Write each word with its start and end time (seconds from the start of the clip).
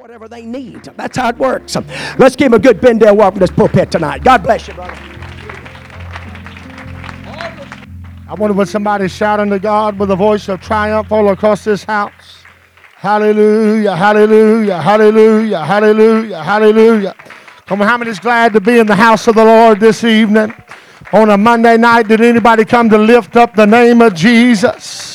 whatever 0.00 0.28
they 0.28 0.46
need. 0.46 0.82
That's 0.96 1.18
how 1.18 1.28
it 1.28 1.36
works. 1.36 1.76
Let's 2.18 2.34
give 2.34 2.46
him 2.46 2.54
a 2.54 2.58
good 2.58 2.80
Bendale 2.80 3.14
welcome 3.14 3.38
to 3.38 3.40
this 3.40 3.50
pulpit 3.54 3.90
tonight. 3.90 4.24
God 4.24 4.42
bless 4.42 4.66
you, 4.66 4.72
brother. 4.72 4.98
I 8.26 8.34
wonder 8.38 8.54
what 8.54 8.68
somebody's 8.68 9.12
shouting 9.12 9.50
to 9.50 9.58
God 9.58 9.98
with 9.98 10.10
a 10.10 10.16
voice 10.16 10.48
of 10.48 10.62
triumph 10.62 11.12
all 11.12 11.28
across 11.28 11.64
this 11.64 11.84
house. 11.84 12.44
Hallelujah, 12.96 13.94
hallelujah, 13.94 14.80
hallelujah, 14.80 15.64
hallelujah, 15.66 16.42
hallelujah. 16.44 17.14
Come 17.66 17.82
on, 17.82 17.88
how 17.88 17.98
many's 17.98 18.20
glad 18.20 18.54
to 18.54 18.60
be 18.62 18.78
in 18.78 18.86
the 18.86 18.96
house 18.96 19.28
of 19.28 19.34
the 19.34 19.44
Lord 19.44 19.80
this 19.80 20.02
evening? 20.02 20.54
On 21.12 21.28
a 21.28 21.36
Monday 21.36 21.76
night, 21.76 22.08
did 22.08 22.22
anybody 22.22 22.64
come 22.64 22.88
to 22.88 22.96
lift 22.96 23.36
up 23.36 23.54
the 23.54 23.66
name 23.66 24.00
of 24.00 24.14
Jesus? 24.14 25.09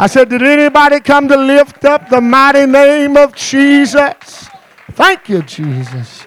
I 0.00 0.06
said, 0.06 0.28
Did 0.28 0.42
anybody 0.42 1.00
come 1.00 1.26
to 1.26 1.36
lift 1.36 1.84
up 1.84 2.08
the 2.08 2.20
mighty 2.20 2.66
name 2.66 3.16
of 3.16 3.34
Jesus? 3.34 4.48
Thank 4.92 5.28
you, 5.28 5.42
Jesus. 5.42 6.24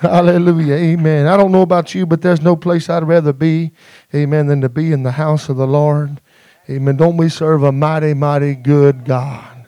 Hallelujah. 0.00 0.74
Amen. 0.74 1.28
I 1.28 1.36
don't 1.36 1.52
know 1.52 1.62
about 1.62 1.94
you, 1.94 2.04
but 2.04 2.20
there's 2.20 2.40
no 2.40 2.56
place 2.56 2.90
I'd 2.90 3.06
rather 3.06 3.32
be, 3.32 3.70
amen, 4.12 4.48
than 4.48 4.60
to 4.62 4.68
be 4.68 4.90
in 4.90 5.04
the 5.04 5.12
house 5.12 5.48
of 5.48 5.56
the 5.56 5.66
Lord. 5.66 6.20
Amen. 6.68 6.96
Don't 6.96 7.16
we 7.16 7.28
serve 7.28 7.62
a 7.62 7.70
mighty, 7.70 8.12
mighty 8.12 8.56
good 8.56 9.04
God? 9.04 9.66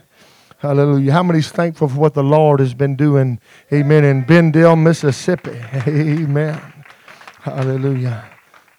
Hallelujah. 0.59 1.13
How 1.13 1.23
many's 1.23 1.51
thankful 1.51 1.89
for 1.89 1.99
what 2.01 2.15
the 2.15 2.25
Lord 2.25 2.59
has 2.59 2.75
been 2.75 2.97
doing, 2.97 3.39
amen, 3.73 4.05
in 4.05 4.25
Bendale, 4.25 4.83
Mississippi? 4.83 5.63
Amen. 5.87 6.61
Hallelujah. 7.43 8.25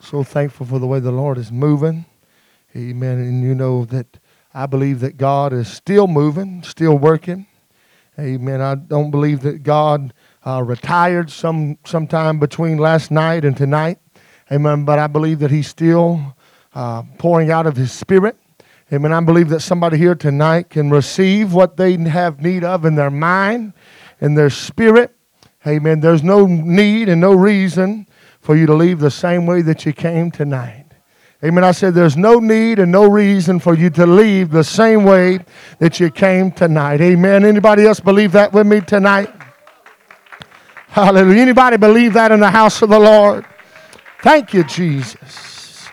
So 0.02 0.24
thankful 0.24 0.66
for 0.66 0.80
the 0.80 0.88
way 0.88 1.00
the 1.00 1.12
Lord 1.12 1.38
is 1.38 1.52
moving. 1.52 2.05
Amen. 2.76 3.20
And 3.20 3.44
you 3.44 3.55
know 3.55 3.86
that 3.86 4.18
I 4.58 4.68
believe 4.68 5.02
that 5.02 5.18
God 5.18 5.52
is 5.52 5.68
still 5.68 6.08
moving, 6.08 6.63
still 6.63 6.98
working. 6.98 7.46
Amen. 8.18 8.62
I 8.62 8.76
don't 8.76 9.12
believe 9.12 9.41
that 9.41 9.63
God 9.63 10.13
uh, 10.48 10.63
retired 10.63 11.30
some 11.30 11.77
sometime 11.86 12.40
between 12.40 12.77
last 12.77 13.12
night 13.12 13.43
and 13.43 13.57
tonight. 13.57 13.99
Amen. 14.49 14.85
But 14.85 14.98
I 14.98 15.07
believe 15.07 15.40
that 15.40 15.52
He's 15.52 15.68
still 15.68 16.38
uh, 16.74 17.04
pouring 17.18 17.52
out 17.52 17.68
of 17.68 17.76
His 17.76 17.91
Spirit. 17.91 18.38
Amen. 18.93 19.12
I 19.12 19.20
believe 19.20 19.49
that 19.49 19.60
somebody 19.60 19.98
here 19.98 20.15
tonight 20.15 20.70
can 20.70 20.90
receive 20.90 21.52
what 21.52 21.76
they 21.76 21.98
have 21.98 22.41
need 22.41 22.63
of 22.63 22.85
in 22.85 22.96
their 22.96 23.12
mind, 23.12 23.74
in 24.21 24.35
their 24.35 24.49
spirit. 24.49 25.13
Amen. 25.68 25.99
There's 25.99 26.24
no 26.24 26.46
need 26.46 27.10
and 27.10 27.20
no 27.20 27.34
reason 27.34 28.08
for 28.40 28.55
you 28.55 28.68
to 28.68 28.74
leave 28.74 28.99
the 28.99 29.12
same 29.12 29.46
way 29.46 29.63
that 29.63 29.85
you 29.85 29.91
came 29.91 30.32
tonight. 30.32 30.85
Amen. 31.46 31.63
I 31.63 31.74
said 31.74 31.93
there's 31.93 32.18
no 32.18 32.40
need 32.40 32.79
and 32.79 32.91
no 32.91 33.07
reason 33.07 33.60
for 33.60 33.76
you 33.76 33.91
to 33.91 34.07
leave 34.07 34.49
the 34.49 34.63
same 34.63 35.04
way 35.04 35.41
that 35.77 35.99
you 35.99 36.10
came 36.10 36.52
tonight. 36.52 37.02
Amen. 37.02 37.46
Anybody 37.46 37.85
else 37.85 37.99
believe 37.99 38.32
that 38.32 38.52
with 38.52 38.65
me 38.65 38.82
tonight? 38.82 39.32
Hallelujah. 40.87 41.40
Anybody 41.40 41.77
believe 41.77 42.13
that 42.13 42.32
in 42.32 42.40
the 42.40 42.49
house 42.49 42.82
of 42.82 42.90
the 42.90 42.98
Lord? 42.98 43.46
Thank 44.24 44.55
you, 44.55 44.63
Jesus. 44.63 45.87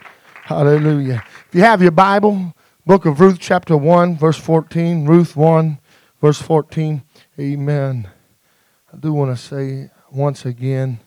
Hallelujah. 0.45 1.23
If 1.49 1.55
you 1.55 1.61
have 1.61 1.83
your 1.83 1.91
Bible, 1.91 2.55
book 2.87 3.05
of 3.05 3.21
Ruth, 3.21 3.37
chapter 3.39 3.77
1, 3.77 4.17
verse 4.17 4.39
14, 4.39 5.05
Ruth 5.05 5.37
1, 5.37 5.79
verse 6.23 6.41
14. 6.41 7.03
Amen. 7.39 8.09
I 8.91 8.97
do 8.97 9.13
want 9.13 9.37
to 9.37 9.43
say 9.43 9.91
once 10.11 10.47
again, 10.47 11.01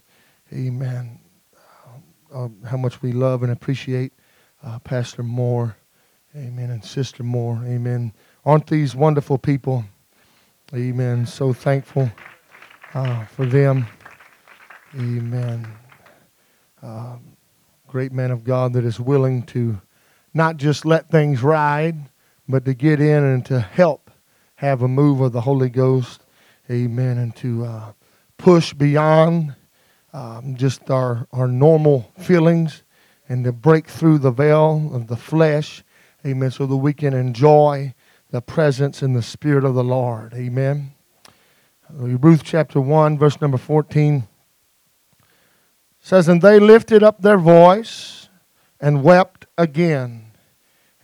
amen 0.53 1.19
uh, 2.31 2.49
how 2.67 2.77
much 2.77 3.02
we 3.02 3.11
love 3.11 3.41
and 3.41 3.52
appreciate 3.52 4.13
uh, 4.66 4.80
Pastor 4.80 5.21
Moore, 5.21 5.77
amen, 6.35 6.71
and 6.71 6.83
Sister 6.83 7.23
Moore, 7.23 7.61
amen. 7.66 8.11
Aren't 8.44 8.67
these 8.67 8.95
wonderful 8.95 9.38
people? 9.38 9.85
Amen. 10.73 11.27
So 11.27 11.53
thankful 11.53 12.11
uh, 12.93 13.25
for 13.25 13.45
them, 13.45 13.86
amen. 14.95 15.67
Um, 16.81 17.38
great 17.88 18.11
man 18.11 18.31
of 18.31 18.43
God 18.43 18.73
that 18.73 18.83
is 18.83 18.99
willing 18.99 19.43
to 19.43 19.80
not 20.33 20.58
just 20.58 20.83
let 20.83 21.09
things 21.11 21.43
ride, 21.43 22.09
but 22.47 22.65
to 22.65 22.73
get 22.73 22.99
in 22.99 23.23
and 23.23 23.45
to 23.45 23.59
help 23.59 24.09
have 24.55 24.82
a 24.82 24.87
move 24.87 25.21
of 25.21 25.32
the 25.32 25.42
Holy 25.42 25.70
Ghost, 25.70 26.21
amen, 26.71 27.17
and 27.20 27.36
to 27.36 27.65
uh, 27.65 27.92
push 28.37 28.73
beyond 28.73 29.55
um, 30.11 30.55
just 30.55 30.89
our, 30.89 31.27
our 31.32 31.47
normal 31.47 32.11
feelings 32.17 32.82
and 33.27 33.43
to 33.43 33.52
break 33.52 33.87
through 33.87 34.19
the 34.19 34.31
veil 34.31 34.91
of 34.93 35.08
the 35.08 35.17
flesh, 35.17 35.83
amen, 36.25 36.52
so 36.52 36.65
that 36.65 36.77
we 36.77 36.93
can 36.93 37.13
enjoy 37.13 37.93
the 38.31 38.41
presence 38.41 39.02
and 39.02 39.15
the 39.15 39.21
Spirit 39.21 39.63
of 39.63 39.75
the 39.75 39.83
Lord, 39.83 40.33
amen. 40.33 40.91
Ruth 41.89 42.43
chapter 42.43 42.81
1, 42.81 43.17
verse 43.17 43.39
number 43.39 43.58
14 43.58 44.27
says, 45.99 46.27
And 46.27 46.41
they 46.41 46.59
lifted 46.59 47.03
up 47.03 47.21
their 47.21 47.37
voice 47.37 48.30
and 48.80 49.03
wept 49.03 49.45
again. 49.58 50.31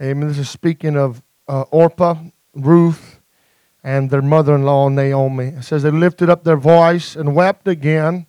Amen. 0.02 0.28
This 0.28 0.40
is 0.40 0.50
speaking 0.50 0.98
of 0.98 1.22
uh, 1.48 1.62
Orpah, 1.72 2.16
Ruth, 2.54 3.20
and 3.84 4.10
their 4.10 4.22
mother 4.22 4.56
in 4.56 4.64
law, 4.64 4.90
Naomi. 4.90 5.48
It 5.48 5.64
says, 5.64 5.84
They 5.84 5.92
lifted 5.92 6.30
up 6.30 6.44
their 6.44 6.58
voice 6.58 7.16
and 7.16 7.36
wept 7.36 7.68
again. 7.68 8.28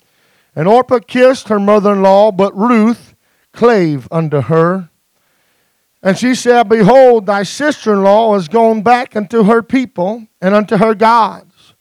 And 0.55 0.69
Orpah 0.69 1.01
kissed 1.01 1.49
her 1.49 1.59
mother 1.61 1.93
in 1.93 2.03
law, 2.03 2.31
but 2.31 2.57
Ruth 2.57 3.12
clave 3.53 4.09
unto 4.11 4.41
her. 4.43 4.91
And 6.03 6.19
she 6.19 6.35
said, 6.35 6.69
Behold, 6.69 7.27
thy 7.27 7.45
sister 7.45 7.93
in 7.93 8.03
law 8.03 8.35
is 8.35 8.49
gone 8.49 8.83
back 8.83 9.15
unto 9.15 9.45
her 9.45 9.63
people 9.63 10.27
and 10.41 10.55
unto 10.55 10.77
her 10.79 10.95
gods. 10.95 11.75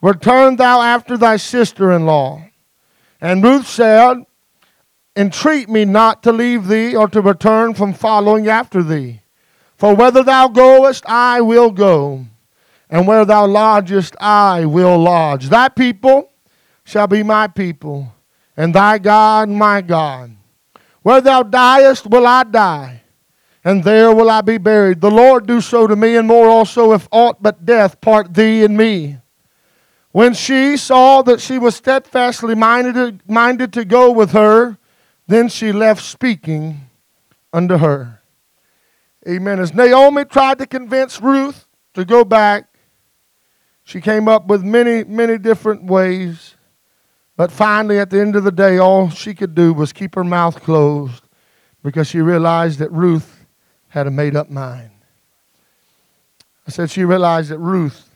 Return 0.00 0.56
thou 0.56 0.80
after 0.80 1.16
thy 1.16 1.36
sister 1.36 1.92
in 1.92 2.06
law. 2.06 2.42
And 3.20 3.42
Ruth 3.42 3.66
said, 3.66 4.24
Entreat 5.14 5.68
me 5.68 5.84
not 5.84 6.22
to 6.22 6.32
leave 6.32 6.68
thee 6.68 6.94
or 6.94 7.08
to 7.08 7.20
return 7.22 7.74
from 7.74 7.94
following 7.94 8.48
after 8.48 8.82
thee. 8.82 9.20
For 9.76 9.94
whether 9.94 10.22
thou 10.22 10.48
goest, 10.48 11.04
I 11.06 11.40
will 11.40 11.70
go. 11.70 12.26
And 12.88 13.06
where 13.06 13.24
thou 13.24 13.46
lodgest, 13.46 14.14
I 14.20 14.64
will 14.66 14.98
lodge. 14.98 15.48
Thy 15.48 15.68
people 15.68 16.30
shall 16.84 17.06
be 17.06 17.22
my 17.22 17.48
people 17.48 18.12
and 18.56 18.74
thy 18.74 18.98
God 18.98 19.48
my 19.48 19.80
God. 19.80 20.35
Where 21.06 21.20
thou 21.20 21.44
diest 21.44 22.10
will 22.10 22.26
I 22.26 22.42
die, 22.42 23.02
and 23.62 23.84
there 23.84 24.12
will 24.12 24.28
I 24.28 24.40
be 24.40 24.58
buried. 24.58 25.00
The 25.00 25.08
Lord 25.08 25.46
do 25.46 25.60
so 25.60 25.86
to 25.86 25.94
me, 25.94 26.16
and 26.16 26.26
more 26.26 26.48
also, 26.48 26.92
if 26.92 27.06
aught 27.12 27.40
but 27.40 27.64
death 27.64 28.00
part 28.00 28.34
thee 28.34 28.64
and 28.64 28.76
me. 28.76 29.18
When 30.10 30.34
she 30.34 30.76
saw 30.76 31.22
that 31.22 31.40
she 31.40 31.60
was 31.60 31.76
steadfastly 31.76 32.56
minded, 32.56 33.22
minded 33.30 33.72
to 33.74 33.84
go 33.84 34.10
with 34.10 34.32
her, 34.32 34.78
then 35.28 35.48
she 35.48 35.70
left 35.70 36.02
speaking 36.02 36.90
unto 37.52 37.76
her. 37.76 38.20
Amen. 39.28 39.60
As 39.60 39.72
Naomi 39.72 40.24
tried 40.24 40.58
to 40.58 40.66
convince 40.66 41.20
Ruth 41.20 41.68
to 41.94 42.04
go 42.04 42.24
back, 42.24 42.66
she 43.84 44.00
came 44.00 44.26
up 44.26 44.48
with 44.48 44.64
many, 44.64 45.04
many 45.04 45.38
different 45.38 45.84
ways. 45.84 46.55
But 47.36 47.52
finally, 47.52 47.98
at 47.98 48.10
the 48.10 48.20
end 48.20 48.34
of 48.34 48.44
the 48.44 48.52
day, 48.52 48.78
all 48.78 49.10
she 49.10 49.34
could 49.34 49.54
do 49.54 49.72
was 49.74 49.92
keep 49.92 50.14
her 50.14 50.24
mouth 50.24 50.62
closed 50.62 51.22
because 51.82 52.08
she 52.08 52.20
realized 52.20 52.78
that 52.78 52.90
Ruth 52.90 53.46
had 53.88 54.06
a 54.06 54.10
made 54.10 54.34
up 54.34 54.50
mind. 54.50 54.90
I 56.66 56.70
said 56.70 56.90
she 56.90 57.04
realized 57.04 57.50
that 57.50 57.58
Ruth 57.58 58.10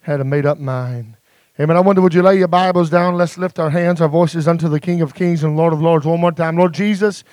had 0.00 0.20
a 0.20 0.24
made 0.24 0.46
up 0.46 0.58
mind. 0.58 1.16
Amen. 1.60 1.76
I 1.76 1.80
wonder, 1.80 2.00
would 2.00 2.14
you 2.14 2.22
lay 2.22 2.38
your 2.38 2.48
Bibles 2.48 2.88
down? 2.88 3.16
Let's 3.16 3.36
lift 3.36 3.58
our 3.58 3.70
hands, 3.70 4.00
our 4.00 4.08
voices 4.08 4.46
unto 4.46 4.68
the 4.68 4.78
King 4.78 5.00
of 5.00 5.14
Kings 5.14 5.42
and 5.42 5.56
Lord 5.56 5.72
of 5.72 5.82
Lords 5.82 6.06
one 6.06 6.20
more 6.20 6.30
time. 6.30 6.56
Lord 6.56 6.72
Jesus, 6.72 7.24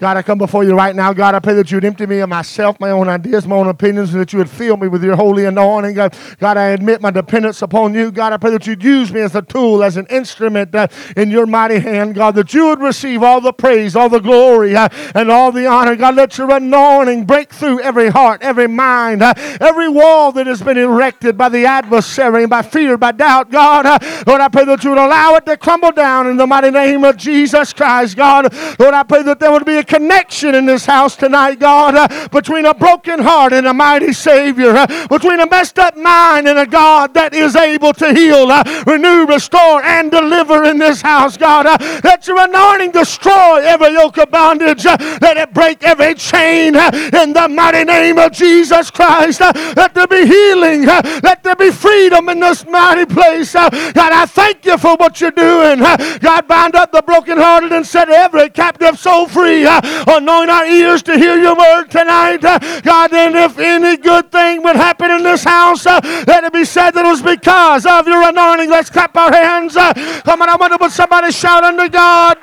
God, 0.00 0.16
I 0.16 0.22
come 0.22 0.38
before 0.38 0.64
you 0.64 0.74
right 0.74 0.96
now. 0.96 1.12
God, 1.12 1.34
I 1.34 1.40
pray 1.40 1.52
that 1.52 1.70
you 1.70 1.76
would 1.76 1.84
empty 1.84 2.06
me 2.06 2.20
of 2.20 2.30
myself, 2.30 2.80
my 2.80 2.90
own 2.90 3.06
ideas, 3.06 3.46
my 3.46 3.56
own 3.56 3.68
opinions, 3.68 4.14
and 4.14 4.22
that 4.22 4.32
you 4.32 4.38
would 4.38 4.48
fill 4.48 4.78
me 4.78 4.88
with 4.88 5.04
your 5.04 5.14
holy 5.14 5.44
anointing. 5.44 5.92
God, 5.94 6.16
God 6.38 6.56
I 6.56 6.68
admit 6.68 7.02
my 7.02 7.10
dependence 7.10 7.60
upon 7.60 7.92
you. 7.92 8.10
God, 8.10 8.32
I 8.32 8.38
pray 8.38 8.50
that 8.52 8.66
you'd 8.66 8.82
use 8.82 9.12
me 9.12 9.20
as 9.20 9.34
a 9.34 9.42
tool, 9.42 9.82
as 9.82 9.98
an 9.98 10.06
instrument 10.06 10.74
uh, 10.74 10.88
in 11.18 11.30
your 11.30 11.44
mighty 11.44 11.80
hand. 11.80 12.14
God, 12.14 12.34
that 12.36 12.54
you 12.54 12.68
would 12.68 12.80
receive 12.80 13.22
all 13.22 13.42
the 13.42 13.52
praise, 13.52 13.94
all 13.94 14.08
the 14.08 14.20
glory, 14.20 14.74
uh, 14.74 14.88
and 15.14 15.30
all 15.30 15.52
the 15.52 15.66
honor. 15.66 15.94
God, 15.96 16.14
let 16.14 16.38
your 16.38 16.50
anointing 16.50 17.26
break 17.26 17.52
through 17.52 17.80
every 17.80 18.08
heart, 18.08 18.40
every 18.40 18.68
mind, 18.68 19.22
uh, 19.22 19.34
every 19.60 19.90
wall 19.90 20.32
that 20.32 20.46
has 20.46 20.62
been 20.62 20.78
erected 20.78 21.36
by 21.36 21.50
the 21.50 21.66
adversary, 21.66 22.46
by 22.46 22.62
fear, 22.62 22.96
by 22.96 23.12
doubt. 23.12 23.50
God, 23.50 23.84
uh, 23.84 23.98
Lord, 24.26 24.40
I 24.40 24.48
pray 24.48 24.64
that 24.64 24.82
you 24.82 24.90
would 24.90 24.98
allow 24.98 25.34
it 25.34 25.44
to 25.44 25.58
crumble 25.58 25.92
down 25.92 26.26
in 26.26 26.38
the 26.38 26.46
mighty 26.46 26.70
name 26.70 27.04
of 27.04 27.18
Jesus 27.18 27.74
Christ. 27.74 28.16
God, 28.16 28.50
Lord, 28.78 28.94
I 28.94 29.02
pray 29.02 29.22
that 29.24 29.38
there 29.38 29.52
would 29.52 29.66
be 29.66 29.76
a 29.76 29.89
connection 29.90 30.54
in 30.54 30.66
this 30.66 30.86
house 30.86 31.16
tonight, 31.16 31.58
God, 31.58 31.96
uh, 31.96 32.28
between 32.28 32.64
a 32.64 32.72
broken 32.72 33.18
heart 33.18 33.52
and 33.52 33.66
a 33.66 33.74
mighty 33.74 34.12
Savior, 34.12 34.70
uh, 34.76 35.08
between 35.08 35.40
a 35.40 35.48
messed 35.48 35.80
up 35.80 35.96
mind 35.96 36.46
and 36.46 36.58
a 36.60 36.66
God 36.66 37.12
that 37.14 37.34
is 37.34 37.56
able 37.56 37.92
to 37.94 38.14
heal, 38.14 38.52
uh, 38.52 38.62
renew, 38.86 39.26
restore, 39.26 39.82
and 39.82 40.10
deliver 40.10 40.62
in 40.62 40.78
this 40.78 41.02
house, 41.02 41.36
God. 41.36 41.66
Uh, 41.66 41.76
let 42.04 42.28
your 42.28 42.40
anointing 42.40 42.92
destroy 42.92 43.62
every 43.64 43.92
yoke 43.92 44.16
of 44.18 44.30
bondage. 44.30 44.86
Uh, 44.86 44.96
let 45.20 45.36
it 45.36 45.52
break 45.52 45.82
every 45.82 46.14
chain 46.14 46.76
uh, 46.76 46.90
in 47.20 47.32
the 47.32 47.48
mighty 47.48 47.82
name 47.82 48.16
of 48.18 48.30
Jesus 48.30 48.92
Christ. 48.92 49.40
Uh, 49.40 49.52
let 49.76 49.92
there 49.92 50.06
be 50.06 50.24
healing. 50.24 50.88
Uh, 50.88 51.02
let 51.24 51.42
there 51.42 51.56
be 51.56 51.72
freedom 51.72 52.28
in 52.28 52.38
this 52.38 52.64
mighty 52.64 53.06
place. 53.06 53.56
Uh, 53.56 53.68
God, 53.70 54.12
I 54.12 54.24
thank 54.26 54.64
you 54.64 54.78
for 54.78 54.94
what 54.96 55.20
you're 55.20 55.32
doing. 55.32 55.82
Uh, 55.82 55.96
God, 56.20 56.46
bind 56.46 56.76
up 56.76 56.92
the 56.92 57.02
brokenhearted 57.02 57.72
and 57.72 57.84
set 57.84 58.08
every 58.08 58.50
captive 58.50 58.96
soul 58.96 59.26
free. 59.26 59.66
Anoint 60.06 60.50
our 60.50 60.66
ears 60.66 61.02
to 61.04 61.16
hear 61.16 61.36
your 61.38 61.56
word 61.56 61.90
tonight. 61.90 62.38
God, 62.40 63.12
and 63.12 63.36
if 63.36 63.58
any 63.58 63.96
good 63.96 64.30
thing 64.30 64.62
would 64.62 64.76
happen 64.76 65.10
in 65.10 65.22
this 65.22 65.44
house, 65.44 65.86
let 65.86 66.44
it 66.44 66.52
be 66.52 66.64
said 66.64 66.92
that 66.92 67.04
it 67.04 67.08
was 67.08 67.22
because 67.22 67.86
of 67.86 68.06
your 68.06 68.28
anointing. 68.28 68.70
Let's 68.70 68.90
clap 68.90 69.16
our 69.16 69.32
hands. 69.32 69.74
Come 69.74 70.42
on, 70.42 70.48
I 70.48 70.56
wonder 70.56 70.76
what 70.76 70.92
somebody 70.92 71.32
shout 71.32 71.64
unto 71.64 71.88
God 71.88 72.38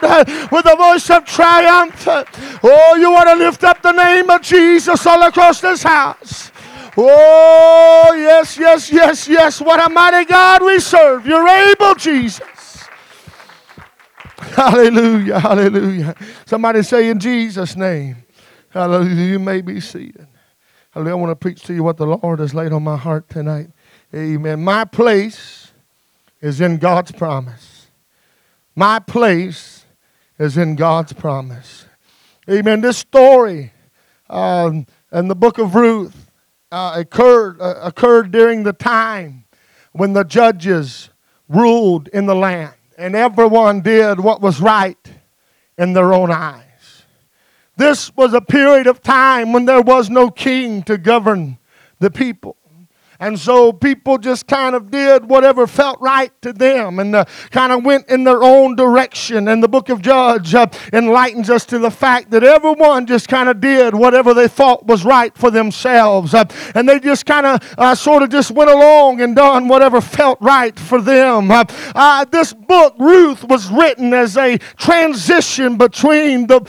with 0.52 0.66
a 0.66 0.76
voice 0.76 1.10
of 1.10 1.26
triumph. 1.26 2.08
Oh, 2.64 2.96
you 3.00 3.12
want 3.12 3.30
to 3.30 3.36
lift 3.36 3.64
up 3.64 3.82
the 3.82 3.92
name 3.92 4.30
of 4.30 4.42
Jesus 4.42 5.06
all 5.06 5.24
across 5.24 5.62
this 5.62 5.84
house. 5.84 6.52
Oh, 7.00 8.16
yes, 8.18 8.58
yes, 8.58 8.92
yes, 8.92 9.28
yes. 9.28 9.62
What 9.62 9.80
a 9.86 9.88
mighty 9.88 10.26
God 10.26 10.64
we 10.64 10.80
serve. 10.80 11.28
You're 11.28 11.48
able, 11.48 11.94
Jesus. 11.94 12.42
Hallelujah, 14.38 15.40
hallelujah. 15.40 16.16
Somebody 16.46 16.84
say 16.84 17.10
in 17.10 17.20
Jesus' 17.20 17.76
name. 17.76 18.18
Hallelujah. 18.70 19.26
You 19.26 19.40
may 19.40 19.62
be 19.62 19.80
seated. 19.80 20.28
Hallelujah. 20.92 21.16
I 21.16 21.20
want 21.20 21.32
to 21.32 21.36
preach 21.36 21.64
to 21.64 21.74
you 21.74 21.84
what 21.84 21.98
the 21.98 22.06
Lord 22.06 22.40
has 22.40 22.54
laid 22.54 22.72
on 22.72 22.84
my 22.84 22.98
heart 22.98 23.30
tonight. 23.30 23.70
Amen. 24.14 24.64
My 24.64 24.86
place 24.86 25.72
is 26.42 26.62
in 26.62 26.78
God's 26.78 27.12
promise. 27.12 27.88
My 28.76 29.00
place 29.00 29.86
is 30.38 30.58
in 30.58 30.76
God's 30.76 31.14
promise. 31.14 31.86
Amen. 32.50 32.82
This 32.82 32.98
story 32.98 33.74
um, 34.30 34.86
in 35.12 35.28
the 35.28 35.36
book 35.36 35.58
of 35.58 35.74
Ruth 35.74 36.30
uh, 36.72 36.94
occurred, 36.98 37.60
uh, 37.60 37.80
occurred 37.82 38.32
during 38.32 38.64
the 38.64 38.74
time 38.74 39.46
when 39.94 40.14
the 40.14 40.24
judges 40.24 41.10
ruled 41.50 42.08
in 42.10 42.28
the 42.28 42.36
land 42.36 42.77
and 42.98 43.16
everyone 43.16 43.82
did 43.82 44.20
what 44.20 44.42
was 44.42 44.60
right 44.60 44.98
in 45.78 45.94
their 45.94 46.14
own 46.14 46.32
eyes. 46.32 46.64
This 47.78 48.16
was 48.18 48.34
a 48.34 48.42
period 48.42 48.88
of 48.88 49.02
time 49.02 49.54
when 49.54 49.66
there 49.66 49.82
was 49.82 50.10
no 50.10 50.32
king 50.32 50.82
to 50.84 50.98
govern 50.98 51.60
the 52.00 52.10
people. 52.10 52.57
And 53.20 53.40
so 53.40 53.74
people 53.74 54.18
just 54.18 54.48
kind 54.48 54.76
of 54.76 54.92
did 54.92 55.28
whatever 55.28 55.66
felt 55.66 56.00
right 56.00 56.32
to 56.42 56.54
them 56.54 57.00
and 57.00 57.16
uh, 57.16 57.26
kind 57.52 57.72
of 57.72 57.84
went 57.84 58.08
in 58.10 58.24
their 58.24 58.44
own 58.44 58.76
direction. 58.76 59.48
And 59.48 59.64
the 59.64 59.68
book 59.68 59.90
of 59.90 60.02
Judge 60.02 60.54
uh, 60.54 60.68
enlightens 60.94 61.50
us 61.50 61.66
to 61.68 61.80
the 61.80 61.90
fact 61.90 62.30
that 62.32 62.44
everyone 62.44 63.08
just 63.08 63.28
kind 63.28 63.50
of 63.50 63.60
did 63.60 63.96
whatever 63.96 64.34
they 64.34 64.48
thought 64.48 64.86
was 64.86 65.04
right 65.04 65.36
for 65.36 65.50
themselves. 65.50 66.34
Uh, 66.34 66.46
and 66.76 66.88
they 66.88 67.00
just 67.00 67.26
kind 67.26 67.46
of 67.46 67.76
uh, 67.78 67.96
sort 67.96 68.22
of 68.22 68.30
just 68.30 68.52
went 68.52 68.70
along 68.70 69.22
and 69.22 69.36
done 69.36 69.68
whatever 69.68 70.00
felt 70.00 70.40
right 70.40 70.78
for 70.78 71.02
them. 71.02 71.50
Uh, 71.50 71.66
uh, 71.96 72.26
this 72.26 72.54
book, 72.54 72.96
Ruth, 73.00 73.44
was 73.46 73.70
written 73.72 74.14
as 74.14 74.38
a 74.38 74.58
transition 74.78 75.78
between 75.78 76.48
the, 76.48 76.60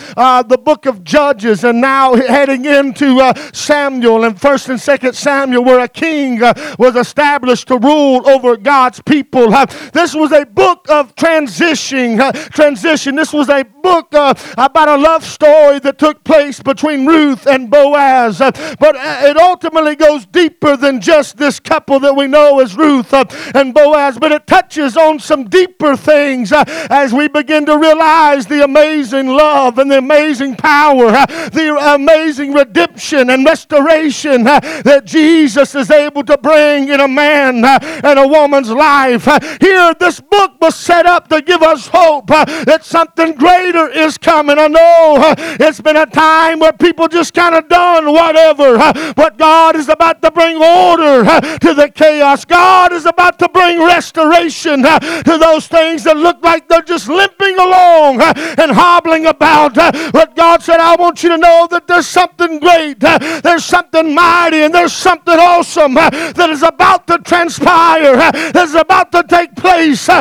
the 0.49 0.59
book 0.59 0.87
of 0.87 1.05
Judges 1.05 1.65
and 1.65 1.81
now 1.81 2.15
heading 2.15 2.65
into 2.65 3.33
Samuel 3.53 4.25
and 4.25 4.37
1st 4.37 4.69
and 4.71 4.79
2nd 4.79 5.15
Samuel, 5.15 5.65
where 5.65 5.81
a 5.81 5.89
king 5.89 6.38
uh, 6.43 6.55
was 6.79 6.97
established 6.97 7.69
to 7.69 7.79
rule 7.79 8.29
over 8.29 8.57
God's 8.57 9.01
people. 9.03 9.51
This 9.93 10.15
was 10.15 10.33
a 10.33 10.45
book 10.45 10.87
of 10.91 11.15
transition. 11.15 12.19
Transition. 12.51 13.17
This 13.17 13.33
was 13.33 13.49
a 13.49 13.65
book 13.65 14.15
uh, 14.15 14.35
about 14.57 14.89
a 14.89 14.97
love 14.97 15.25
story 15.25 15.79
that 15.81 15.99
took 15.99 16.25
place 16.25 16.61
between 16.61 17.07
Ruth 17.07 17.47
and 17.47 17.71
Boaz. 17.71 18.39
But 18.39 18.97
uh, 18.97 19.21
it 19.23 19.37
ultimately 19.37 19.97
goes 19.97 20.27
deeper 20.27 20.77
than 20.77 21.01
just 21.01 21.37
this 21.37 21.61
couple 21.61 22.01
that 22.01 22.15
we 22.15 22.27
know 22.27 22.61
as 22.61 22.77
Ruth 22.77 23.13
and 23.55 23.75
Boaz. 23.75 24.19
But 24.19 24.33
it 24.33 24.47
touches 24.47 24.97
on 24.97 25.19
some 25.19 25.49
deeper 25.49 25.97
things 25.97 26.53
as 26.53 27.13
we 27.13 27.29
begin 27.29 27.67
to 27.67 27.79
realize 27.79 28.47
the 28.47 28.65
amazing 28.65 29.29
love 29.29 29.79
and 29.79 29.91
the 29.91 29.99
amazing 29.99 30.57
power, 30.57 31.11
the 31.53 31.77
amazing 31.95 32.53
redemption 32.53 33.31
and 33.31 33.45
restoration 33.45 34.45
that 34.45 35.03
Jesus 35.05 35.75
is 35.75 35.91
able 35.91 36.25
to 36.29 36.37
bring 36.37 36.89
in 36.89 37.01
a 37.01 37.09
man 37.09 37.65
and 37.65 38.19
a 38.19 38.29
woman's 38.29 38.71
life. 38.71 39.25
Here, 39.61 39.95
this 39.99 40.21
book 40.21 40.61
was 40.61 40.75
set 40.75 41.07
up 41.07 41.29
to 41.29 41.41
give 41.41 41.63
us 41.63 41.89
hope 41.89 42.27
that 42.27 42.85
something 42.85 43.33
greater 43.33 43.89
is 43.89 44.19
coming. 44.19 44.59
I 44.59 44.69
know 44.69 45.35
it's 45.59 45.81
been 45.81 45.97
a 45.97 46.07
time 46.07 46.59
where 46.59 46.73
people 46.75 47.09
just 47.09 47.33
kind 47.33 47.55
of 47.55 47.69
done 47.69 48.13
whatever, 48.13 48.77
but 49.15 49.39
God 49.39 49.75
is 49.77 49.89
about 49.89 50.21
to 50.23 50.31
bring 50.31 50.57
order 50.57 51.25
to 51.61 51.75
the 51.75 51.91
chaos. 51.95 52.45
God 52.45 52.93
is 52.93 53.07
about 53.07 53.39
to 53.39 53.49
bring 53.49 53.79
restoration 53.81 54.83
to 54.83 55.39
those 55.41 55.67
things 55.67 56.05
that 56.05 56.17
look 56.19 56.43
like 56.43 56.69
they're 56.69 56.83
just 56.83 57.09
limping 57.09 57.59
along 57.59 58.21
and 58.21 58.71
hobbling 58.71 59.27
about. 59.27 59.75
But 60.13 60.37
God 60.37 60.63
said, 60.63 60.79
I 60.79 60.95
want 60.97 61.23
you 61.23 61.31
to 61.31 61.39
know 61.39 61.67
that 61.71 61.87
there's 61.87 62.07
something 62.07 62.59
great, 62.59 63.01
there's 63.01 63.65
something 63.65 64.15
mighty, 64.15 64.59
and 64.59 64.75
there's 64.75 64.93
something 64.93 65.39
awesome 65.39 65.95
that 66.33 66.51
is 66.51 66.63
about 66.63 67.07
to 67.07 67.19
transpire, 67.19 68.15
uh, 68.15 68.31
that 68.53 68.65
is 68.65 68.75
about 68.75 69.13
to 69.13 69.23
take 69.25 69.55
place 69.57 70.09
uh, 70.09 70.21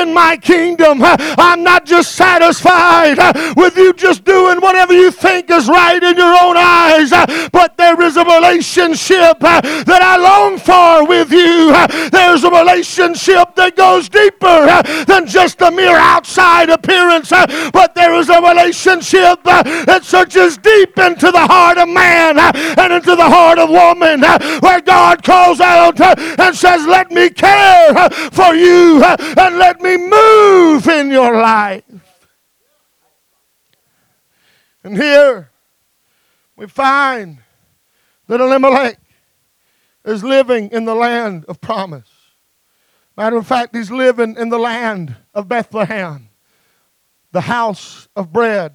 in 0.00 0.12
my 0.12 0.36
kingdom. 0.36 1.02
Uh, 1.02 1.16
I'm 1.38 1.62
not 1.62 1.84
just 1.84 2.12
satisfied 2.12 3.18
uh, 3.18 3.54
with 3.56 3.76
you 3.76 3.92
just 3.92 4.24
doing 4.24 4.60
whatever 4.60 4.92
you 4.92 5.10
think 5.10 5.50
is 5.50 5.68
right 5.68 6.02
in 6.02 6.16
your 6.16 6.34
own 6.42 6.56
eyes, 6.56 7.12
uh, 7.12 7.48
but 7.52 7.76
there 7.76 8.00
is 8.02 8.16
a 8.16 8.24
relationship 8.24 9.36
uh, 9.42 9.60
that 9.60 10.02
I 10.02 10.16
long 10.16 10.58
for 10.58 11.06
with 11.08 11.30
you. 11.30 11.72
There's 12.10 12.44
a 12.44 12.50
relationship 12.50 13.54
that 13.56 13.76
goes 13.76 14.08
deeper 14.08 14.66
than 15.04 15.26
just 15.26 15.60
a 15.60 15.70
mere 15.70 15.96
outside 15.96 16.70
appearance, 16.70 17.30
but 17.30 17.94
there 17.94 18.14
is 18.14 18.28
a 18.28 18.40
relationship 18.40 19.42
that 19.44 20.00
searches 20.04 20.58
deep 20.58 20.98
into 20.98 21.30
the 21.30 21.46
heart 21.46 21.78
of 21.78 21.88
man 21.88 22.38
and 22.38 22.92
into 22.92 23.16
the 23.16 23.28
heart 23.28 23.58
of 23.58 23.68
woman, 23.68 24.20
where 24.60 24.80
God 24.80 25.22
out 25.60 26.00
uh, 26.00 26.14
and 26.38 26.56
says, 26.56 26.86
Let 26.86 27.10
me 27.10 27.30
care 27.30 27.96
uh, 27.96 28.08
for 28.30 28.54
you 28.54 29.00
uh, 29.02 29.16
and 29.38 29.58
let 29.58 29.80
me 29.80 29.96
move 29.96 30.86
in 30.88 31.10
your 31.10 31.40
life. 31.40 31.84
And 34.84 34.96
here 34.96 35.50
we 36.56 36.66
find 36.66 37.38
that 38.26 38.40
Elimelech 38.40 38.98
is 40.04 40.24
living 40.24 40.70
in 40.70 40.84
the 40.84 40.94
land 40.94 41.44
of 41.46 41.60
promise. 41.60 42.08
Matter 43.16 43.36
of 43.36 43.46
fact, 43.46 43.74
he's 43.74 43.90
living 43.90 44.36
in 44.36 44.48
the 44.48 44.58
land 44.58 45.16
of 45.34 45.48
Bethlehem, 45.48 46.28
the 47.32 47.42
house 47.42 48.08
of 48.14 48.32
bread, 48.32 48.74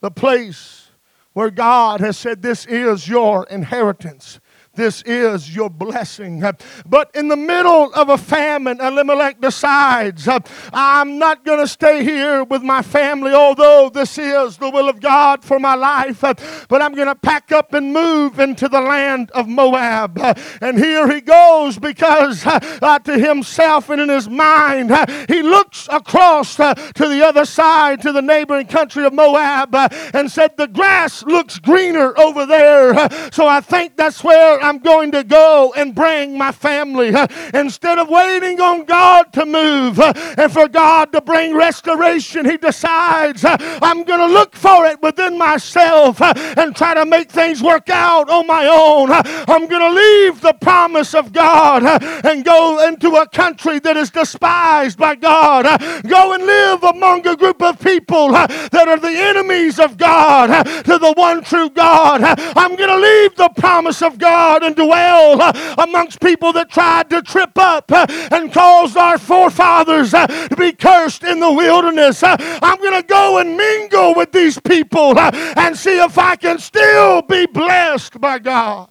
the 0.00 0.10
place 0.10 0.90
where 1.32 1.50
God 1.50 2.00
has 2.00 2.16
said, 2.16 2.42
This 2.42 2.66
is 2.66 3.08
your 3.08 3.46
inheritance. 3.46 4.40
This 4.76 5.02
is 5.02 5.54
your 5.54 5.70
blessing. 5.70 6.44
But 6.84 7.10
in 7.14 7.28
the 7.28 7.36
middle 7.36 7.92
of 7.94 8.10
a 8.10 8.18
famine, 8.18 8.80
Elimelech 8.80 9.40
decides, 9.40 10.28
I'm 10.72 11.18
not 11.18 11.44
going 11.44 11.60
to 11.60 11.68
stay 11.68 12.04
here 12.04 12.44
with 12.44 12.62
my 12.62 12.82
family, 12.82 13.32
although 13.32 13.90
this 13.92 14.18
is 14.18 14.58
the 14.58 14.70
will 14.70 14.88
of 14.88 15.00
God 15.00 15.42
for 15.42 15.58
my 15.58 15.74
life, 15.74 16.20
but 16.20 16.82
I'm 16.82 16.94
going 16.94 17.08
to 17.08 17.14
pack 17.14 17.52
up 17.52 17.72
and 17.72 17.92
move 17.92 18.38
into 18.38 18.68
the 18.68 18.80
land 18.80 19.30
of 19.32 19.48
Moab. 19.48 20.18
And 20.60 20.78
here 20.78 21.10
he 21.10 21.20
goes 21.20 21.78
because 21.78 22.44
uh, 22.46 22.98
to 23.00 23.18
himself 23.18 23.88
and 23.90 24.00
in 24.00 24.08
his 24.08 24.28
mind, 24.28 24.90
he 25.28 25.42
looks 25.42 25.88
across 25.90 26.60
uh, 26.60 26.74
to 26.74 27.08
the 27.08 27.24
other 27.24 27.44
side, 27.44 28.02
to 28.02 28.12
the 28.12 28.22
neighboring 28.22 28.66
country 28.66 29.04
of 29.04 29.12
Moab, 29.12 29.74
uh, 29.74 29.88
and 30.12 30.30
said, 30.30 30.56
The 30.56 30.66
grass 30.66 31.24
looks 31.24 31.58
greener 31.58 32.18
over 32.18 32.46
there. 32.46 32.94
So 33.32 33.46
I 33.46 33.60
think 33.60 33.96
that's 33.96 34.22
where 34.22 34.60
I'm 34.66 34.78
going 34.78 35.12
to 35.12 35.22
go 35.22 35.72
and 35.76 35.94
bring 35.94 36.36
my 36.36 36.50
family. 36.50 37.14
Instead 37.54 38.00
of 38.00 38.08
waiting 38.08 38.60
on 38.60 38.84
God 38.84 39.32
to 39.34 39.46
move 39.46 40.00
and 40.00 40.52
for 40.52 40.66
God 40.66 41.12
to 41.12 41.20
bring 41.20 41.54
restoration, 41.54 42.44
he 42.44 42.56
decides, 42.56 43.44
I'm 43.44 44.02
going 44.02 44.18
to 44.18 44.26
look 44.26 44.56
for 44.56 44.84
it 44.86 45.00
within 45.00 45.38
myself 45.38 46.20
and 46.20 46.74
try 46.74 46.94
to 46.94 47.06
make 47.06 47.30
things 47.30 47.62
work 47.62 47.88
out 47.90 48.28
on 48.28 48.46
my 48.48 48.66
own. 48.66 49.12
I'm 49.12 49.68
going 49.68 49.82
to 49.82 49.90
leave 49.90 50.40
the 50.40 50.54
promise 50.54 51.14
of 51.14 51.32
God 51.32 51.84
and 52.24 52.44
go 52.44 52.88
into 52.88 53.14
a 53.14 53.28
country 53.28 53.78
that 53.78 53.96
is 53.96 54.10
despised 54.10 54.98
by 54.98 55.14
God. 55.14 55.64
Go 56.08 56.32
and 56.32 56.44
live 56.44 56.82
among 56.82 57.24
a 57.28 57.36
group 57.36 57.62
of 57.62 57.78
people 57.78 58.30
that 58.30 58.88
are 58.88 58.98
the 58.98 59.08
enemies 59.08 59.78
of 59.78 59.96
God 59.96 60.64
to 60.64 60.98
the 60.98 61.14
one 61.16 61.44
true 61.44 61.70
God. 61.70 62.22
I'm 62.24 62.74
going 62.74 62.88
to 62.88 62.98
leave 62.98 63.36
the 63.36 63.50
promise 63.56 64.02
of 64.02 64.18
God 64.18 64.55
and 64.62 64.76
dwell 64.76 65.40
uh, 65.40 65.74
amongst 65.78 66.20
people 66.20 66.52
that 66.52 66.70
tried 66.70 67.10
to 67.10 67.22
trip 67.22 67.56
up 67.56 67.90
uh, 67.90 68.06
and 68.30 68.52
caused 68.52 68.96
our 68.96 69.18
forefathers 69.18 70.14
uh, 70.14 70.26
to 70.26 70.56
be 70.56 70.72
cursed 70.72 71.24
in 71.24 71.40
the 71.40 71.52
wilderness. 71.52 72.22
I'm 72.22 72.80
going 72.80 73.00
to 73.00 73.06
go 73.06 73.38
and 73.38 73.56
mingle 73.56 74.14
with 74.14 74.32
these 74.32 74.58
people 74.60 75.18
and 75.18 75.76
see 75.76 75.98
if 75.98 76.18
I 76.18 76.36
can 76.36 76.58
still 76.58 77.22
be 77.22 77.46
blessed 77.46 78.20
by 78.20 78.38
God. 78.38 78.90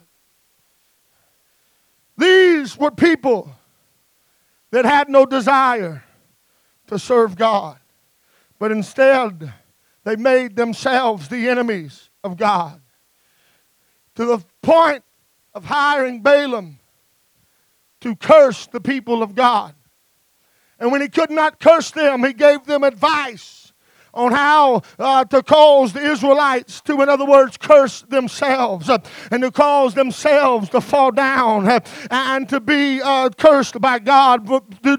These 2.17 2.77
were 2.77 2.91
people 2.91 3.51
that 4.71 4.85
had 4.85 5.09
no 5.09 5.25
desire 5.25 6.03
to 6.87 6.99
serve 6.99 7.35
God, 7.35 7.77
but 8.59 8.71
instead 8.71 9.53
they 10.03 10.15
made 10.15 10.55
themselves 10.55 11.27
the 11.27 11.49
enemies 11.49 12.09
of 12.23 12.37
God 12.37 12.81
to 14.15 14.25
the 14.25 14.43
point 14.61 15.03
of 15.55 15.65
hiring 15.65 16.21
Balaam 16.21 16.79
to 18.01 18.15
curse 18.15 18.67
the 18.67 18.81
people 18.81 19.23
of 19.23 19.33
God. 19.33 19.73
And 20.79 20.91
when 20.91 21.01
he 21.01 21.07
could 21.07 21.31
not 21.31 21.59
curse 21.59 21.89
them, 21.91 22.23
he 22.23 22.33
gave 22.33 22.65
them 22.65 22.83
advice 22.83 23.64
on 24.15 24.31
how 24.31 24.81
uh, 24.97 25.25
to 25.25 25.43
cause 25.43 25.93
the 25.93 25.99
Israelites 25.99 26.81
to, 26.81 27.01
in 27.01 27.09
other 27.09 27.25
words, 27.25 27.57
curse 27.57 28.01
themselves 28.03 28.89
uh, 28.89 28.97
and 29.29 29.43
to 29.43 29.51
cause 29.51 29.93
themselves 29.93 30.69
to 30.69 30.79
fall 30.79 31.11
down 31.11 31.67
uh, 31.67 31.79
and 32.09 32.47
to 32.49 32.59
be 32.59 33.01
uh, 33.01 33.29
cursed 33.37 33.79
by 33.81 33.99
God 33.99 34.45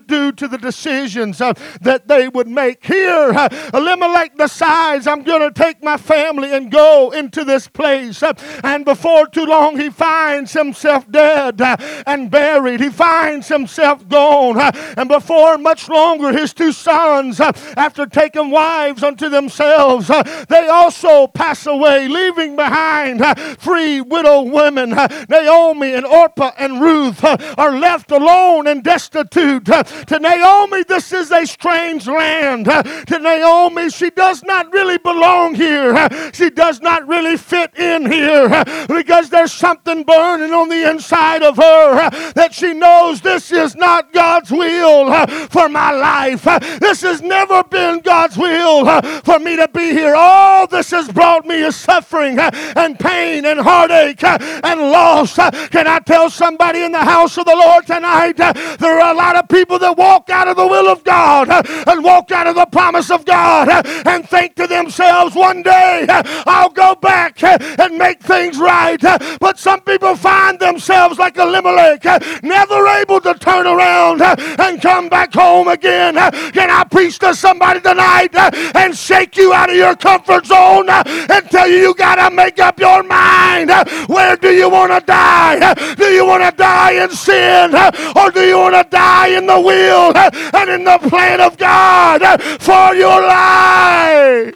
due 0.06 0.32
to 0.32 0.48
the 0.48 0.58
decisions 0.58 1.40
uh, 1.40 1.54
that 1.80 2.08
they 2.08 2.28
would 2.28 2.46
make. 2.46 2.84
Here, 2.84 3.32
uh, 3.32 3.48
Elimelech 3.72 4.36
decides, 4.36 5.06
I'm 5.06 5.22
going 5.22 5.40
to 5.40 5.50
take 5.50 5.82
my 5.82 5.96
family 5.96 6.52
and 6.52 6.70
go 6.70 7.10
into 7.10 7.44
this 7.44 7.68
place. 7.68 8.22
and 8.62 8.84
before 8.84 9.26
too 9.26 9.46
long, 9.46 9.78
he 9.78 9.88
finds 9.88 10.52
himself 10.52 11.10
dead 11.10 11.60
and 12.06 12.30
buried. 12.30 12.80
He 12.80 12.90
finds 12.90 13.48
himself 13.48 14.06
gone. 14.08 14.60
and 14.96 15.08
before 15.08 15.56
much 15.56 15.88
longer, 15.88 16.32
his 16.32 16.52
two 16.52 16.72
sons, 16.72 17.40
after 17.40 18.04
taking 18.04 18.50
wives 18.50 19.02
unto 19.06 19.28
themselves, 19.28 20.10
uh, 20.10 20.22
they 20.48 20.68
also 20.68 21.26
pass 21.26 21.66
away, 21.66 22.08
leaving 22.08 22.56
behind 22.56 23.22
uh, 23.22 23.34
three 23.56 24.00
widow 24.00 24.42
women. 24.42 24.92
Uh, 24.92 25.08
Naomi 25.28 25.94
and 25.94 26.04
Orpah 26.04 26.52
and 26.58 26.80
Ruth 26.80 27.22
uh, 27.22 27.36
are 27.56 27.78
left 27.78 28.10
alone 28.10 28.66
and 28.66 28.82
destitute. 28.82 29.68
Uh, 29.68 29.82
to 29.82 30.18
Naomi, 30.18 30.82
this 30.82 31.12
is 31.12 31.30
a 31.30 31.46
strange 31.46 32.06
land. 32.06 32.68
Uh, 32.68 32.82
to 32.82 33.18
Naomi, 33.18 33.90
she 33.90 34.10
does 34.10 34.42
not 34.42 34.72
really 34.72 34.98
belong 34.98 35.54
here. 35.54 36.08
She 36.32 36.50
does 36.50 36.80
not 36.80 37.06
really 37.06 37.36
fit 37.36 37.76
in 37.78 38.10
here 38.10 38.48
because 38.88 39.30
there's 39.30 39.52
something 39.52 40.02
burning 40.02 40.52
on 40.52 40.68
the 40.68 40.90
inside 40.90 41.42
of 41.42 41.56
her 41.56 42.10
that 42.34 42.52
she 42.52 42.72
knows 42.72 43.20
this 43.20 43.52
is 43.52 43.76
not 43.76 44.12
God's 44.12 44.50
will 44.50 45.26
for 45.48 45.68
my 45.68 45.92
life. 45.92 46.44
This 46.80 47.02
has 47.02 47.22
never 47.22 47.62
been 47.64 48.00
God's 48.00 48.36
will 48.36 48.84
for 49.02 49.38
me 49.38 49.56
to 49.56 49.68
be 49.68 49.92
here. 49.92 50.14
All 50.16 50.66
this 50.66 50.90
has 50.90 51.08
brought 51.08 51.46
me 51.46 51.62
is 51.62 51.76
suffering 51.76 52.38
uh, 52.38 52.50
and 52.76 52.98
pain 52.98 53.44
and 53.44 53.60
heartache 53.60 54.22
uh, 54.22 54.38
and 54.64 54.80
loss. 54.80 55.38
Uh, 55.38 55.50
can 55.70 55.86
I 55.86 55.98
tell 56.00 56.30
somebody 56.30 56.82
in 56.82 56.92
the 56.92 57.04
house 57.04 57.36
of 57.38 57.46
the 57.46 57.56
Lord 57.56 57.86
tonight? 57.86 58.36
There 58.36 59.00
are 59.00 59.12
a 59.12 59.16
lot 59.16 59.36
of 59.36 59.48
people 59.48 59.78
that 59.78 59.96
walk 59.96 60.30
out 60.30 60.48
of 60.48 60.56
the 60.56 60.66
will 60.66 60.88
of 60.88 61.04
God 61.04 61.48
and 61.66 62.04
walk 62.04 62.30
out 62.32 62.46
of 62.46 62.54
the 62.54 62.66
promise 62.66 63.10
of 63.10 63.24
God 63.24 63.68
and 64.06 64.28
think 64.28 64.54
to 64.56 64.66
themselves, 64.66 65.34
one 65.34 65.62
day 65.62 66.06
I'll 66.08 66.70
go 66.70 66.94
back 66.94 67.42
and 67.42 67.96
make 67.96 68.20
things 68.20 68.58
right. 68.58 69.00
But 69.40 69.58
some 69.58 69.80
people 69.80 70.16
find 70.16 70.58
themselves 70.58 71.18
like 71.18 71.38
a 71.38 71.42
Elimelech, 71.46 72.04
never 72.42 72.86
able 72.88 73.20
to 73.20 73.34
turn 73.34 73.66
around 73.66 74.20
and 74.22 74.82
come 74.82 75.08
back 75.08 75.32
home 75.32 75.68
again. 75.68 76.14
Can 76.52 76.70
I 76.70 76.84
preach 76.84 77.18
to 77.20 77.34
somebody 77.34 77.80
tonight 77.80 78.32
and 78.76 78.96
shake 78.96 79.36
you 79.36 79.52
out 79.52 79.70
of 79.70 79.76
your 79.76 79.96
comfort 79.96 80.46
zone 80.46 80.88
and 80.88 81.50
tell 81.50 81.68
you 81.68 81.78
you 81.78 81.94
got 81.94 82.16
to 82.16 82.34
make 82.34 82.58
up 82.58 82.78
your 82.78 83.02
mind. 83.02 83.70
Where 84.08 84.36
do 84.36 84.50
you 84.50 84.68
want 84.68 84.92
to 84.92 85.04
die? 85.04 85.74
Do 85.94 86.04
you 86.06 86.26
want 86.26 86.42
to 86.42 86.56
die 86.56 87.02
in 87.02 87.10
sin 87.10 87.74
or 88.16 88.30
do 88.30 88.40
you 88.40 88.58
want 88.58 88.74
to 88.74 88.86
die 88.90 89.28
in 89.28 89.46
the 89.46 89.60
will 89.60 90.16
and 90.16 90.70
in 90.70 90.84
the 90.84 90.98
plan 91.08 91.40
of 91.40 91.56
God 91.56 92.40
for 92.60 92.94
your 92.94 93.20
life? 93.22 94.54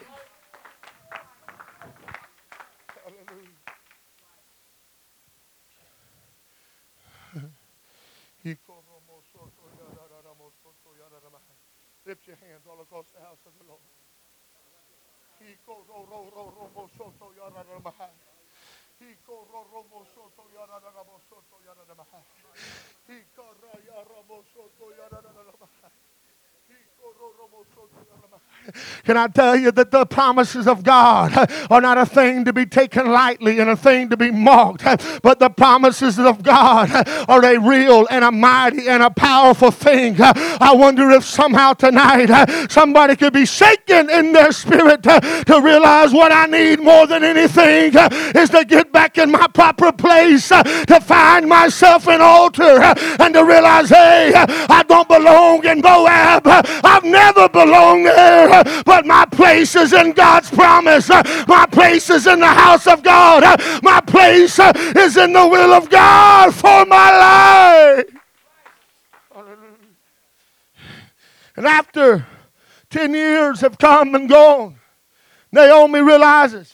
Lift 12.07 12.27
your 12.27 12.37
hands 12.43 12.67
all 12.67 12.81
across 12.83 13.07
the 13.15 13.21
house 13.21 13.39
of 13.47 13.53
the 13.61 13.71
Lord. 13.71 13.79
Can 29.11 29.17
I 29.17 29.27
tell 29.27 29.57
you 29.57 29.73
that 29.73 29.91
the 29.91 30.07
promises 30.07 30.69
of 30.69 30.85
God 30.85 31.33
are 31.69 31.81
not 31.81 31.99
a 31.99 32.07
thing 32.07 32.45
to 32.45 32.53
be 32.53 32.65
taken 32.65 33.11
lightly 33.11 33.59
and 33.59 33.69
a 33.69 33.77
thing 33.77 34.09
to 34.11 34.17
be 34.17 34.31
mocked, 34.31 34.85
but 35.21 35.41
the 35.41 35.51
promises 35.51 36.17
of 36.17 36.45
God 36.45 36.89
are 37.29 37.45
a 37.45 37.59
real 37.59 38.07
and 38.09 38.23
a 38.23 38.31
mighty 38.31 38.87
and 38.87 39.03
a 39.03 39.11
powerful 39.11 39.73
thing. 39.73 40.15
I 40.21 40.73
wonder 40.77 41.11
if 41.11 41.25
somehow 41.25 41.73
tonight 41.73 42.29
somebody 42.71 43.17
could 43.17 43.33
be 43.33 43.47
shaken 43.47 44.09
in 44.11 44.31
their 44.33 44.53
spirit 44.53 45.03
to 45.03 45.61
realize 45.61 46.13
what 46.13 46.31
I 46.31 46.47
need 46.47 46.79
more 46.79 47.09
than 47.09 47.25
anything 47.25 47.91
is 48.37 48.51
to 48.51 48.65
get 48.65 48.93
back 48.93 49.19
in 49.19 49.33
my 49.33 49.49
proper 49.49 49.91
place, 49.91 50.51
to 50.51 51.01
find 51.03 51.49
myself 51.49 52.07
an 52.07 52.21
altar, 52.21 52.81
and 53.19 53.35
to 53.35 53.45
realize, 53.45 53.89
hey, 53.89 54.31
I 54.37 54.85
don't 54.87 55.09
belong 55.09 55.67
in 55.67 55.81
Moab. 55.81 56.43
I've 56.47 57.03
never 57.03 57.49
belonged 57.49 58.07
there 58.07 58.63
but 59.00 59.00
my 59.07 59.25
place 59.27 59.75
is 59.77 59.93
in 59.93 60.13
God's 60.13 60.51
promise. 60.51 61.09
My 61.09 61.67
place 61.71 62.11
is 62.11 62.27
in 62.27 62.41
the 62.41 62.47
house 62.47 62.87
of 62.87 63.03
God. 63.03 63.43
My 63.83 64.01
place 64.01 64.59
is 64.59 65.17
in 65.17 65.33
the 65.33 65.47
will 65.47 65.73
of 65.73 65.91
God 65.91 66.55
for 66.55 66.85
my 66.87 67.97
life. 67.97 68.07
And 71.57 71.67
after 71.67 72.27
10 72.91 73.13
years 73.13 73.61
have 73.61 73.77
come 73.79 74.15
and 74.15 74.29
gone, 74.29 74.77
Naomi 75.53 76.01
realizes 76.01 76.73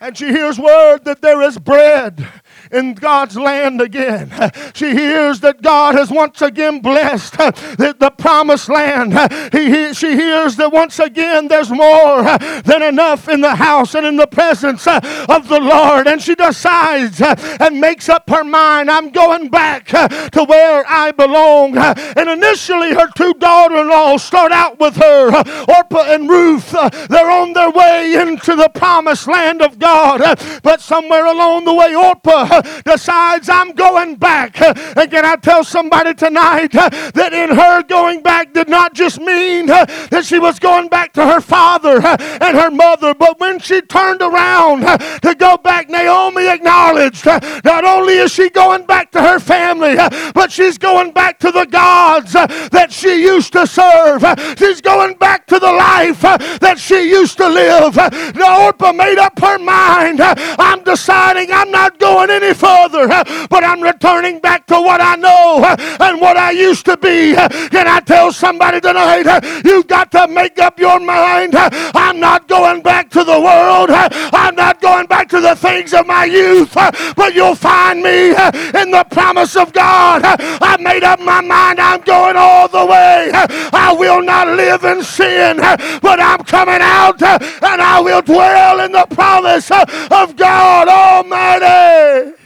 and 0.00 0.16
she 0.16 0.28
hears 0.28 0.58
word 0.58 1.04
that 1.04 1.20
there 1.20 1.42
is 1.42 1.58
bread 1.58 2.26
in 2.72 2.94
God's 2.94 3.36
land 3.36 3.80
again. 3.80 4.30
She 4.74 4.90
hears 4.90 5.40
that 5.40 5.62
God 5.62 5.94
has 5.94 6.10
once 6.10 6.40
again 6.42 6.80
blessed 6.80 7.32
the, 7.32 7.94
the 7.98 8.10
promised 8.10 8.68
land. 8.68 9.12
He, 9.52 9.70
he, 9.70 9.94
she 9.94 10.14
hears 10.14 10.56
that 10.56 10.72
once 10.72 10.98
again 10.98 11.48
there's 11.48 11.70
more 11.70 12.22
than 12.64 12.82
enough 12.82 13.28
in 13.28 13.40
the 13.40 13.56
house 13.56 13.94
and 13.94 14.06
in 14.06 14.16
the 14.16 14.26
presence 14.26 14.86
of 14.86 15.48
the 15.48 15.60
Lord. 15.60 16.06
And 16.06 16.22
she 16.22 16.34
decides 16.34 17.20
and 17.20 17.80
makes 17.80 18.08
up 18.08 18.28
her 18.30 18.44
mind 18.44 18.90
I'm 18.90 19.10
going 19.10 19.48
back 19.48 19.86
to 19.86 20.44
where 20.48 20.84
I 20.88 21.12
belong. 21.12 21.76
And 21.76 22.28
initially, 22.28 22.94
her 22.94 23.08
two 23.16 23.34
daughter 23.34 23.76
in 23.76 23.88
law 23.88 24.16
start 24.16 24.52
out 24.52 24.78
with 24.78 24.96
her, 24.96 25.30
Orpah 25.68 26.12
and 26.12 26.28
Ruth. 26.28 26.70
They're 27.08 27.30
on 27.30 27.52
their 27.52 27.70
way 27.70 28.14
into 28.14 28.54
the 28.56 28.70
promised 28.74 29.26
land 29.26 29.62
of 29.62 29.78
God. 29.78 30.20
But 30.62 30.80
somewhere 30.80 31.26
along 31.26 31.64
the 31.64 31.74
way, 31.74 31.94
Orpah 31.94 32.59
decides 32.84 33.48
I'm 33.48 33.72
going 33.72 34.16
back. 34.16 34.60
And 34.60 35.10
can 35.10 35.24
I 35.24 35.36
tell 35.36 35.64
somebody 35.64 36.14
tonight 36.14 36.72
that 36.72 37.32
in 37.32 37.56
her 37.56 37.82
going 37.82 38.22
back 38.22 38.52
did 38.52 38.68
not 38.68 38.94
just 38.94 39.20
mean 39.20 39.66
that 39.66 40.22
she 40.24 40.38
was 40.38 40.58
going 40.58 40.88
back 40.88 41.12
to 41.14 41.24
her 41.24 41.40
father 41.40 42.00
and 42.04 42.56
her 42.56 42.70
mother, 42.70 43.14
but 43.14 43.38
when 43.40 43.58
she 43.58 43.80
turned 43.80 44.22
around 44.22 44.82
to 45.22 45.34
go 45.34 45.56
back, 45.56 45.88
Naomi 45.88 46.48
acknowledged 46.48 47.26
not 47.26 47.84
only 47.84 48.14
is 48.14 48.32
she 48.32 48.50
going 48.50 48.84
back 48.86 49.10
to 49.12 49.20
her 49.20 49.38
family, 49.38 49.96
but 50.34 50.52
she's 50.52 50.78
going 50.78 51.12
back 51.12 51.38
to 51.40 51.50
the 51.50 51.66
gods 51.66 52.32
that 52.32 52.88
she 52.90 53.22
used 53.22 53.52
to 53.52 53.66
serve. 53.66 54.24
She's 54.58 54.80
going 54.80 55.14
back 55.16 55.46
to 55.46 55.58
the 55.58 55.72
life 55.72 56.20
that 56.20 56.78
she 56.78 57.10
used 57.10 57.36
to 57.38 57.48
live. 57.48 57.98
Orpah 58.40 58.92
made 58.92 59.18
up 59.18 59.38
her 59.40 59.58
mind. 59.58 60.20
I'm 60.20 60.82
deciding 60.84 61.52
I'm 61.52 61.70
not 61.70 61.98
going 61.98 62.30
any 62.30 62.49
further, 62.54 63.06
but 63.48 63.64
I'm 63.64 63.80
returning 63.80 64.40
back 64.40 64.66
to 64.66 64.74
what 64.74 65.00
I 65.00 65.16
know 65.16 65.64
and 66.00 66.20
what 66.20 66.36
I 66.36 66.50
used 66.50 66.84
to 66.86 66.96
be. 66.96 67.34
Can 67.34 67.88
I 67.88 68.00
tell 68.00 68.32
somebody 68.32 68.80
tonight? 68.80 69.62
You've 69.64 69.86
got 69.86 70.10
to 70.12 70.28
make 70.28 70.58
up 70.58 70.78
your 70.78 71.00
mind. 71.00 71.54
I'm 71.54 72.20
not 72.20 72.48
going 72.48 72.82
back 72.82 73.10
to 73.10 73.24
the 73.24 73.40
world. 73.40 73.90
I'm 73.90 74.54
not 74.54 74.79
going 74.80 75.06
back 75.06 75.28
to 75.30 75.40
the 75.40 75.54
things 75.54 75.92
of 75.94 76.06
my 76.06 76.24
youth, 76.24 76.74
but 76.74 77.34
you'll 77.34 77.54
find 77.54 78.02
me 78.02 78.30
in 78.30 78.90
the 78.90 79.06
promise 79.10 79.56
of 79.56 79.72
God. 79.72 80.22
I 80.24 80.76
made 80.80 81.04
up 81.04 81.20
my 81.20 81.40
mind. 81.40 81.78
I'm 81.80 82.00
going 82.02 82.36
all 82.36 82.68
the 82.68 82.84
way. 82.84 83.30
I 83.32 83.94
will 83.98 84.22
not 84.22 84.48
live 84.48 84.84
in 84.84 85.02
sin, 85.02 85.58
but 85.58 86.20
I'm 86.20 86.42
coming 86.44 86.80
out 86.80 87.22
and 87.22 87.82
I 87.82 88.00
will 88.00 88.22
dwell 88.22 88.80
in 88.80 88.92
the 88.92 89.06
promise 89.10 89.70
of 89.70 90.36
God 90.36 90.88
Almighty. 90.88 92.36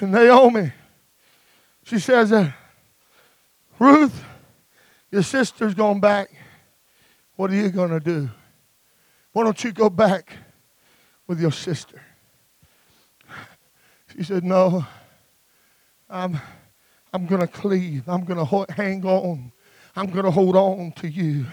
Naomi, 0.00 0.72
she 1.84 1.98
says 1.98 2.30
that 2.30 2.52
Ruth, 3.78 4.24
your 5.12 5.22
sister's 5.22 5.74
gone 5.74 6.00
back. 6.00 6.30
What 7.36 7.52
are 7.52 7.54
you 7.54 7.68
going 7.70 7.90
to 7.90 8.00
do? 8.00 8.28
Why 9.32 9.44
don't 9.44 9.62
you 9.62 9.70
go 9.70 9.88
back 9.88 10.32
with 11.28 11.40
your 11.40 11.52
sister? 11.52 12.02
She 14.12 14.24
said, 14.24 14.42
No, 14.42 14.84
I'm, 16.10 16.40
I'm 17.12 17.26
going 17.26 17.40
to 17.40 17.46
cleave. 17.46 18.08
I'm 18.08 18.24
going 18.24 18.44
to 18.44 18.72
hang 18.72 19.04
on 19.04 19.52
I'm 19.94 20.06
going 20.06 20.24
to 20.24 20.30
hold 20.30 20.56
on 20.56 20.92
to 20.96 21.08
you. 21.08 21.44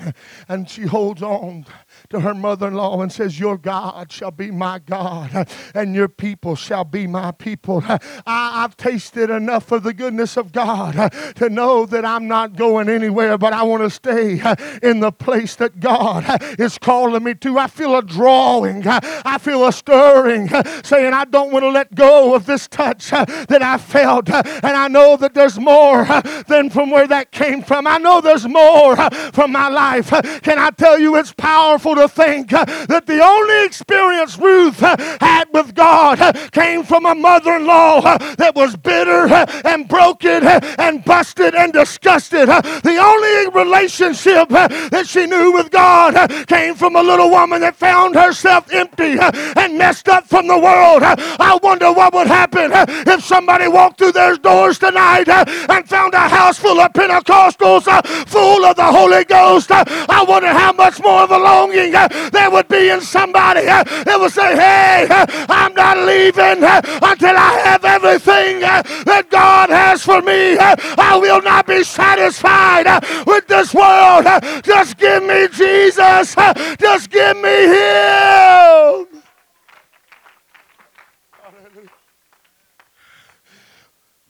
And 0.47 0.69
she 0.69 0.83
holds 0.83 1.21
on 1.21 1.65
to 2.09 2.21
her 2.21 2.33
mother 2.33 2.67
in 2.67 2.73
law 2.73 3.01
and 3.01 3.11
says, 3.11 3.39
Your 3.39 3.57
God 3.57 4.11
shall 4.11 4.31
be 4.31 4.49
my 4.49 4.79
God, 4.79 5.47
and 5.75 5.93
your 5.93 6.07
people 6.07 6.55
shall 6.55 6.83
be 6.83 7.05
my 7.05 7.31
people. 7.31 7.83
I, 8.25 8.61
have 8.61 8.75
tasted 8.75 9.29
enough 9.29 9.71
of 9.71 9.83
the 9.83 9.93
goodness 9.93 10.35
of 10.35 10.51
God 10.51 11.11
to 11.35 11.49
know 11.49 11.85
that 11.85 12.03
I'm 12.03 12.27
not 12.27 12.55
going 12.55 12.89
anywhere, 12.89 13.37
but 13.37 13.53
I 13.53 13.63
want 13.63 13.83
to 13.83 13.89
stay 13.89 14.41
in 14.81 14.99
the 14.99 15.11
place 15.11 15.55
that 15.57 15.79
God 15.79 16.25
is 16.59 16.77
calling 16.77 17.23
me 17.23 17.35
to. 17.35 17.59
I 17.59 17.67
feel 17.67 17.95
a 17.95 18.01
drawing, 18.01 18.87
I 18.87 19.37
feel 19.39 19.67
a 19.67 19.71
stirring, 19.71 20.49
saying, 20.83 21.13
I 21.13 21.25
don't 21.25 21.51
want 21.51 21.63
to 21.63 21.69
let 21.69 21.93
go 21.93 22.33
of 22.33 22.45
this 22.47 22.67
touch 22.67 23.11
that 23.11 23.61
I 23.61 23.77
felt. 23.77 24.29
And 24.29 24.65
I 24.65 24.87
know 24.87 25.15
that 25.17 25.33
there's 25.35 25.59
more 25.59 26.05
than 26.47 26.69
from 26.69 26.89
where 26.89 27.07
that 27.07 27.31
came 27.31 27.61
from. 27.61 27.85
I 27.85 27.97
know 27.97 28.19
there's 28.19 28.47
more 28.47 28.95
from 29.31 29.51
my 29.51 29.69
life. 29.69 30.09
Can 30.41 30.57
I 30.57 30.71
tell 30.71 30.97
you, 30.97 31.15
it's 31.15 31.33
powerful 31.33 31.98
to 31.99 32.07
think 32.07 32.53
uh, 32.53 32.65
that 32.87 33.05
the 33.05 33.21
only 33.23 33.65
experience 33.65 34.37
Ruth 34.37 34.81
uh, 34.81 34.95
had 35.19 35.45
with 35.53 35.75
God 35.75 36.19
uh, 36.21 36.33
came 36.51 36.83
from 36.83 37.05
a 37.05 37.15
mother 37.15 37.55
in 37.55 37.65
law 37.65 37.99
uh, 37.99 38.17
that 38.35 38.55
was 38.55 38.75
bitter 38.75 39.27
and 39.65 39.87
broken 39.87 40.43
and 40.45 41.03
busted 41.03 41.55
and 41.55 41.73
disgusted. 41.73 42.47
The 42.47 42.97
only 42.97 43.49
relationship 43.49 44.49
that 44.49 45.05
she 45.07 45.25
knew 45.25 45.51
with 45.51 45.71
God 45.71 46.47
came 46.47 46.75
from 46.75 46.95
a 46.95 47.03
little 47.03 47.29
woman 47.29 47.61
that 47.61 47.75
found 47.75 48.15
herself 48.15 48.71
empty 48.71 49.17
and 49.19 49.77
messed 49.77 50.07
up 50.07 50.27
from 50.27 50.47
the 50.47 50.57
world. 50.57 51.03
I 51.03 51.59
wonder 51.61 51.91
what 51.91 52.13
would 52.13 52.27
happen 52.27 52.71
if 52.73 53.23
somebody 53.23 53.67
walked 53.67 53.97
through 53.97 54.13
those 54.13 54.39
doors 54.39 54.79
tonight 54.79 55.27
and 55.27 55.87
found 55.87 56.13
a 56.13 56.27
house 56.29 56.57
full 56.57 56.79
of 56.79 56.93
Pentecostals 56.93 57.85
full 58.27 58.65
of 58.65 58.75
the 58.75 58.83
Holy 58.83 59.23
Ghost, 59.25 59.71
I 59.71 60.25
wonder 60.27 60.49
how 60.49 60.71
much 60.73 61.01
more 61.01 61.23
of 61.23 61.31
a 61.31 61.37
longing 61.37 61.88
Uh, 61.95 62.07
there 62.31 62.49
would 62.49 62.67
be 62.67 62.89
in 62.89 63.01
somebody 63.01 63.67
uh, 63.67 63.83
that 63.83 64.17
would 64.19 64.31
say, 64.31 64.55
Hey, 64.55 65.07
uh, 65.09 65.25
I'm 65.49 65.73
not 65.73 65.97
leaving 65.97 66.63
until 66.63 67.35
I 67.37 67.61
have 67.65 67.85
everything 67.85 68.61
that 68.61 69.27
God 69.29 69.69
has 69.69 70.03
for 70.03 70.21
me. 70.21 70.57
I 70.59 71.17
will 71.19 71.41
not 71.41 71.67
be 71.67 71.83
satisfied 71.83 72.85
with 73.25 73.47
this 73.47 73.73
world. 73.73 74.25
Just 74.63 74.97
give 74.97 75.23
me 75.23 75.47
Jesus. 75.49 76.35
Just 76.79 77.09
give 77.09 77.37
me 77.37 77.67
Him. 77.67 79.07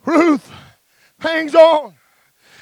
Ruth 0.06 0.52
hangs 1.20 1.54
on 1.54 1.99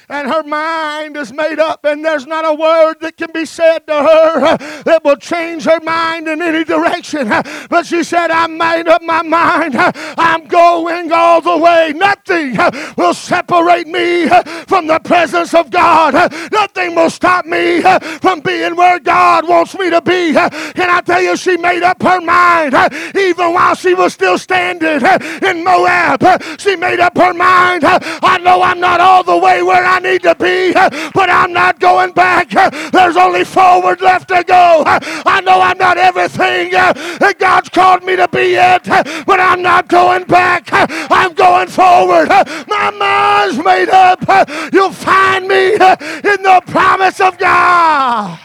and 0.09 0.27
her 0.27 0.43
mind 0.43 1.17
is 1.17 1.33
made 1.33 1.59
up, 1.59 1.83
and 1.83 2.03
there's 2.03 2.25
not 2.25 2.45
a 2.45 2.53
word 2.53 2.95
that 3.01 3.17
can 3.17 3.29
be 3.33 3.45
said 3.45 3.85
to 3.87 3.93
her 3.93 4.45
uh, 4.45 4.57
that 4.83 5.03
will 5.03 5.17
change 5.17 5.65
her 5.65 5.79
mind 5.81 6.27
in 6.27 6.41
any 6.41 6.63
direction. 6.63 7.29
Uh, 7.31 7.43
but 7.69 7.85
she 7.85 8.03
said, 8.03 8.31
I 8.31 8.47
made 8.47 8.87
up 8.87 9.01
my 9.01 9.21
mind. 9.21 9.75
Uh, 9.75 9.91
I'm 10.17 10.45
going 10.47 11.11
all 11.11 11.41
the 11.41 11.57
way. 11.57 11.93
Nothing 11.95 12.57
will 12.95 13.13
separate 13.13 13.87
me 13.87 14.29
from 14.67 14.87
the 14.87 14.99
presence 14.99 15.53
of 15.53 15.69
God. 15.71 16.13
Nothing 16.51 16.95
will 16.95 17.09
stop 17.09 17.45
me 17.45 17.81
from 18.21 18.39
being 18.39 18.75
where 18.75 18.99
God 18.99 19.47
wants 19.47 19.77
me 19.77 19.89
to 19.89 20.01
be. 20.01 20.33
Can 20.33 20.89
I 20.89 21.01
tell 21.01 21.21
you, 21.21 21.35
she 21.35 21.57
made 21.57 21.83
up 21.83 22.01
her 22.01 22.21
mind 22.21 22.75
even 23.15 23.53
while 23.53 23.75
she 23.75 23.93
was 23.93 24.13
still 24.13 24.37
standing 24.37 25.01
in 25.41 25.63
Moab. 25.63 26.23
She 26.59 26.75
made 26.75 26.99
up 26.99 27.17
her 27.17 27.33
mind. 27.33 27.83
I 27.83 28.39
know 28.41 28.61
I'm 28.61 28.79
not 28.79 29.01
all 29.01 29.23
the 29.23 29.37
way 29.37 29.63
where 29.63 29.85
I 29.85 29.96
I 29.97 29.99
need 29.99 30.21
to 30.23 30.35
be, 30.35 30.73
but 30.73 31.27
I'm 31.27 31.51
not 31.51 31.79
going 31.79 32.11
back. 32.11 32.51
There's 32.91 33.17
only 33.17 33.43
forward 33.43 33.99
left 33.99 34.27
to 34.27 34.43
go. 34.43 34.83
I 34.85 35.41
know 35.41 35.59
I'm 35.59 35.79
not 35.79 35.97
everything 35.97 36.69
that 36.69 37.37
God's 37.39 37.69
called 37.69 38.03
me 38.03 38.15
to 38.15 38.27
be 38.27 38.51
yet, 38.51 38.83
but 39.25 39.39
I'm 39.39 39.63
not 39.63 39.87
going 39.87 40.25
back. 40.25 40.69
I'm 40.71 41.33
going 41.33 41.67
forward. 41.67 42.29
My 42.67 42.91
mind's 42.91 43.57
made 43.65 43.89
up. 43.89 44.23
You'll 44.71 44.91
find 44.91 45.47
me 45.47 45.73
in 45.73 46.43
the 46.43 46.61
promise 46.67 47.19
of 47.19 47.39
God. 47.39 48.39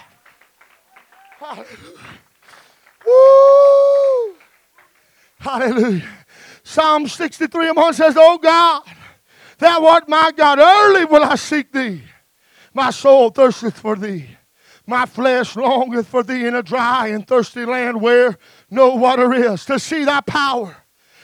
Woo! 3.06 4.34
Hallelujah. 5.38 6.08
Psalm 6.62 7.06
63 7.06 7.68
and 7.68 7.76
1 7.76 7.92
says, 7.92 8.14
Oh 8.16 8.38
God, 8.38 8.84
Thou 9.62 9.86
art 9.86 10.08
my 10.08 10.32
God. 10.36 10.58
Early 10.58 11.04
will 11.04 11.22
I 11.22 11.36
seek 11.36 11.70
thee. 11.70 12.02
My 12.74 12.90
soul 12.90 13.30
thirsteth 13.30 13.78
for 13.78 13.94
thee. 13.94 14.28
My 14.88 15.06
flesh 15.06 15.54
longeth 15.54 16.08
for 16.08 16.24
thee 16.24 16.46
in 16.46 16.56
a 16.56 16.64
dry 16.64 17.06
and 17.06 17.24
thirsty 17.24 17.64
land 17.64 18.00
where 18.00 18.36
no 18.70 18.96
water 18.96 19.32
is, 19.32 19.64
to 19.66 19.78
see 19.78 20.04
thy 20.04 20.20
power 20.22 20.81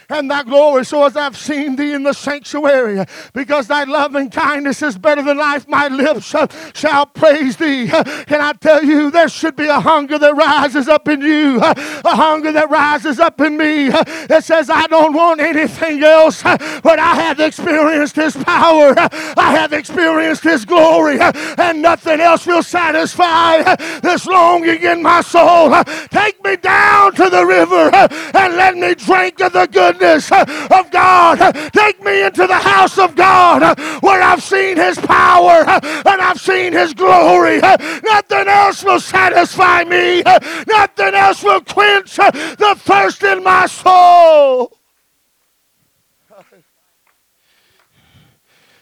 and 0.09 0.29
thy 0.29 0.43
glory, 0.43 0.83
so 0.85 1.05
as 1.05 1.15
I've 1.15 1.37
seen 1.37 1.75
thee 1.75 1.93
in 1.93 2.03
the 2.03 2.13
sanctuary. 2.13 3.05
Because 3.33 3.67
thy 3.67 3.83
love 3.83 4.15
and 4.15 4.31
kindness 4.31 4.81
is 4.81 4.97
better 4.97 5.21
than 5.21 5.37
life, 5.37 5.67
my 5.67 5.87
lips 5.87 6.33
uh, 6.33 6.47
shall 6.73 7.05
praise 7.05 7.57
thee. 7.57 7.87
Can 7.87 8.41
I 8.41 8.53
tell 8.53 8.83
you, 8.83 9.11
there 9.11 9.29
should 9.29 9.55
be 9.55 9.67
a 9.67 9.79
hunger 9.79 10.17
that 10.17 10.35
rises 10.35 10.87
up 10.87 11.07
in 11.07 11.21
you, 11.21 11.59
a 11.59 12.15
hunger 12.15 12.51
that 12.51 12.69
rises 12.69 13.19
up 13.19 13.39
in 13.39 13.55
me 13.55 13.89
that 13.89 14.43
says, 14.43 14.69
I 14.69 14.87
don't 14.87 15.13
want 15.13 15.41
anything 15.41 16.03
else, 16.03 16.41
but 16.41 16.97
I 16.99 17.15
have 17.15 17.39
experienced 17.39 18.15
his 18.15 18.35
power, 18.35 18.93
I 18.97 19.51
have 19.51 19.73
experienced 19.73 20.43
his 20.43 20.65
glory, 20.65 21.19
and 21.19 21.81
nothing 21.81 22.19
else 22.19 22.47
will 22.47 22.63
satisfy 22.63 23.75
this 24.01 24.25
longing 24.25 24.81
in 24.81 25.03
my 25.03 25.21
soul. 25.21 25.83
Take 26.09 26.43
me 26.43 26.55
down 26.55 27.13
to 27.13 27.29
the 27.29 27.45
river 27.45 27.91
and 27.93 28.55
let 28.55 28.75
me 28.75 28.95
drink 28.95 29.39
of 29.41 29.53
the 29.53 29.67
good 29.67 29.98
goodness 29.99 30.31
uh, 30.31 30.45
of 30.71 30.89
God. 30.91 31.41
Uh, 31.41 31.51
take 31.71 32.03
me 32.03 32.23
into 32.23 32.47
the 32.47 32.55
house 32.55 32.97
of 32.97 33.15
God 33.15 33.61
uh, 33.63 33.75
where 33.99 34.21
I've 34.21 34.41
seen 34.41 34.77
His 34.77 34.97
power 34.97 35.65
and 35.67 36.21
I've 36.21 36.39
seen 36.39 36.73
His 36.73 36.93
glory. 36.93 37.59
Nothing 37.59 38.47
else 38.47 38.83
will 38.83 38.99
satisfy 38.99 39.83
me, 39.83 40.23
nothing 40.67 41.13
else 41.13 41.43
will 41.43 41.61
quench 41.61 42.15
the 42.15 42.75
thirst 42.77 43.23
in 43.23 43.43
my 43.43 43.67
soul. 43.67 44.77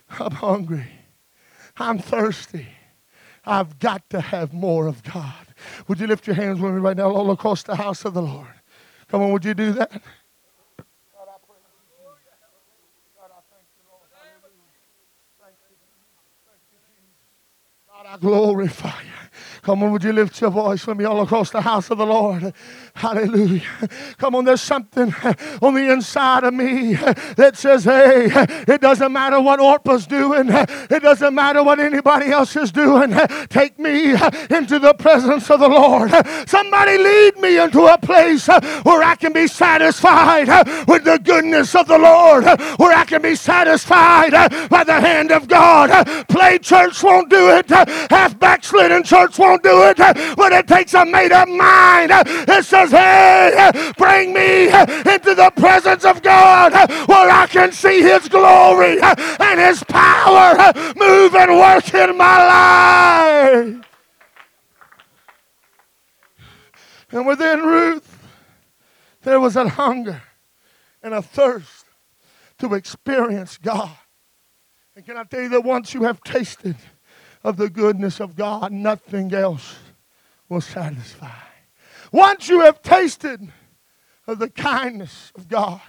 I'm 0.19 0.31
hungry. 0.31 0.87
I'm 1.77 1.99
thirsty. 1.99 2.67
I've 3.45 3.79
got 3.79 4.09
to 4.09 4.19
have 4.19 4.53
more 4.53 4.87
of 4.87 5.03
God. 5.03 5.33
Would 5.87 5.99
you 5.99 6.07
lift 6.07 6.27
your 6.27 6.35
hands 6.35 6.59
with 6.59 6.73
me 6.73 6.79
right 6.79 6.97
now 6.97 7.11
all 7.11 7.31
across 7.31 7.63
the 7.63 7.75
house 7.75 8.03
of 8.03 8.13
the 8.13 8.21
Lord? 8.21 8.47
Come 9.07 9.21
on, 9.21 9.31
would 9.31 9.45
you 9.45 9.53
do 9.53 9.71
that? 9.73 10.01
I 18.09 18.15
glorify 18.15 19.01
you. 19.01 19.16
Come 19.67 19.83
on, 19.83 19.91
would 19.91 20.03
you 20.05 20.13
lift 20.13 20.39
your 20.39 20.49
voice 20.49 20.87
with 20.87 20.97
me 20.97 21.03
all 21.03 21.21
across 21.21 21.49
the 21.49 21.59
house 21.59 21.89
of 21.89 21.97
the 21.97 22.05
Lord? 22.05 22.53
Hallelujah. 22.93 23.61
Come 24.17 24.33
on, 24.33 24.45
there's 24.45 24.61
something 24.61 25.13
on 25.61 25.73
the 25.73 25.91
inside 25.91 26.45
of 26.45 26.53
me 26.53 26.93
that 26.93 27.57
says, 27.57 27.83
hey, 27.83 28.29
it 28.65 28.79
doesn't 28.79 29.11
matter 29.11 29.41
what 29.41 29.59
Orpah's 29.59 30.07
doing, 30.07 30.47
it 30.49 31.03
doesn't 31.03 31.35
matter 31.35 31.63
what 31.63 31.81
anybody 31.81 32.27
else 32.27 32.55
is 32.55 32.71
doing. 32.71 33.13
Take 33.49 33.77
me 33.77 34.11
into 34.49 34.79
the 34.79 34.95
presence 34.97 35.51
of 35.51 35.59
the 35.59 35.67
Lord. 35.67 36.11
Somebody 36.47 36.97
lead 36.97 37.37
me 37.37 37.59
into 37.59 37.87
a 37.87 37.97
place 37.97 38.47
where 38.47 39.03
I 39.03 39.15
can 39.19 39.33
be 39.33 39.47
satisfied 39.47 40.47
with 40.87 41.03
the 41.03 41.19
goodness 41.21 41.75
of 41.75 41.89
the 41.89 41.97
Lord, 41.97 42.45
where 42.79 42.97
I 42.97 43.03
can 43.03 43.21
be 43.21 43.35
satisfied 43.35 44.31
by 44.69 44.85
the 44.85 45.01
hand 45.01 45.33
of 45.33 45.49
God. 45.49 46.07
Play 46.29 46.57
church 46.57 47.03
won't 47.03 47.29
do 47.29 47.49
it, 47.49 47.69
half 47.69 48.39
backslidden 48.39 49.03
church 49.03 49.37
won't 49.37 49.56
do 49.63 49.83
it, 49.83 49.99
uh, 49.99 50.13
but 50.35 50.51
it 50.51 50.67
takes 50.67 50.93
a 50.93 51.05
made 51.05 51.31
up 51.31 51.47
mind. 51.47 52.11
Uh, 52.11 52.23
it 52.25 52.65
says, 52.65 52.91
hey, 52.91 53.53
uh, 53.57 53.93
bring 53.97 54.33
me 54.33 54.67
into 54.67 55.35
the 55.35 55.51
presence 55.55 56.05
of 56.05 56.21
God 56.21 56.73
where 57.07 57.29
I 57.29 57.47
can 57.47 57.71
see 57.71 58.01
His 58.01 58.27
glory 58.27 58.99
and 59.01 59.59
His 59.59 59.83
power 59.83 60.73
move 60.95 61.35
and 61.35 61.51
work 61.57 61.93
in 61.93 62.17
my 62.17 62.37
life. 62.47 63.83
And 67.11 67.25
within 67.25 67.61
Ruth, 67.61 68.27
there 69.21 69.39
was 69.39 69.55
a 69.55 69.69
hunger 69.69 70.21
and 71.01 71.13
a 71.13 71.21
thirst 71.21 71.85
to 72.59 72.73
experience 72.73 73.57
God. 73.57 73.95
And 74.95 75.05
can 75.05 75.15
I 75.15 75.23
tell 75.23 75.41
you 75.41 75.49
that 75.49 75.61
once 75.61 75.93
you 75.93 76.03
have 76.03 76.21
tasted 76.23 76.75
of 77.47 77.55
the 77.55 77.69
goodness 77.69 78.19
of 78.19 78.35
God, 78.35 78.73
nothing 78.73 79.33
else 79.33 79.77
will 80.49 80.59
satisfy. 80.59 81.31
Once 82.11 82.49
you 82.49 82.59
have 82.59 82.81
tasted 82.81 83.39
of 84.27 84.39
the 84.39 84.49
kindness 84.49 85.31
of 85.33 85.47
God, 85.47 85.79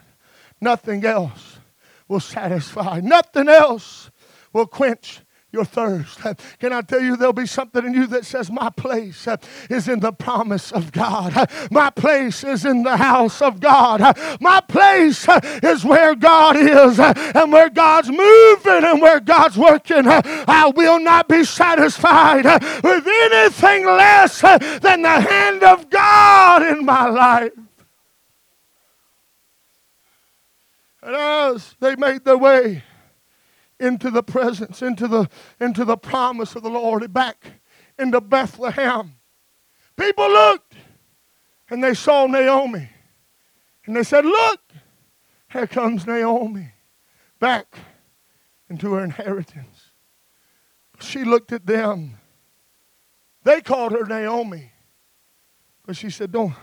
nothing 0.61 1.05
else 1.05 1.59
will 2.07 2.21
satisfy. 2.21 3.01
Nothing 3.01 3.49
else 3.49 4.09
will 4.53 4.69
quench 4.69 5.21
your 5.51 5.65
thirst. 5.65 6.21
Can 6.59 6.73
I 6.73 6.83
tell 6.83 7.01
you, 7.01 7.17
there'll 7.17 7.33
be 7.33 7.47
something 7.47 7.85
in 7.85 7.95
you 7.95 8.07
that 8.09 8.27
says, 8.27 8.51
My 8.51 8.69
place 8.69 9.27
uh, 9.27 9.39
is 9.71 9.89
in 9.89 10.01
the 10.01 10.13
promise 10.13 10.73
of 10.73 10.93
God. 10.93 11.51
My 11.71 11.89
place 11.91 12.45
is 12.45 12.67
in 12.67 12.83
the 12.83 12.99
house 12.99 13.41
of 13.41 13.59
God. 13.59 14.01
My 14.41 14.61
place 14.61 15.27
uh, 15.27 15.41
is 15.63 15.85
where 15.85 16.15
God 16.15 16.57
is 16.57 17.01
uh, 17.01 17.15
and 17.35 17.51
where 17.51 17.71
God's 17.71 18.11
moving 18.11 18.85
and 18.85 19.01
where 19.01 19.21
God's 19.21 19.57
working. 19.57 20.03
I 20.07 20.71
will 20.75 21.01
not 21.01 21.29
be 21.29 21.45
satisfied 21.45 22.45
with 22.45 23.07
anything 23.07 23.87
less 23.87 24.41
than 24.43 25.03
the 25.03 25.21
hand 25.21 25.63
of 25.63 25.89
God 25.89 26.63
in 26.63 26.85
my 26.85 27.09
life. 27.09 27.53
And 31.03 31.17
as 31.17 31.75
they 31.81 31.97
made 31.97 32.25
their 32.25 32.37
way, 32.37 32.83
into 33.81 34.11
the 34.11 34.23
presence, 34.23 34.83
into 34.83 35.07
the, 35.07 35.29
into 35.61 35.85
the 35.85 35.97
promise 35.97 36.57
of 36.57 36.63
the 36.63 36.71
Lord, 36.71 37.13
back 37.13 37.53
into 37.99 38.21
Bethlehem. 38.21 39.15
People 39.97 40.29
looked 40.29 40.75
and 41.71 41.83
they 41.83 41.95
saw 41.95 42.27
Naomi. 42.27 42.89
And 43.87 43.97
they 43.97 44.03
said, 44.03 44.25
Look, 44.25 44.61
here 45.51 45.67
comes 45.67 46.07
Naomi 46.07 46.73
back 47.39 47.77
into 48.69 48.93
her 48.93 49.05
inheritance. 49.05 49.93
She 51.01 51.25
looked 51.25 51.53
at 51.53 51.67
them. 51.67 52.19
They 53.45 53.61
called 53.61 53.93
her 53.93 54.05
Naomi. 54.05 54.73
But 55.87 55.97
she 55.97 56.11
said, 56.11 56.33
Don't, 56.33 56.55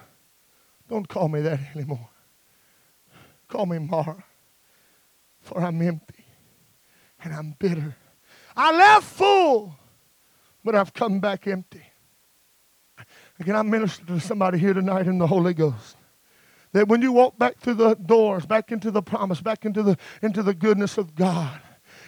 don't 0.88 1.08
call 1.08 1.30
me 1.30 1.41
that 1.41 1.60
anymore. 1.75 2.10
Call 3.47 3.65
me 3.65 3.80
Mara, 3.80 4.23
for 5.39 5.62
I'm 5.62 5.82
empty 5.82 6.14
and 7.26 7.34
I'm 7.34 7.56
bitter. 7.60 7.96
I 8.56 8.72
left 8.72 9.04
full, 9.04 9.76
but 10.64 10.76
I've 10.76 10.94
come 10.94 11.20
back 11.20 11.48
empty. 11.48 11.84
Can 13.44 13.56
I 13.56 13.62
minister 13.64 14.06
to 14.06 14.20
somebody 14.20 14.58
here 14.58 14.74
tonight 14.74 15.08
in 15.08 15.18
the 15.18 15.28
Holy 15.28 15.54
Ghost? 15.54 15.98
That 16.72 16.88
when 16.88 17.02
you 17.02 17.12
walk 17.12 17.38
back 17.38 17.58
through 17.58 17.76
the 17.76 17.96
doors, 17.96 18.46
back 18.46 18.72
into 18.72 18.92
the 18.92 19.02
promise, 19.02 19.42
back 19.42 19.66
into 19.66 19.84
the, 19.84 19.98
into 20.22 20.42
the 20.44 20.54
goodness 20.54 20.98
of 20.98 21.16
God, 21.16 21.60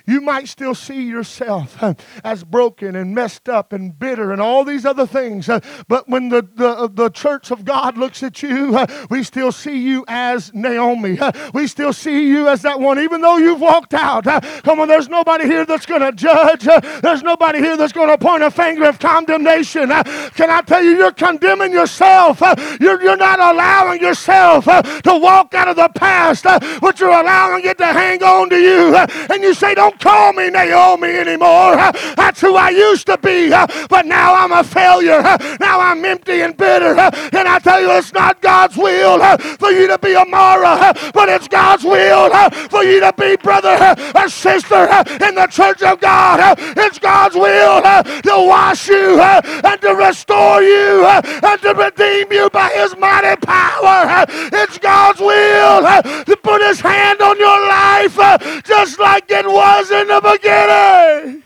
you 0.07 0.21
might 0.21 0.47
still 0.47 0.73
see 0.73 1.03
yourself 1.03 1.83
as 2.23 2.43
broken 2.45 2.95
and 2.95 3.13
messed 3.13 3.49
up 3.49 3.73
and 3.73 3.99
bitter 3.99 4.31
and 4.31 4.41
all 4.41 4.63
these 4.63 4.85
other 4.85 5.05
things. 5.05 5.47
But 5.87 6.07
when 6.07 6.29
the, 6.29 6.47
the, 6.55 6.89
the 6.91 7.09
church 7.09 7.51
of 7.51 7.65
God 7.65 7.97
looks 7.97 8.23
at 8.23 8.41
you, 8.41 8.85
we 9.09 9.21
still 9.23 9.51
see 9.51 9.77
you 9.77 10.05
as 10.07 10.53
Naomi. 10.53 11.19
We 11.53 11.67
still 11.67 11.91
see 11.91 12.27
you 12.27 12.47
as 12.47 12.61
that 12.61 12.79
one, 12.79 12.99
even 12.99 13.21
though 13.21 13.37
you've 13.37 13.59
walked 13.59 13.93
out. 13.93 14.23
Come 14.63 14.79
on, 14.79 14.87
there's 14.87 15.09
nobody 15.09 15.45
here 15.45 15.65
that's 15.65 15.85
going 15.85 16.01
to 16.01 16.11
judge. 16.13 16.67
There's 17.01 17.21
nobody 17.21 17.59
here 17.59 17.75
that's 17.75 17.93
going 17.93 18.09
to 18.09 18.17
point 18.17 18.43
a 18.43 18.51
finger 18.51 18.85
of 18.85 18.99
condemnation. 18.99 19.89
Can 19.89 20.49
I 20.49 20.61
tell 20.65 20.81
you, 20.81 20.91
you're 20.91 21.11
condemning 21.11 21.73
yourself. 21.73 22.41
You're, 22.79 23.01
you're 23.01 23.17
not 23.17 23.39
allowing 23.39 24.01
yourself 24.01 24.65
to 24.65 25.19
walk 25.19 25.53
out 25.53 25.67
of 25.67 25.75
the 25.75 25.89
past, 25.89 26.43
but 26.43 26.99
you're 26.99 27.09
allowing 27.09 27.65
it 27.65 27.77
to 27.79 27.85
hang 27.85 28.23
on 28.23 28.49
to 28.49 28.57
you. 28.57 28.95
And 28.95 29.43
you 29.43 29.53
say, 29.53 29.75
Don't 29.75 29.96
call 29.99 30.33
me 30.33 30.49
Naomi 30.49 31.10
anymore. 31.10 31.75
That's 32.15 32.41
who 32.41 32.55
I 32.55 32.69
used 32.69 33.07
to 33.07 33.17
be. 33.17 33.49
But 33.49 34.05
now 34.05 34.36
I'm 34.36 34.51
a 34.51 34.63
failure. 34.63 35.21
Now 35.60 35.79
I'm 35.79 36.03
empty 36.05 36.41
and 36.41 36.55
bitter. 36.55 36.97
And 36.97 37.47
I 37.47 37.60
tell 37.60 37.81
you, 37.81 37.91
it's 37.91 38.13
not 38.13 38.41
God's 38.41 38.77
will 38.77 39.19
for 39.57 39.71
you 39.71 39.88
to 39.88 39.97
be 39.97 40.13
a 40.13 40.25
Mara, 40.25 40.93
but 41.13 41.29
it's 41.29 41.47
God's 41.47 41.83
will 41.83 42.29
for 42.69 42.83
you 42.83 42.99
to 42.99 43.13
be 43.17 43.36
brother 43.38 43.95
or 44.15 44.29
sister 44.29 44.83
in 45.25 45.36
the 45.36 45.47
church 45.49 45.81
of 45.81 45.99
God. 45.99 46.57
It's 46.77 46.99
God's 46.99 47.36
will 47.36 47.81
to 47.81 48.47
wash 48.47 48.88
you 48.88 49.19
and 49.19 49.81
to 49.81 49.95
restore 49.95 50.62
you 50.62 51.05
and 51.05 51.62
to 51.62 51.73
redeem 51.73 52.31
you 52.31 52.49
by 52.49 52.69
His 52.69 52.95
mighty 52.97 53.36
power. 53.41 54.25
It's 54.53 54.77
God's 54.77 55.19
will 55.19 55.81
to 56.23 56.38
put 56.41 56.62
His 56.62 56.79
hand 56.79 57.21
on 57.21 57.38
your 57.39 57.67
life 57.67 58.17
just 58.63 58.99
like 58.99 59.25
it 59.29 59.45
was 59.45 59.87
was 59.89 60.02
in 60.02 60.08
the 60.08 60.21
beginning. 60.21 61.43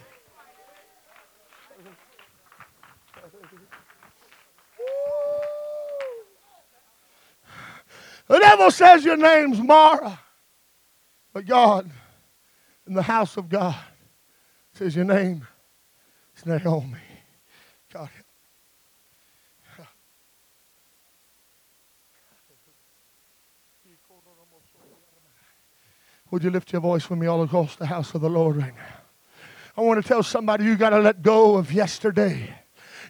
The 8.27 8.39
devil 8.39 8.71
says 8.71 9.03
your 9.03 9.17
name's 9.17 9.59
Mara. 9.59 10.19
But 11.33 11.45
God, 11.45 11.89
in 12.87 12.93
the 12.93 13.01
house 13.01 13.37
of 13.37 13.49
God, 13.49 13.75
says 14.73 14.95
your 14.95 15.05
name 15.05 15.47
is 16.37 16.45
Naomi. 16.45 16.97
God 17.93 18.09
Would 26.31 26.45
you 26.45 26.49
lift 26.49 26.71
your 26.71 26.81
voice 26.81 27.09
with 27.09 27.19
me 27.19 27.27
all 27.27 27.43
across 27.43 27.75
the 27.75 27.85
house 27.85 28.15
of 28.15 28.21
the 28.21 28.29
Lord 28.29 28.55
right 28.55 28.73
now? 28.73 29.01
I 29.77 29.81
want 29.81 30.01
to 30.01 30.07
tell 30.07 30.23
somebody 30.23 30.63
you 30.63 30.77
got 30.77 30.91
to 30.91 30.99
let 30.99 31.21
go 31.21 31.57
of 31.57 31.71
yesterday. 31.71 32.60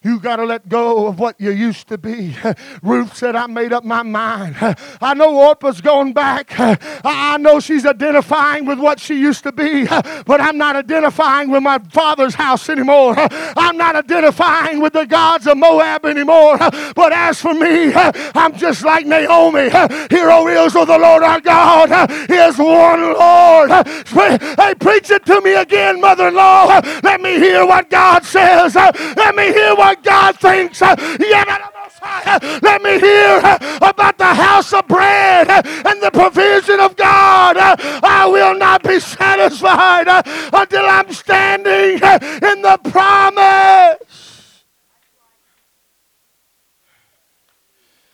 You 0.04 0.20
got 0.20 0.38
to 0.38 0.46
let 0.46 0.68
go 0.68 1.06
of 1.06 1.20
what 1.20 1.40
you 1.40 1.52
used 1.52 1.88
to 1.90 1.98
be. 1.98 2.36
Ruth 2.82 3.16
said, 3.16 3.36
I 3.36 3.46
made 3.46 3.72
up 3.72 3.84
my 3.84 4.02
mind. 4.02 4.56
I 5.02 5.14
know 5.14 5.36
Orpah's 5.36 5.80
gone 5.80 6.12
back. 6.12 6.54
I 6.60 7.38
know 7.38 7.60
she's 7.60 7.86
identifying 7.86 8.66
with 8.66 8.80
what 8.80 9.00
she 9.00 9.20
used 9.20 9.44
to 9.44 9.52
be, 9.52 9.86
but 9.86 10.42
I'm 10.42 10.58
not 10.58 10.76
identifying 10.76 11.52
with 11.52 11.62
my 11.62 11.78
father's 11.92 12.34
house 12.34 12.68
anymore. 12.68 13.14
I'm 13.16 13.78
not 13.78 13.96
identifying 13.96 14.82
with 14.82 14.94
the 14.94 15.06
gods 15.06 15.46
of 15.46 15.58
Moab 15.58 16.06
anymore. 16.06 16.58
But 16.58 17.14
as 17.14 17.40
for 17.40 17.54
me, 17.54 17.94
I'm 17.94 18.58
just 18.58 18.84
like 18.84 19.06
Naomi. 19.06 19.70
Hear, 20.10 20.32
O 20.32 20.48
Israel, 20.48 20.88
the 20.88 20.98
Lord 20.98 21.22
our 21.22 21.42
God 21.42 22.10
is 22.28 22.58
one 22.58 23.14
Lord. 23.14 23.70
Hey, 24.08 24.74
preach 24.80 25.12
it 25.12 25.28
to 25.28 25.42
me 25.42 25.54
again, 25.54 26.02
mother 26.02 26.30
in 26.30 26.34
law. 26.34 26.82
Let 27.04 27.22
me 27.22 27.38
hear 27.38 27.68
what 27.68 27.92
God 27.92 28.26
says. 28.26 28.74
Let 28.74 29.36
me 29.36 29.54
hear 29.54 29.76
what 29.76 29.91
what 29.92 30.04
God 30.04 30.40
thinks. 30.40 30.82
Let 30.82 32.82
me 32.82 33.00
hear 33.00 33.38
about 33.82 34.18
the 34.18 34.34
house 34.34 34.74
of 34.74 34.88
bread 34.88 35.50
and 35.50 36.02
the 36.02 36.12
provision 36.12 36.80
of 36.80 36.96
God. 36.96 37.58
I 37.58 38.26
will 38.28 38.58
not 38.58 38.84
be 38.84 39.00
satisfied 39.00 40.08
until 40.54 40.86
I'm 40.86 41.12
standing 41.12 41.96
in 41.96 42.62
the 42.62 42.80
promise. 42.86 44.64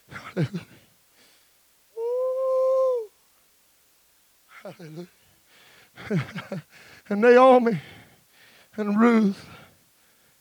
Hallelujah. 0.10 0.66
Hallelujah. 4.64 5.08
and 7.10 7.22
Naomi 7.22 7.80
and 8.76 9.00
Ruth 9.00 9.46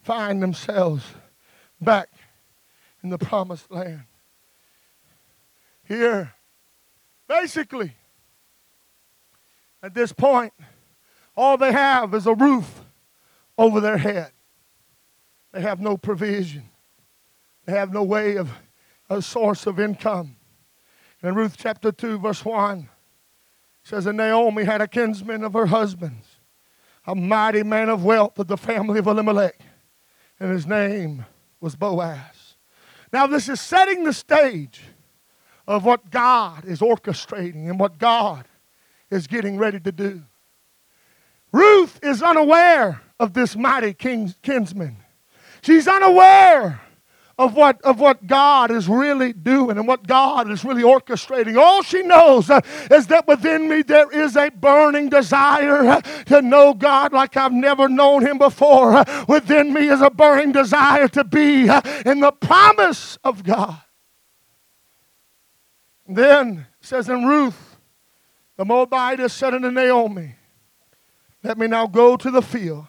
find 0.02 0.42
themselves 0.42 1.04
back 1.80 2.08
in 3.02 3.10
the 3.10 3.18
promised 3.18 3.70
land. 3.70 4.02
Here, 5.84 6.32
basically, 7.28 7.92
at 9.82 9.94
this 9.94 10.12
point, 10.12 10.52
all 11.36 11.56
they 11.56 11.72
have 11.72 12.14
is 12.14 12.26
a 12.26 12.34
roof 12.34 12.82
over 13.56 13.80
their 13.80 13.98
head. 13.98 14.32
They 15.52 15.60
have 15.60 15.80
no 15.80 15.96
provision. 15.96 16.64
They 17.66 17.72
have 17.72 17.92
no 17.92 18.02
way 18.02 18.36
of 18.36 18.50
a 19.08 19.22
source 19.22 19.66
of 19.66 19.78
income. 19.78 20.36
In 21.22 21.34
Ruth 21.34 21.56
chapter 21.56 21.92
2, 21.92 22.18
verse 22.18 22.44
1, 22.44 22.88
says, 23.82 24.06
And 24.06 24.16
Naomi 24.16 24.64
had 24.64 24.80
a 24.80 24.88
kinsman 24.88 25.44
of 25.44 25.52
her 25.52 25.66
husband's, 25.66 26.26
a 27.06 27.14
mighty 27.14 27.62
man 27.62 27.88
of 27.88 28.04
wealth 28.04 28.38
of 28.38 28.48
the 28.48 28.56
family 28.56 28.98
of 28.98 29.06
Elimelech, 29.06 29.58
and 30.40 30.50
his 30.50 30.66
name 30.66 31.24
was 31.60 31.76
Boaz. 31.76 32.56
Now, 33.12 33.26
this 33.26 33.48
is 33.48 33.60
setting 33.60 34.04
the 34.04 34.12
stage 34.12 34.80
of 35.66 35.84
what 35.84 36.10
God 36.10 36.64
is 36.64 36.80
orchestrating 36.80 37.68
and 37.68 37.78
what 37.78 37.98
God 37.98 38.46
is 39.10 39.26
getting 39.26 39.58
ready 39.58 39.80
to 39.80 39.92
do. 39.92 40.22
Ruth 41.52 41.98
is 42.02 42.22
unaware 42.22 43.00
of 43.18 43.32
this 43.32 43.56
mighty 43.56 43.94
kinsman. 43.94 44.96
She's 45.62 45.88
unaware 45.88 46.80
of 47.38 47.54
what, 47.54 47.80
of 47.82 48.00
what 48.00 48.26
God 48.26 48.70
is 48.70 48.88
really 48.88 49.32
doing 49.32 49.76
and 49.76 49.86
what 49.86 50.06
God 50.06 50.50
is 50.50 50.64
really 50.64 50.82
orchestrating. 50.82 51.58
All 51.58 51.82
she 51.82 52.02
knows 52.02 52.48
uh, 52.48 52.60
is 52.90 53.08
that 53.08 53.28
within 53.28 53.68
me 53.68 53.82
there 53.82 54.10
is 54.10 54.36
a 54.36 54.50
burning 54.50 55.10
desire 55.10 55.86
uh, 55.86 56.00
to 56.26 56.40
know 56.40 56.72
God 56.72 57.12
like 57.12 57.36
I've 57.36 57.52
never 57.52 57.88
known 57.88 58.24
Him 58.24 58.38
before. 58.38 58.94
Uh, 58.94 59.24
within 59.28 59.74
me 59.74 59.88
is 59.88 60.00
a 60.00 60.10
burning 60.10 60.52
desire 60.52 61.08
to 61.08 61.24
be 61.24 61.68
uh, 61.68 61.82
in 62.06 62.20
the 62.20 62.32
promise 62.32 63.18
of 63.22 63.44
God. 63.44 63.82
And 66.06 66.16
then 66.16 66.66
says 66.80 67.08
in 67.08 67.26
Ruth, 67.26 67.76
the 68.56 68.64
Moabitess 68.64 69.34
said 69.34 69.52
unto 69.52 69.70
Naomi, 69.70 70.36
Let 71.42 71.58
me 71.58 71.66
now 71.66 71.86
go 71.86 72.16
to 72.16 72.30
the 72.30 72.40
field 72.40 72.86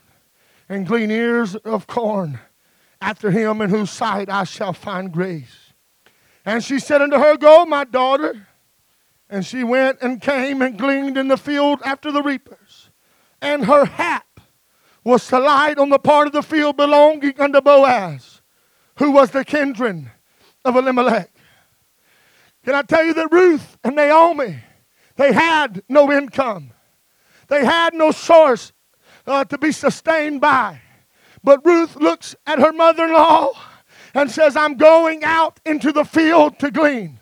and 0.69 0.88
glean 0.88 1.12
ears 1.12 1.55
of 1.55 1.88
corn 1.88 2.39
after 3.01 3.31
him 3.31 3.62
in 3.62 3.69
whose 3.69 3.89
sight 3.89 4.29
I 4.29 4.43
shall 4.43 4.73
find 4.73 5.12
grace. 5.12 5.73
And 6.45 6.63
she 6.63 6.79
said 6.79 7.01
unto 7.01 7.17
her, 7.17 7.38
Go, 7.38 7.65
my 7.65 7.83
daughter. 7.83 8.47
And 9.29 9.45
she 9.45 9.63
went 9.63 9.99
and 10.01 10.21
came 10.21 10.62
and 10.62 10.77
gleaned 10.77 11.17
in 11.17 11.27
the 11.27 11.38
field 11.38 11.81
after 11.83 12.12
the 12.12 12.23
reapers. 12.23 12.89
And 13.41 13.65
her 13.65 13.86
hap 13.86 14.39
was 15.03 15.27
to 15.27 15.39
light 15.39 15.77
on 15.77 15.89
the 15.89 15.99
part 15.99 16.27
of 16.27 16.33
the 16.33 16.41
field 16.41 16.77
belonging 16.77 17.39
unto 17.39 17.62
Boaz, 17.62 18.41
who 18.97 19.12
was 19.12 19.31
the 19.31 19.43
kindred 19.43 20.10
of 20.63 20.75
Elimelech. 20.75 21.31
Can 22.63 22.75
I 22.75 22.81
tell 22.81 23.03
you 23.03 23.13
that 23.13 23.31
Ruth 23.31 23.77
and 23.83 23.95
Naomi, 23.95 24.60
they 25.15 25.31
had 25.31 25.83
no 25.88 26.12
income. 26.12 26.71
They 27.47 27.63
had 27.63 27.93
no 27.93 28.12
source 28.12 28.73
uh, 29.25 29.45
to 29.45 29.57
be 29.57 29.71
sustained 29.71 30.41
by. 30.41 30.81
But 31.43 31.65
Ruth 31.65 31.95
looks 31.95 32.36
at 32.45 32.60
her 32.60 32.73
mother 32.73 33.06
in 33.06 33.13
law 33.13 33.52
and 34.13 34.30
says, 34.32 34.56
I'm 34.56 34.76
going 34.76 35.23
out 35.23 35.60
into 35.65 35.91
the 35.91 36.04
field 36.04 36.60
to 36.60 36.71
glean. 36.71 37.19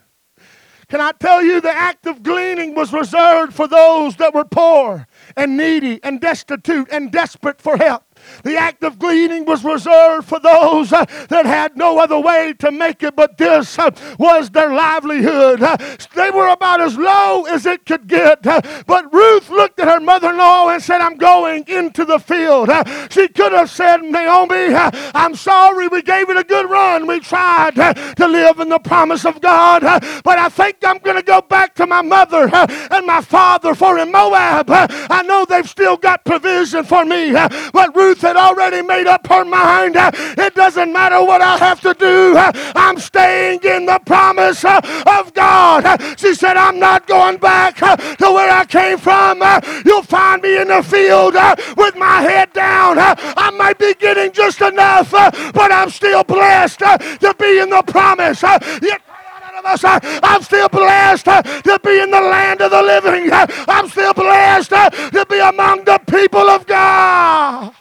Can 0.87 1.01
I 1.01 1.11
tell 1.13 1.43
you 1.43 1.61
the 1.61 1.75
act 1.75 2.05
of 2.05 2.21
gleaning 2.21 2.75
was 2.75 2.93
reserved 2.93 3.53
for 3.53 3.67
those 3.67 4.17
that 4.17 4.33
were 4.33 4.45
poor 4.45 5.07
and 5.35 5.57
needy 5.57 5.99
and 6.03 6.21
destitute 6.21 6.87
and 6.91 7.11
desperate 7.11 7.59
for 7.59 7.75
help. 7.77 8.03
The 8.43 8.57
act 8.57 8.83
of 8.83 8.99
gleaning 8.99 9.45
was 9.45 9.63
reserved 9.63 10.27
for 10.27 10.39
those 10.39 10.93
uh, 10.93 11.05
that 11.29 11.45
had 11.45 11.77
no 11.77 11.99
other 11.99 12.19
way 12.19 12.53
to 12.59 12.71
make 12.71 13.03
it, 13.03 13.15
but 13.15 13.37
this 13.37 13.77
uh, 13.79 13.91
was 14.19 14.49
their 14.51 14.73
livelihood. 14.73 15.61
Uh, 15.61 15.77
they 16.13 16.31
were 16.31 16.47
about 16.47 16.81
as 16.81 16.97
low 16.97 17.45
as 17.45 17.65
it 17.65 17.85
could 17.85 18.07
get. 18.07 18.45
Uh, 18.45 18.61
but 18.85 19.11
Ruth 19.13 19.49
looked 19.49 19.79
at 19.79 19.87
her 19.87 19.99
mother 19.99 20.29
in 20.29 20.37
law 20.37 20.69
and 20.69 20.81
said, 20.81 21.01
I'm 21.01 21.17
going 21.17 21.65
into 21.67 22.05
the 22.05 22.19
field. 22.19 22.69
Uh, 22.69 22.83
she 23.09 23.27
could 23.27 23.51
have 23.51 23.69
said, 23.69 24.01
Naomi, 24.01 24.73
uh, 24.73 24.91
I'm 25.13 25.35
sorry 25.35 25.87
we 25.87 26.01
gave 26.01 26.29
it 26.29 26.37
a 26.37 26.43
good 26.43 26.69
run. 26.69 27.07
We 27.07 27.19
tried 27.19 27.75
to 27.75 28.27
live 28.27 28.59
in 28.59 28.69
the 28.69 28.79
promise 28.79 29.25
of 29.25 29.41
God, 29.41 29.81
but 30.23 30.39
I 30.39 30.49
think 30.49 30.77
I'm 30.83 30.99
going 30.99 31.17
to 31.17 31.23
go 31.23 31.41
back 31.41 31.75
to 31.75 31.85
my 31.85 32.01
mother 32.01 32.49
and 32.53 33.05
my 33.05 33.21
father 33.21 33.75
for 33.75 33.97
in 33.97 34.11
Moab. 34.11 34.67
I 34.69 35.23
know 35.23 35.45
they've 35.45 35.69
still 35.69 35.97
got 35.97 36.25
provision 36.25 36.83
for 36.83 37.05
me, 37.05 37.31
but 37.31 37.95
Ruth 37.95 38.14
Ruth 38.15 38.21
had 38.21 38.37
already 38.37 38.81
made 38.81 39.07
up 39.07 39.27
her 39.27 39.43
mind. 39.43 39.95
It 39.97 40.55
doesn't 40.55 40.93
matter 40.93 41.21
what 41.21 41.41
I 41.41 41.57
have 41.57 41.81
to 41.81 41.93
do, 41.93 42.33
I'm 42.37 42.97
staying 42.97 43.59
in 43.63 43.85
the 43.85 43.99
promise 44.05 44.63
of 44.63 45.33
God. 45.33 46.01
She 46.17 46.33
said, 46.33 46.55
I'm 46.55 46.79
not 46.79 47.07
going 47.07 47.37
back 47.37 47.75
to 47.75 48.31
where 48.31 48.49
I 48.51 48.63
came 48.63 48.97
from. 48.99 49.41
You'll 49.85 50.03
find 50.03 50.41
me 50.41 50.61
in 50.61 50.69
the 50.69 50.81
field 50.81 51.35
with 51.75 51.97
my 51.97 52.21
head 52.21 52.53
down. 52.53 52.97
I 52.99 53.51
might 53.51 53.79
be 53.79 53.93
getting 53.95 54.31
just 54.31 54.61
enough, 54.61 55.11
but 55.11 55.71
I'm 55.71 55.89
still 55.89 56.23
blessed 56.23 56.79
to 56.79 57.35
be 57.37 57.59
in 57.59 57.69
the 57.69 57.83
promise. 57.85 58.41
I'm 58.45 60.41
still 60.41 60.69
blessed 60.69 61.25
to 61.25 61.79
be 61.83 61.99
in 61.99 62.11
the 62.11 62.21
land 62.21 62.61
of 62.61 62.71
the 62.71 62.81
living. 62.81 63.29
I'm 63.33 63.89
still 63.89 64.13
blessed 64.13 64.69
to 64.69 65.25
be 65.29 65.39
among 65.39 65.83
the 65.83 65.99
people 66.07 66.49
of 66.49 66.65
God. 66.65 67.73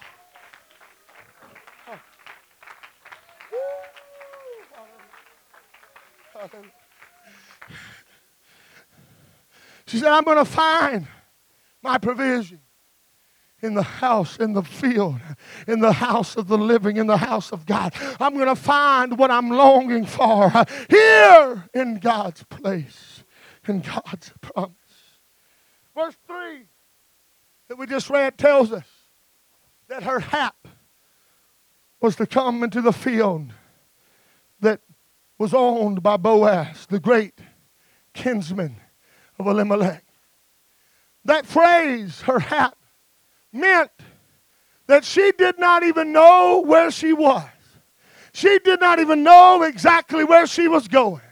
She 9.94 10.00
said, 10.00 10.10
I'm 10.10 10.24
going 10.24 10.38
to 10.38 10.44
find 10.44 11.06
my 11.80 11.98
provision 11.98 12.58
in 13.62 13.74
the 13.74 13.82
house, 13.84 14.38
in 14.38 14.52
the 14.52 14.64
field, 14.64 15.20
in 15.68 15.78
the 15.78 15.92
house 15.92 16.34
of 16.34 16.48
the 16.48 16.58
living, 16.58 16.96
in 16.96 17.06
the 17.06 17.16
house 17.16 17.52
of 17.52 17.64
God. 17.64 17.94
I'm 18.18 18.34
going 18.34 18.48
to 18.48 18.56
find 18.56 19.16
what 19.16 19.30
I'm 19.30 19.50
longing 19.50 20.04
for 20.04 20.50
here 20.90 21.68
in 21.72 22.00
God's 22.00 22.42
place, 22.42 23.22
in 23.68 23.82
God's 23.82 24.32
promise. 24.40 24.74
Verse 25.96 26.16
3 26.26 26.66
that 27.68 27.78
we 27.78 27.86
just 27.86 28.10
read 28.10 28.36
tells 28.36 28.72
us 28.72 28.88
that 29.86 30.02
her 30.02 30.18
hap 30.18 30.66
was 32.00 32.16
to 32.16 32.26
come 32.26 32.64
into 32.64 32.80
the 32.80 32.92
field 32.92 33.52
that 34.58 34.80
was 35.38 35.54
owned 35.54 36.02
by 36.02 36.16
Boaz, 36.16 36.86
the 36.86 36.98
great 36.98 37.38
kinsman 38.12 38.80
of 39.38 39.46
Elimelech. 39.46 40.04
That 41.24 41.46
phrase, 41.46 42.20
her 42.22 42.38
hat, 42.38 42.76
meant 43.52 43.90
that 44.86 45.04
she 45.04 45.32
did 45.38 45.58
not 45.58 45.82
even 45.82 46.12
know 46.12 46.62
where 46.64 46.90
she 46.90 47.12
was. 47.12 47.44
She 48.32 48.58
did 48.58 48.80
not 48.80 48.98
even 48.98 49.22
know 49.22 49.62
exactly 49.62 50.24
where 50.24 50.46
she 50.46 50.68
was 50.68 50.88
going. 50.88 51.22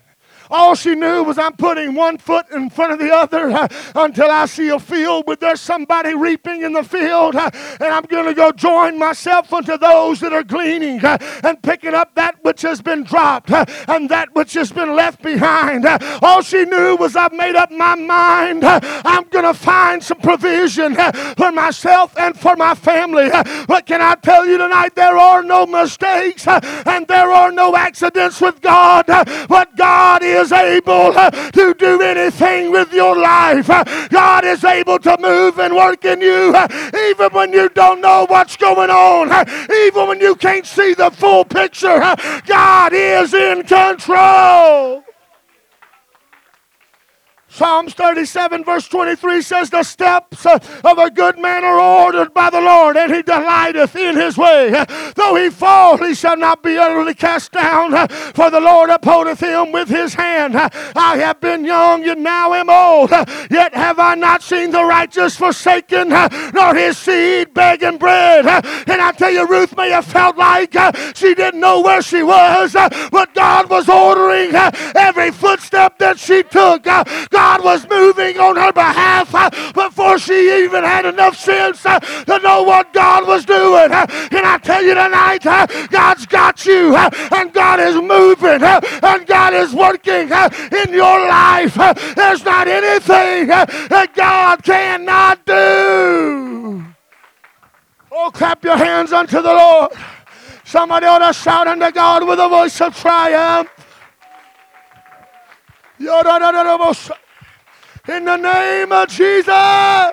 All 0.52 0.74
she 0.74 0.94
knew 0.94 1.24
was 1.24 1.38
I'm 1.38 1.54
putting 1.54 1.94
one 1.94 2.18
foot 2.18 2.50
in 2.50 2.68
front 2.68 2.92
of 2.92 2.98
the 2.98 3.10
other 3.10 3.50
uh, 3.50 3.68
until 3.94 4.30
I 4.30 4.44
see 4.44 4.68
a 4.68 4.78
field 4.78 5.26
where 5.26 5.36
there's 5.36 5.62
somebody 5.62 6.14
reaping 6.14 6.60
in 6.60 6.74
the 6.74 6.82
field, 6.82 7.34
uh, 7.36 7.50
and 7.80 7.88
I'm 7.88 8.04
going 8.04 8.26
to 8.26 8.34
go 8.34 8.52
join 8.52 8.98
myself 8.98 9.50
unto 9.50 9.78
those 9.78 10.20
that 10.20 10.34
are 10.34 10.42
gleaning 10.42 11.02
uh, 11.02 11.16
and 11.42 11.62
picking 11.62 11.94
up 11.94 12.14
that 12.16 12.36
which 12.42 12.60
has 12.62 12.82
been 12.82 13.02
dropped 13.02 13.50
uh, 13.50 13.64
and 13.88 14.10
that 14.10 14.34
which 14.34 14.52
has 14.52 14.70
been 14.70 14.94
left 14.94 15.22
behind. 15.22 15.86
Uh, 15.86 15.98
all 16.20 16.42
she 16.42 16.66
knew 16.66 16.96
was 16.96 17.16
I've 17.16 17.32
made 17.32 17.56
up 17.56 17.70
my 17.70 17.94
mind. 17.94 18.62
I'm 18.64 19.24
going 19.28 19.46
to 19.46 19.54
find 19.54 20.02
some 20.02 20.20
provision 20.20 20.96
for 21.36 21.50
myself 21.50 22.14
and 22.18 22.38
for 22.38 22.56
my 22.56 22.74
family. 22.74 23.30
But 23.66 23.86
can 23.86 24.02
I 24.02 24.16
tell 24.16 24.46
you 24.46 24.58
tonight, 24.58 24.94
there 24.94 25.16
are 25.16 25.42
no 25.42 25.64
mistakes 25.64 26.46
and 26.46 27.06
there 27.06 27.30
are 27.32 27.50
no 27.50 27.74
accidents 27.74 28.40
with 28.40 28.60
God. 28.60 29.06
But 29.06 29.76
God 29.76 30.22
is 30.22 30.41
is 30.42 30.52
able 30.52 31.16
uh, 31.16 31.30
to 31.30 31.74
do 31.74 32.02
anything 32.02 32.70
with 32.70 32.92
your 32.92 33.16
life. 33.16 33.70
Uh, 33.70 33.84
God 34.08 34.44
is 34.44 34.64
able 34.64 34.98
to 34.98 35.16
move 35.18 35.58
and 35.58 35.74
work 35.74 36.04
in 36.04 36.20
you 36.20 36.52
uh, 36.54 36.68
even 37.10 37.30
when 37.32 37.52
you 37.52 37.68
don't 37.70 38.00
know 38.00 38.26
what's 38.28 38.56
going 38.56 38.90
on, 38.90 39.46
even 39.86 40.08
when 40.08 40.20
you 40.20 40.34
can't 40.34 40.66
see 40.66 40.94
the 40.94 41.10
full 41.10 41.44
picture. 41.44 41.98
God 42.46 42.92
is 42.92 43.32
in 43.32 43.62
control. 43.64 45.04
Psalms 47.52 47.92
37, 47.92 48.64
verse 48.64 48.88
23 48.88 49.42
says, 49.42 49.68
The 49.68 49.82
steps 49.82 50.46
uh, 50.46 50.58
of 50.84 50.96
a 50.96 51.10
good 51.10 51.38
man 51.38 51.64
are 51.64 51.78
ordered 51.78 52.32
by 52.32 52.48
the 52.48 52.62
Lord, 52.62 52.96
and 52.96 53.14
he 53.14 53.20
delighteth 53.20 53.94
in 53.94 54.16
his 54.16 54.38
way. 54.38 54.70
Though 55.16 55.34
he 55.34 55.50
fall, 55.50 55.98
he 55.98 56.14
shall 56.14 56.38
not 56.38 56.62
be 56.62 56.78
utterly 56.78 57.12
cast 57.12 57.52
down, 57.52 57.92
uh, 57.92 58.06
for 58.08 58.48
the 58.48 58.58
Lord 58.58 58.88
upholdeth 58.88 59.40
him 59.40 59.70
with 59.70 59.88
his 59.90 60.14
hand. 60.14 60.56
I 60.56 61.18
have 61.18 61.40
been 61.42 61.66
young, 61.66 62.08
and 62.08 62.22
now 62.22 62.54
am 62.54 62.70
old, 62.70 63.10
yet 63.50 63.74
have 63.74 63.98
I 63.98 64.14
not 64.14 64.42
seen 64.42 64.70
the 64.70 64.84
righteous 64.84 65.36
forsaken, 65.36 66.10
uh, 66.10 66.30
nor 66.54 66.74
his 66.74 66.96
seed 66.96 67.52
begging 67.52 67.98
bread. 67.98 68.46
And 68.46 69.02
I 69.02 69.12
tell 69.12 69.30
you, 69.30 69.46
Ruth 69.46 69.76
may 69.76 69.90
have 69.90 70.06
felt 70.06 70.38
like 70.38 70.74
uh, 70.74 70.90
she 71.12 71.34
didn't 71.34 71.60
know 71.60 71.82
where 71.82 72.00
she 72.00 72.22
was, 72.22 72.72
but 72.72 73.34
God 73.34 73.68
was 73.68 73.90
ordering 73.90 74.54
every 74.94 75.30
footstep 75.30 75.98
that 75.98 76.18
she 76.18 76.42
took. 76.44 76.84
God 76.84 77.41
God 77.42 77.64
was 77.64 77.88
moving 77.88 78.38
on 78.38 78.54
her 78.54 78.72
behalf 78.72 79.34
uh, 79.34 79.50
before 79.72 80.16
she 80.16 80.62
even 80.62 80.84
had 80.84 81.04
enough 81.04 81.36
sense 81.36 81.84
uh, 81.84 81.98
to 81.98 82.38
know 82.38 82.62
what 82.62 82.92
God 82.92 83.26
was 83.26 83.44
doing. 83.44 83.90
Uh, 83.90 84.06
can 84.30 84.44
I 84.44 84.58
tell 84.58 84.80
you 84.80 84.94
tonight, 84.94 85.42
God's 85.90 86.24
got 86.26 86.64
you, 86.64 86.94
and 86.94 87.52
God 87.52 87.80
is 87.80 87.96
moving, 87.96 88.62
and 88.62 89.26
God 89.26 89.54
is 89.54 89.74
working 89.74 90.30
in 90.30 90.94
your 90.94 91.18
life. 91.26 91.74
There's 92.14 92.44
not 92.44 92.68
anything 92.68 93.48
that 93.48 94.12
God 94.14 94.62
cannot 94.62 95.44
do. 95.44 96.84
Oh, 98.12 98.30
clap 98.32 98.62
your 98.62 98.76
hands 98.76 99.12
unto 99.12 99.42
the 99.42 99.52
Lord. 99.52 99.90
Somebody 100.64 101.06
ought 101.06 101.26
to 101.26 101.32
shout 101.32 101.66
unto 101.66 101.90
God 101.90 102.24
with 102.24 102.38
a 102.38 102.48
voice 102.48 102.80
of 102.80 102.96
triumph 102.96 103.68
in 108.08 108.24
the 108.24 108.36
name 108.36 108.92
of 108.92 109.08
Jesus. 109.08 110.12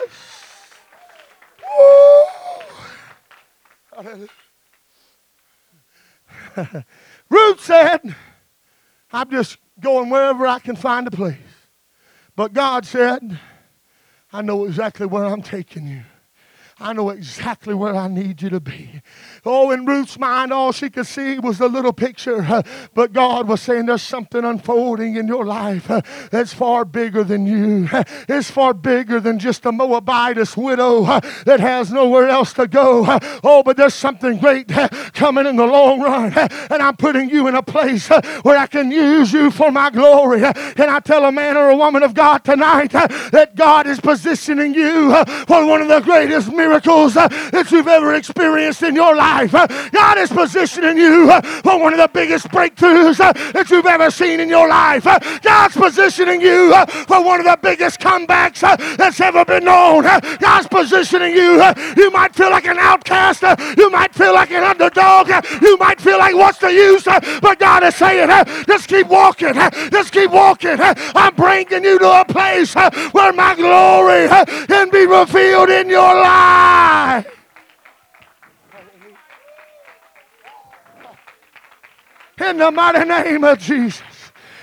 Ruth 7.29 7.61
said, 7.61 8.15
I'm 9.11 9.29
just 9.29 9.57
going 9.79 10.09
wherever 10.09 10.45
I 10.45 10.59
can 10.59 10.75
find 10.75 11.07
a 11.07 11.11
place. 11.11 11.37
But 12.35 12.53
God 12.53 12.85
said, 12.85 13.39
I 14.31 14.41
know 14.41 14.65
exactly 14.65 15.05
where 15.05 15.25
I'm 15.25 15.41
taking 15.41 15.87
you. 15.87 16.03
I 16.81 16.93
know 16.93 17.09
exactly 17.09 17.73
where 17.73 17.93
I 17.93 18.07
need 18.07 18.41
you 18.41 18.49
to 18.51 18.61
be. 18.61 19.01
Oh, 19.45 19.71
in 19.71 19.85
Ruth's 19.85 20.17
mind, 20.17 20.53
all 20.53 20.71
she 20.71 20.89
could 20.89 21.07
see 21.07 21.37
was 21.37 21.57
the 21.57 21.67
little 21.67 21.91
picture. 21.91 22.63
But 22.93 23.11
God 23.11 23.47
was 23.47 23.61
saying 23.61 23.85
there's 23.87 24.01
something 24.01 24.45
unfolding 24.45 25.17
in 25.17 25.27
your 25.27 25.45
life 25.45 25.87
that's 26.31 26.53
far 26.53 26.85
bigger 26.85 27.23
than 27.23 27.45
you. 27.45 27.89
It's 28.29 28.49
far 28.49 28.73
bigger 28.73 29.19
than 29.19 29.39
just 29.39 29.65
a 29.65 29.71
Moabitess 29.71 30.55
widow 30.55 31.03
that 31.45 31.59
has 31.59 31.91
nowhere 31.91 32.29
else 32.29 32.53
to 32.53 32.67
go. 32.67 33.05
Oh, 33.43 33.61
but 33.63 33.75
there's 33.75 33.93
something 33.93 34.37
great 34.37 34.69
coming 35.13 35.45
in 35.45 35.57
the 35.57 35.65
long 35.65 36.01
run. 36.01 36.33
and 36.33 36.81
I'm 36.81 36.95
putting 36.95 37.29
you 37.29 37.47
in 37.47 37.55
a 37.55 37.63
place 37.63 38.07
where 38.07 38.57
I 38.57 38.67
can 38.67 38.91
use 38.91 39.33
you 39.33 39.51
for 39.51 39.71
my 39.71 39.89
glory. 39.89 40.41
Can 40.75 40.89
I 40.89 40.99
tell 40.99 41.25
a 41.25 41.31
man 41.31 41.57
or 41.57 41.69
a 41.69 41.75
woman 41.75 42.03
of 42.03 42.13
God 42.13 42.39
tonight 42.39 42.91
that 42.91 43.51
God 43.55 43.85
is 43.87 43.99
positioning 43.99 44.73
you 44.73 45.11
for 45.45 45.65
one 45.65 45.81
of 45.81 45.89
the 45.89 45.99
greatest 45.99 46.47
miracles? 46.47 46.68
Miracles 46.69 47.17
uh, 47.17 47.27
that 47.51 47.71
you've 47.71 47.87
ever 47.87 48.13
experienced 48.13 48.83
in 48.83 48.95
your 48.95 49.15
life. 49.15 49.55
Uh, 49.55 49.65
God 49.89 50.19
is 50.19 50.29
positioning 50.29 50.97
you 50.97 51.29
uh, 51.31 51.41
for 51.41 51.79
one 51.79 51.93
of 51.93 51.99
the 51.99 52.09
biggest 52.13 52.47
breakthroughs 52.49 53.19
uh, 53.19 53.33
that 53.53 53.69
you've 53.71 53.87
ever 53.87 54.11
seen 54.11 54.39
in 54.39 54.47
your 54.47 54.67
life. 54.67 55.07
Uh, 55.07 55.17
God's 55.41 55.75
positioning 55.75 56.41
you 56.41 56.71
uh, 56.73 56.85
for 56.85 57.23
one 57.23 57.39
of 57.39 57.45
the 57.47 57.57
biggest 57.61 57.99
comebacks 57.99 58.61
that's 58.97 59.19
ever 59.19 59.43
been 59.45 59.65
known. 59.65 60.03
God's 60.39 60.67
positioning 60.67 61.33
you. 61.33 61.63
You 61.97 62.11
might 62.11 62.35
feel 62.35 62.51
like 62.51 62.65
an 62.65 62.77
outcast. 62.77 63.41
You 63.77 63.89
might 63.89 64.13
feel 64.13 64.33
like 64.33 64.51
an 64.51 64.63
underdog. 64.63 65.29
You 65.61 65.75
might 65.77 65.99
feel 65.99 66.19
like 66.19 66.35
what's 66.35 66.59
the 66.59 66.71
use? 66.71 67.03
But 67.05 67.57
God 67.57 67.83
is 67.83 67.95
saying, 67.95 68.29
just 68.67 68.87
keep 68.87 69.07
walking. 69.07 69.53
Just 69.89 70.11
keep 70.13 70.29
walking. 70.29 70.77
I'm 70.79 71.33
bringing 71.35 71.83
you 71.83 71.97
to 71.97 72.21
a 72.21 72.25
place 72.25 72.75
where 72.75 73.33
my 73.33 73.55
glory 73.55 74.27
can 74.67 74.89
be 74.91 75.05
revealed 75.07 75.69
in 75.69 75.89
your 75.89 76.13
life. 76.13 76.58
In 82.49 82.57
the 82.57 82.71
mighty 82.71 83.07
name 83.07 83.43
of 83.43 83.59
Jesus. 83.59 84.01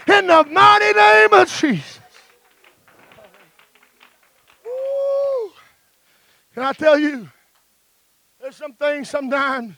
In 0.08 0.26
the 0.26 0.44
mighty 0.50 0.92
name 0.98 1.32
of 1.32 1.48
Jesus. 1.48 2.00
Ooh. 4.66 5.52
Can 6.54 6.62
I 6.64 6.72
tell 6.72 6.98
you? 6.98 7.28
There's 8.40 8.56
some 8.56 8.72
things 8.72 9.10
sometimes 9.10 9.74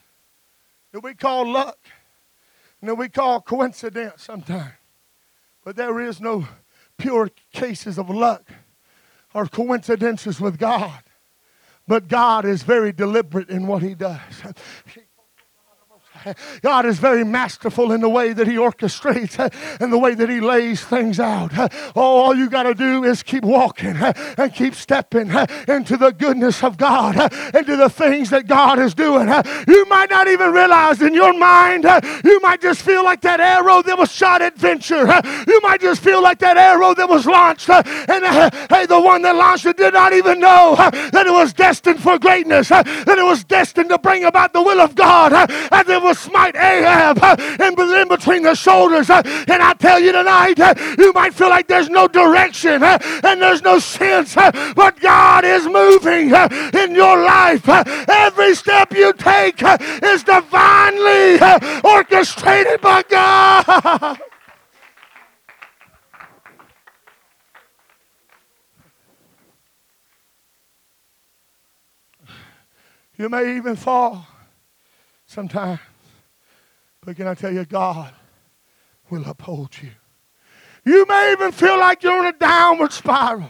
that 0.91 1.03
we 1.03 1.13
call 1.13 1.51
luck 1.51 1.77
and 2.81 2.89
that 2.89 2.95
we 2.95 3.09
call 3.09 3.41
coincidence 3.41 4.23
sometimes. 4.23 4.73
But 5.63 5.75
there 5.75 5.99
is 5.99 6.19
no 6.19 6.47
pure 6.97 7.29
cases 7.53 7.99
of 7.99 8.09
luck 8.09 8.49
or 9.33 9.45
coincidences 9.45 10.39
with 10.39 10.57
God. 10.57 11.03
But 11.89 12.07
God 12.07 12.45
is 12.45 12.61
very 12.61 12.91
deliberate 12.93 13.49
in 13.49 13.65
what 13.65 13.81
He 13.81 13.95
does. 13.95 14.21
God 16.61 16.85
is 16.85 16.99
very 16.99 17.23
masterful 17.23 17.91
in 17.91 18.01
the 18.01 18.09
way 18.09 18.33
that 18.33 18.47
He 18.47 18.55
orchestrates 18.55 19.39
uh, 19.39 19.49
and 19.79 19.91
the 19.91 19.97
way 19.97 20.15
that 20.15 20.29
He 20.29 20.39
lays 20.39 20.83
things 20.83 21.19
out. 21.19 21.57
Uh, 21.57 21.69
oh, 21.95 22.01
all 22.01 22.35
you 22.35 22.49
got 22.49 22.63
to 22.63 22.73
do 22.73 23.03
is 23.03 23.23
keep 23.23 23.43
walking 23.43 23.95
uh, 23.97 24.13
and 24.37 24.53
keep 24.53 24.75
stepping 24.75 25.31
into 25.67 25.97
the 25.97 26.11
goodness 26.17 26.63
of 26.63 26.77
God, 26.77 27.15
into 27.55 27.75
the 27.75 27.89
things 27.89 28.29
that 28.29 28.47
God 28.47 28.79
is 28.79 28.93
doing. 28.93 29.27
You 29.67 29.85
might 29.85 30.09
not 30.09 30.27
even 30.27 30.51
realize 30.51 31.01
in 31.01 31.13
your 31.13 31.37
mind, 31.37 31.85
you 32.23 32.39
might 32.41 32.61
just 32.61 32.81
feel 32.81 33.03
like 33.03 33.21
that 33.21 33.39
arrow 33.39 33.81
that 33.81 33.97
was 33.97 34.11
shot 34.11 34.41
at 34.41 34.57
venture. 34.57 35.05
You 35.47 35.59
might 35.61 35.81
just 35.81 36.01
feel 36.01 36.21
like 36.21 36.39
that 36.39 36.57
arrow 36.57 36.93
that 36.93 37.07
was 37.07 37.25
launched. 37.25 37.69
And 37.69 38.25
hey, 38.69 38.85
the 38.85 38.99
one 38.99 39.21
that 39.23 39.35
launched 39.35 39.65
it 39.65 39.77
did 39.77 39.93
not 39.93 40.13
even 40.13 40.39
know 40.39 40.75
that 40.77 41.25
it 41.25 41.31
was 41.31 41.53
destined 41.53 42.01
for 42.01 42.17
greatness, 42.17 42.69
that 42.69 42.85
it 43.07 43.23
was 43.23 43.43
destined 43.43 43.89
to 43.89 43.97
bring 43.97 44.23
about 44.23 44.53
the 44.53 44.61
will 44.61 44.81
of 44.81 44.95
God, 44.95 45.33
and 45.33 45.89
it 45.89 46.01
was 46.01 46.08
will 46.09 46.15
smite 46.15 46.55
Ahab 46.55 47.19
uh, 47.21 47.35
in, 47.59 47.79
in 47.79 48.07
between 48.07 48.41
the 48.41 48.55
shoulders. 48.55 49.09
Uh, 49.09 49.21
and 49.47 49.61
I 49.61 49.73
tell 49.73 49.99
you 49.99 50.11
tonight, 50.11 50.59
uh, 50.59 50.73
you 50.97 51.13
might 51.13 51.35
feel 51.35 51.49
like 51.49 51.67
there's 51.67 51.89
no 51.89 52.07
direction 52.07 52.81
and 52.81 53.41
there's 53.41 53.61
no 53.61 53.77
sense, 53.77 54.33
but 54.33 54.99
God 54.99 55.45
is 55.45 55.65
moving 55.65 56.33
in 56.73 56.95
your 56.95 57.23
life. 57.23 57.67
Every 57.69 58.55
step 58.55 58.91
you 58.91 59.13
take 59.13 59.61
is 59.61 60.23
divinely 60.23 61.37
orchestrated 61.83 62.81
by 62.81 63.03
God. 63.07 64.19
You 73.19 73.27
may 73.27 73.57
even 73.57 73.75
fall 73.75 74.25
sometimes. 75.25 75.81
But 77.01 77.15
can 77.15 77.27
I 77.27 77.33
tell 77.33 77.53
you, 77.53 77.65
God 77.65 78.13
will 79.09 79.25
uphold 79.25 79.75
you. 79.81 79.91
You 80.85 81.05
may 81.07 81.31
even 81.33 81.51
feel 81.51 81.77
like 81.79 82.03
you're 82.03 82.17
on 82.17 82.27
a 82.27 82.37
downward 82.37 82.91
spiral. 82.91 83.49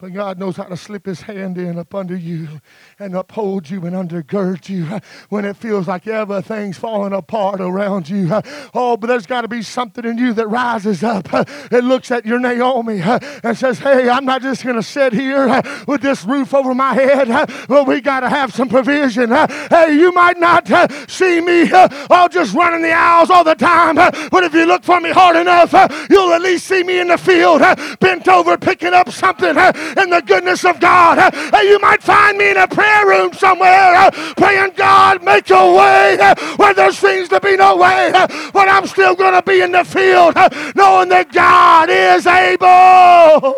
But 0.00 0.14
God 0.14 0.38
knows 0.38 0.56
how 0.56 0.64
to 0.64 0.78
slip 0.78 1.04
his 1.04 1.20
hand 1.20 1.58
in 1.58 1.78
up 1.78 1.94
under 1.94 2.16
you 2.16 2.62
and 2.98 3.14
uphold 3.14 3.68
you 3.68 3.84
and 3.84 3.94
undergird 3.94 4.66
you 4.70 4.98
when 5.28 5.44
it 5.44 5.58
feels 5.58 5.88
like 5.88 6.06
everything's 6.06 6.78
falling 6.78 7.12
apart 7.12 7.60
around 7.60 8.08
you. 8.08 8.30
Oh, 8.72 8.96
but 8.96 9.08
there's 9.08 9.26
got 9.26 9.42
to 9.42 9.48
be 9.48 9.60
something 9.60 10.06
in 10.06 10.16
you 10.16 10.32
that 10.32 10.48
rises 10.48 11.04
up. 11.04 11.28
It 11.70 11.84
looks 11.84 12.10
at 12.10 12.24
your 12.24 12.38
Naomi 12.38 13.00
and 13.02 13.58
says, 13.58 13.78
Hey, 13.78 14.08
I'm 14.08 14.24
not 14.24 14.40
just 14.40 14.64
going 14.64 14.76
to 14.76 14.82
sit 14.82 15.12
here 15.12 15.60
with 15.86 16.00
this 16.00 16.24
roof 16.24 16.54
over 16.54 16.74
my 16.74 16.94
head, 16.94 17.28
but 17.68 17.86
we 17.86 18.00
got 18.00 18.20
to 18.20 18.30
have 18.30 18.54
some 18.54 18.70
provision. 18.70 19.30
Hey, 19.30 19.98
you 19.98 20.12
might 20.12 20.38
not 20.38 20.66
see 21.10 21.42
me 21.42 21.70
all 22.08 22.30
just 22.30 22.54
running 22.54 22.80
the 22.80 22.92
aisles 22.92 23.28
all 23.28 23.44
the 23.44 23.54
time, 23.54 23.96
but 23.96 24.44
if 24.44 24.54
you 24.54 24.64
look 24.64 24.82
for 24.82 24.98
me 24.98 25.10
hard 25.10 25.36
enough, 25.36 25.72
you'll 26.08 26.32
at 26.32 26.40
least 26.40 26.66
see 26.66 26.82
me 26.82 27.00
in 27.00 27.08
the 27.08 27.18
field 27.18 27.60
bent 28.00 28.26
over 28.28 28.56
picking 28.56 28.94
up 28.94 29.10
something 29.10 29.56
in 29.96 30.10
the 30.10 30.22
goodness 30.24 30.64
of 30.64 30.80
God. 30.80 31.18
Uh, 31.18 31.58
you 31.58 31.78
might 31.80 32.02
find 32.02 32.38
me 32.38 32.50
in 32.50 32.56
a 32.56 32.68
prayer 32.68 33.06
room 33.06 33.32
somewhere 33.32 33.94
uh, 33.94 34.10
praying, 34.36 34.72
God, 34.76 35.22
make 35.22 35.50
a 35.50 35.72
way 35.72 36.18
uh, 36.20 36.34
where 36.56 36.74
there 36.74 36.92
seems 36.92 37.28
to 37.30 37.40
be 37.40 37.56
no 37.56 37.76
way. 37.76 38.10
But 38.52 38.68
I'm 38.68 38.86
still 38.86 39.14
going 39.14 39.34
to 39.34 39.42
be 39.42 39.60
in 39.60 39.72
the 39.72 39.84
field 39.84 40.34
knowing 40.74 41.08
that 41.10 41.32
God 41.32 41.88
is 41.90 42.26
able. 42.26 43.56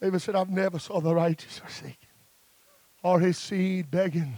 David 0.00 0.22
said, 0.22 0.36
I've 0.36 0.48
never 0.48 0.78
saw 0.78 1.00
the 1.00 1.12
righteous 1.12 1.58
forsaken 1.58 1.96
or 3.02 3.20
his 3.20 3.36
seed 3.38 3.90
begging 3.90 4.36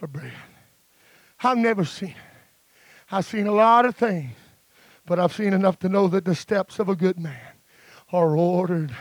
for 0.00 0.06
bread. 0.06 0.32
I've 1.40 1.58
never 1.58 1.84
seen 1.84 2.10
it. 2.10 2.16
I've 3.12 3.26
seen 3.26 3.46
a 3.46 3.52
lot 3.52 3.84
of 3.84 3.94
things, 3.94 4.32
but 5.04 5.18
I've 5.18 5.34
seen 5.34 5.52
enough 5.52 5.78
to 5.80 5.90
know 5.90 6.08
that 6.08 6.24
the 6.24 6.34
steps 6.34 6.78
of 6.78 6.88
a 6.88 6.96
good 6.96 7.20
man 7.20 7.52
are 8.10 8.34
ordered 8.34 8.96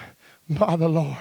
by 0.50 0.76
the 0.76 0.90
Lord. 0.90 1.18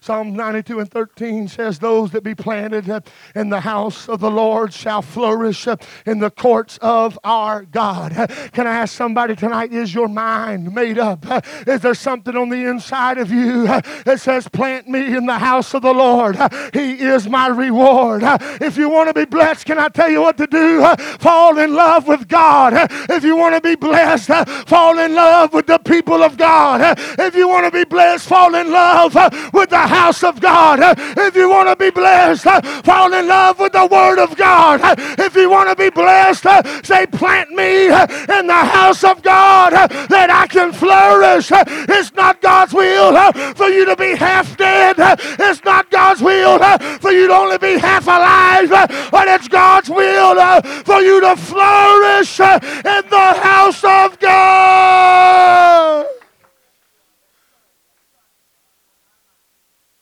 Psalm 0.00 0.34
92 0.34 0.80
and 0.80 0.90
13 0.90 1.48
says, 1.48 1.78
Those 1.78 2.10
that 2.10 2.24
be 2.24 2.34
planted 2.34 3.04
in 3.34 3.48
the 3.48 3.60
house 3.60 4.08
of 4.08 4.20
the 4.20 4.30
Lord 4.30 4.72
shall 4.72 5.02
flourish 5.02 5.68
in 6.04 6.18
the 6.18 6.30
courts 6.30 6.78
of 6.82 7.18
our 7.22 7.62
God. 7.62 8.12
Can 8.52 8.66
I 8.66 8.74
ask 8.74 8.94
somebody 8.94 9.36
tonight, 9.36 9.72
is 9.72 9.94
your 9.94 10.08
mind 10.08 10.74
made 10.74 10.98
up? 10.98 11.24
Is 11.66 11.80
there 11.80 11.94
something 11.94 12.36
on 12.36 12.48
the 12.48 12.68
inside 12.68 13.18
of 13.18 13.30
you 13.30 13.66
that 13.66 14.20
says, 14.20 14.48
Plant 14.48 14.88
me 14.88 15.16
in 15.16 15.26
the 15.26 15.38
house 15.38 15.74
of 15.74 15.82
the 15.82 15.94
Lord? 15.94 16.36
He 16.72 16.94
is 16.94 17.28
my 17.28 17.48
reward. 17.48 18.22
If 18.60 18.76
you 18.76 18.88
want 18.88 19.08
to 19.08 19.14
be 19.14 19.24
blessed, 19.24 19.66
can 19.66 19.78
I 19.78 19.88
tell 19.88 20.10
you 20.10 20.22
what 20.22 20.36
to 20.38 20.46
do? 20.46 20.84
Fall 21.18 21.58
in 21.58 21.74
love 21.74 22.08
with 22.08 22.26
God. 22.28 22.72
If 23.08 23.22
you 23.22 23.36
want 23.36 23.54
to 23.54 23.60
be 23.60 23.76
blessed, 23.76 24.48
fall 24.68 24.98
in 24.98 25.14
love 25.14 25.52
with 25.52 25.66
the 25.66 25.78
people 25.78 26.22
of 26.22 26.36
God. 26.36 26.98
If 27.18 27.36
you 27.36 27.48
want 27.48 27.66
to 27.66 27.70
be 27.70 27.84
blessed, 27.84 28.26
fall 28.26 28.54
in 28.54 28.71
love 28.72 29.14
with 29.52 29.70
the 29.70 29.86
house 29.86 30.24
of 30.24 30.40
God. 30.40 30.80
If 31.16 31.36
you 31.36 31.48
want 31.48 31.68
to 31.68 31.76
be 31.76 31.90
blessed, 31.90 32.44
fall 32.84 33.12
in 33.12 33.28
love 33.28 33.58
with 33.58 33.72
the 33.72 33.86
Word 33.86 34.18
of 34.18 34.36
God. 34.36 34.80
If 35.18 35.36
you 35.36 35.50
want 35.50 35.68
to 35.68 35.76
be 35.76 35.90
blessed, 35.90 36.46
say, 36.84 37.06
plant 37.06 37.50
me 37.50 37.86
in 37.86 38.46
the 38.46 38.64
house 38.72 39.04
of 39.04 39.22
God 39.22 39.72
that 40.08 40.30
I 40.30 40.46
can 40.46 40.72
flourish. 40.72 41.50
It's 41.52 42.12
not 42.14 42.40
God's 42.40 42.72
will 42.72 43.12
for 43.54 43.68
you 43.68 43.84
to 43.84 43.96
be 43.96 44.16
half 44.16 44.56
dead. 44.56 44.96
It's 44.98 45.62
not 45.64 45.90
God's 45.90 46.20
will 46.20 46.58
for 46.98 47.12
you 47.12 47.28
to 47.28 47.34
only 47.34 47.58
be 47.58 47.78
half 47.78 48.06
alive, 48.06 48.70
but 49.10 49.28
it's 49.28 49.48
God's 49.48 49.88
will 49.90 50.62
for 50.84 51.00
you 51.00 51.20
to 51.20 51.36
flourish 51.36 52.40
in 52.40 53.02
the 53.10 53.34
house 53.42 53.84
of 53.84 54.18
God. 54.18 56.06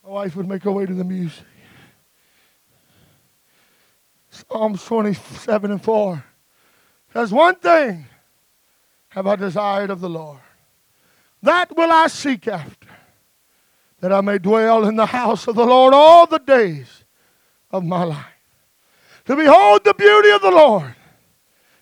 wife 0.11 0.35
would 0.35 0.47
make 0.47 0.63
her 0.63 0.71
way 0.71 0.85
to 0.85 0.93
the 0.93 1.05
music. 1.05 1.45
Psalms 4.29 4.83
27 4.83 5.71
and 5.71 5.81
4 5.81 6.25
says, 7.13 7.31
One 7.31 7.55
thing 7.55 8.05
have 9.09 9.25
I 9.25 9.37
desired 9.37 9.89
of 9.89 10.01
the 10.01 10.09
Lord, 10.09 10.39
that 11.41 11.75
will 11.77 11.91
I 11.91 12.07
seek 12.07 12.47
after, 12.47 12.89
that 14.01 14.11
I 14.11 14.19
may 14.19 14.37
dwell 14.37 14.85
in 14.85 14.97
the 14.97 15.05
house 15.05 15.47
of 15.47 15.55
the 15.55 15.65
Lord 15.65 15.93
all 15.93 16.27
the 16.27 16.39
days 16.39 17.05
of 17.71 17.85
my 17.85 18.03
life, 18.03 18.25
to 19.25 19.35
behold 19.37 19.85
the 19.85 19.93
beauty 19.93 20.29
of 20.31 20.41
the 20.41 20.51
Lord 20.51 20.93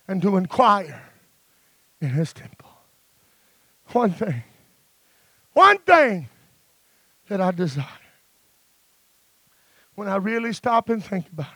and 0.08 0.22
to 0.22 0.38
inquire 0.38 1.10
in 2.00 2.10
his 2.10 2.32
temple. 2.32 2.70
One 3.88 4.12
thing, 4.12 4.44
one 5.54 5.80
thing 5.80 6.30
that 7.28 7.42
I 7.42 7.50
desire 7.50 7.99
when 10.00 10.08
I 10.08 10.16
really 10.16 10.54
stop 10.54 10.88
and 10.88 11.04
think 11.04 11.28
about 11.28 11.52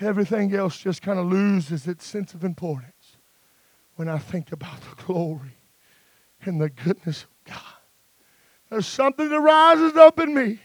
it, 0.00 0.06
everything 0.06 0.54
else 0.54 0.78
just 0.78 1.02
kind 1.02 1.18
of 1.18 1.26
loses 1.26 1.86
its 1.86 2.06
sense 2.06 2.32
of 2.32 2.42
importance 2.42 3.18
when 3.96 4.08
I 4.08 4.16
think 4.16 4.50
about 4.50 4.80
the 4.80 5.04
glory 5.04 5.58
and 6.40 6.58
the 6.58 6.70
goodness 6.70 7.24
of 7.24 7.52
God. 7.52 7.74
There's 8.70 8.86
something 8.86 9.28
that 9.28 9.40
rises 9.40 9.94
up 9.94 10.18
in 10.18 10.32
me. 10.32 10.58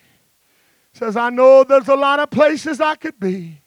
Says, 0.93 1.17
I 1.17 1.31
know 1.31 1.65
there's 1.65 1.89
a 1.89 1.97
lot 1.97 2.19
of 2.19 2.29
places 2.29 2.79
I 2.79 2.95
could 2.95 3.19
be. 3.19 3.59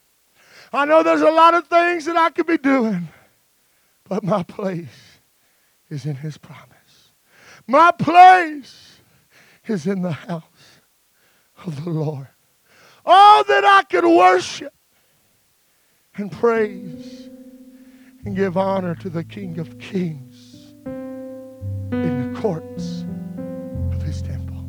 I 0.73 0.87
know 0.87 1.03
there's 1.03 1.21
a 1.21 1.31
lot 1.31 1.53
of 1.53 1.67
things 1.67 2.07
that 2.07 2.17
I 2.17 2.31
could 2.31 2.47
be 2.47 2.57
doing. 2.57 3.09
But 4.09 4.25
my 4.25 4.43
place 4.43 5.19
is 5.91 6.07
in 6.07 6.17
His 6.17 6.39
promise. 6.39 7.11
My 7.67 7.91
place 7.91 9.01
is 9.67 9.87
in 9.87 10.01
the 10.01 10.13
house 10.13 10.81
of 11.63 11.85
the 11.85 11.91
Lord. 11.91 12.29
Oh, 13.07 13.45
that 13.47 13.65
I 13.65 13.85
could 13.85 14.05
worship 14.05 14.75
and 16.17 16.33
praise 16.33 17.31
and 18.25 18.35
give 18.35 18.57
honor 18.57 18.97
to 18.97 19.09
the 19.09 19.23
King 19.23 19.61
of 19.61 19.79
Kings 19.79 20.75
in 21.93 22.35
the 22.35 22.41
courts 22.41 23.05
of 23.93 24.03
his 24.03 24.23
temple. 24.23 24.65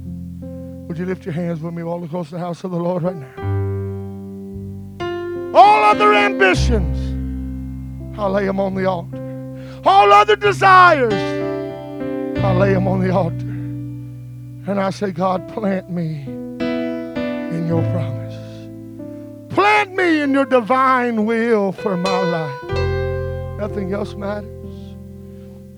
Would 0.88 1.00
you 1.00 1.06
lift 1.06 1.26
your 1.26 1.34
hands 1.34 1.62
with 1.62 1.74
me 1.74 1.82
all 1.82 2.04
across 2.04 2.30
the 2.30 2.38
house 2.38 2.64
of 2.64 2.72
the 2.72 2.78
Lord 2.78 3.02
right 3.02 3.16
now? 3.16 3.58
All 5.58 5.84
other 5.84 6.14
ambitions, 6.14 8.20
I'll 8.20 8.30
lay 8.30 8.46
them 8.46 8.60
on 8.60 8.76
the 8.76 8.86
altar. 8.86 9.82
All 9.84 10.14
other 10.14 10.36
desires, 10.36 11.14
I'll 12.44 12.56
lay 12.56 12.74
them 12.74 12.88
on 12.88 13.00
the 13.00 13.12
altar. 13.12 13.48
And 14.70 14.80
I 14.80 14.92
say, 14.92 15.12
God, 15.12 15.48
plant 15.48 15.90
me 15.90 16.26
in 16.28 17.66
your 17.68 17.82
promise. 17.92 18.27
Plant 19.58 19.96
me 19.96 20.22
in 20.22 20.34
your 20.34 20.46
divine 20.46 21.26
will 21.26 21.72
for 21.72 21.98
my 21.98 22.20
life. 22.20 22.64
Nothing 23.58 23.92
else 23.92 24.14
matters. 24.14 24.96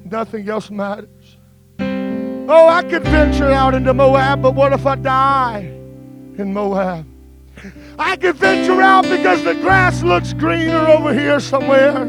Nothing 0.04 0.50
else 0.50 0.70
matters. 0.70 1.38
Oh, 1.80 2.68
I 2.68 2.84
could 2.84 3.06
venture 3.06 3.50
out 3.50 3.74
into 3.74 3.94
Moab, 3.94 4.42
but 4.42 4.54
what 4.54 4.74
if 4.74 4.86
I 4.86 4.96
die 4.96 5.60
in 6.38 6.52
Moab? 6.54 7.06
I 7.98 8.18
could 8.18 8.36
venture 8.36 8.82
out 8.82 9.04
because 9.04 9.46
the 9.46 9.56
grass 9.56 10.04
looks 10.04 10.34
greener 10.34 10.86
over 10.86 11.14
here 11.14 11.40
somewhere. 11.40 12.04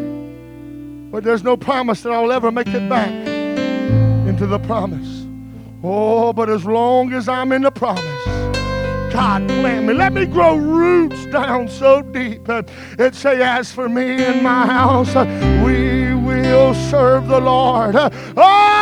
But 1.12 1.22
there's 1.22 1.44
no 1.44 1.56
promise 1.56 2.02
that 2.02 2.10
I'll 2.12 2.32
ever 2.32 2.50
make 2.50 2.66
it 2.66 2.88
back 2.88 3.12
into 4.26 4.48
the 4.48 4.58
promise. 4.58 5.24
Oh, 5.84 6.32
but 6.32 6.50
as 6.50 6.64
long 6.64 7.12
as 7.12 7.28
I'm 7.28 7.52
in 7.52 7.62
the 7.62 7.70
promise, 7.70 8.30
God 9.11 9.48
plant 9.48 9.86
me. 9.86 9.94
Let 9.94 10.12
me 10.12 10.24
grow 10.24 10.56
roots 10.56 11.26
down 11.26 11.68
so 11.68 12.00
deep. 12.02 12.48
Uh, 12.48 12.62
and 12.98 13.14
say, 13.14 13.42
as 13.42 13.72
for 13.72 13.88
me 13.88 14.24
and 14.24 14.42
my 14.42 14.66
house, 14.66 15.16
uh, 15.16 15.24
we 15.64 16.14
will 16.14 16.74
serve 16.74 17.26
the 17.26 17.40
Lord. 17.40 17.96
Uh, 17.96 18.11
oh, 18.36 18.80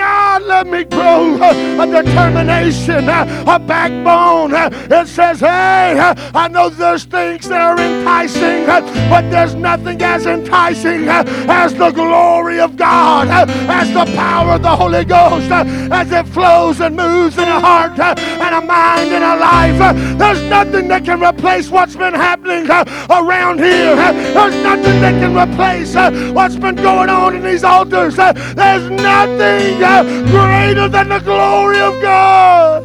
God, 0.00 0.42
let 0.44 0.66
me 0.66 0.84
grow 0.84 1.36
a 1.78 1.86
determination, 1.86 3.06
a 3.06 3.58
backbone. 3.58 4.52
It 4.90 5.06
says, 5.06 5.40
hey, 5.40 6.00
I 6.34 6.48
know 6.48 6.70
there's 6.70 7.04
things 7.04 7.46
that 7.48 7.60
are 7.60 7.78
enticing, 7.78 8.64
but 9.10 9.28
there's 9.30 9.54
nothing 9.54 10.00
as 10.00 10.24
enticing 10.24 11.06
as 11.06 11.74
the 11.74 11.90
glory 11.90 12.60
of 12.60 12.76
God, 12.76 13.28
as 13.28 13.92
the 13.92 14.06
power 14.16 14.54
of 14.54 14.62
the 14.62 14.74
Holy 14.74 15.04
Ghost, 15.04 15.50
as 15.50 16.10
it 16.10 16.26
flows 16.32 16.80
and 16.80 16.96
moves 16.96 17.36
in 17.36 17.44
a 17.44 17.60
heart 17.60 17.98
and 17.98 18.54
a 18.54 18.60
mind 18.62 19.12
and 19.12 19.22
a 19.22 19.36
life. 19.36 20.18
There's 20.18 20.42
nothing 20.44 20.88
that 20.88 21.04
can 21.04 21.22
replace 21.22 21.68
what's 21.68 21.94
been 21.94 22.14
happening 22.14 22.70
around 23.10 23.58
here. 23.58 23.96
There's 23.96 24.62
nothing 24.62 25.00
that 25.02 25.20
can 25.20 25.36
replace 25.36 25.94
what's 26.32 26.56
been 26.56 26.76
going 26.76 27.10
on 27.10 27.36
in 27.36 27.42
these 27.42 27.64
altars. 27.64 28.16
There's 28.16 28.88
nothing 28.90 29.89
greater 30.30 30.88
than 30.88 31.08
the 31.08 31.18
glory 31.20 31.80
of 31.80 32.00
God. 32.00 32.84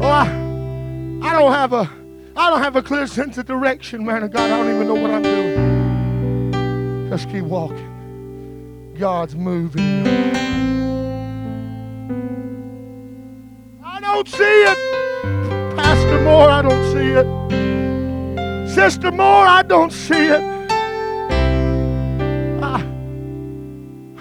Oh, 0.00 0.08
I, 0.08 0.26
I 1.22 1.32
don't 1.32 1.52
have 1.52 1.72
a 1.72 1.90
I 2.36 2.50
don't 2.50 2.62
have 2.62 2.76
a 2.76 2.82
clear 2.82 3.06
sense 3.08 3.36
of 3.36 3.46
direction, 3.46 4.04
man 4.06 4.22
of 4.22 4.30
God. 4.30 4.48
I 4.50 4.56
don't 4.56 4.72
even 4.72 4.86
know 4.86 4.94
what 4.94 5.10
I'm 5.10 5.22
doing. 5.22 7.10
Just 7.10 7.28
keep 7.30 7.42
walking. 7.42 8.94
God's 8.96 9.34
moving. 9.34 10.06
I 13.84 14.00
don't 14.00 14.28
see 14.28 14.44
it. 14.44 14.78
Pastor 15.76 16.20
Moore, 16.22 16.48
I 16.48 16.62
don't 16.62 16.77
see 16.98 17.12
it. 17.12 18.68
Sister 18.68 19.12
Moore, 19.12 19.46
I 19.46 19.62
don't 19.62 19.92
see 19.92 20.26
it. 20.26 20.42
I, 22.62 22.82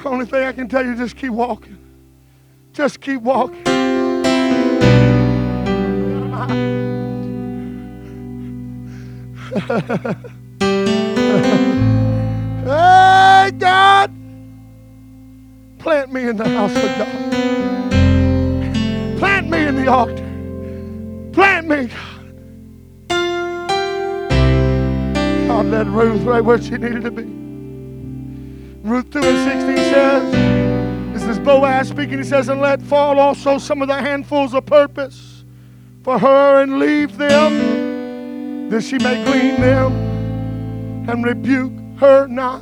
only 0.06 0.26
thing 0.26 0.44
I 0.44 0.52
can 0.54 0.68
tell 0.70 0.86
you, 0.86 0.96
just 0.96 1.16
keep 1.16 1.32
walking. 1.32 1.78
Just 2.74 3.02
keep 3.02 3.22
walking. 3.22 3.66
hey, 12.64 13.52
God, 13.58 14.12
plant 15.80 16.14
me 16.14 16.28
in 16.30 16.38
the 16.38 16.48
house 16.48 16.76
of 16.76 16.84
God. 16.98 17.08
Plant 19.18 19.50
me 19.50 19.66
in 19.66 19.76
the 19.76 19.88
altar. 19.88 20.28
Plant 21.34 21.68
me, 21.68 21.90
God. 25.58 25.72
Led 25.72 25.88
Ruth 25.88 26.22
right 26.22 26.42
where 26.42 26.62
she 26.62 26.78
needed 26.78 27.04
to 27.04 27.12
be. 27.12 27.24
Ruth 28.88 29.10
2 29.10 29.20
and 29.20 29.52
16 29.52 29.78
says, 29.92 30.32
this 31.14 31.24
is 31.28 31.40
Boaz 31.40 31.90
speaking, 31.90 32.20
he 32.20 32.24
says, 32.24 32.48
and 32.48 32.62
let 32.62 32.80
fall 32.82 33.20
also 33.20 33.58
some 33.58 33.82
of 33.82 33.88
the 33.88 34.00
handfuls 34.00 34.54
of 34.54 34.68
purpose 34.68 35.44
for 36.04 36.20
her 36.20 36.62
and 36.62 36.78
leave 36.78 37.18
them, 37.18 38.70
that 38.70 38.84
she 38.84 39.00
may 39.00 39.26
glean 39.26 39.60
them 39.60 39.94
and 41.10 41.26
rebuke 41.26 41.74
her 42.00 42.28
not. 42.28 42.62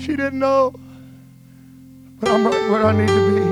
She 0.00 0.16
didn't 0.16 0.38
know, 0.38 0.72
but 2.18 2.30
I'm 2.30 2.46
right 2.46 2.70
where 2.70 2.86
I 2.86 2.92
need 2.92 3.08
to 3.08 3.28
be. 3.34 3.42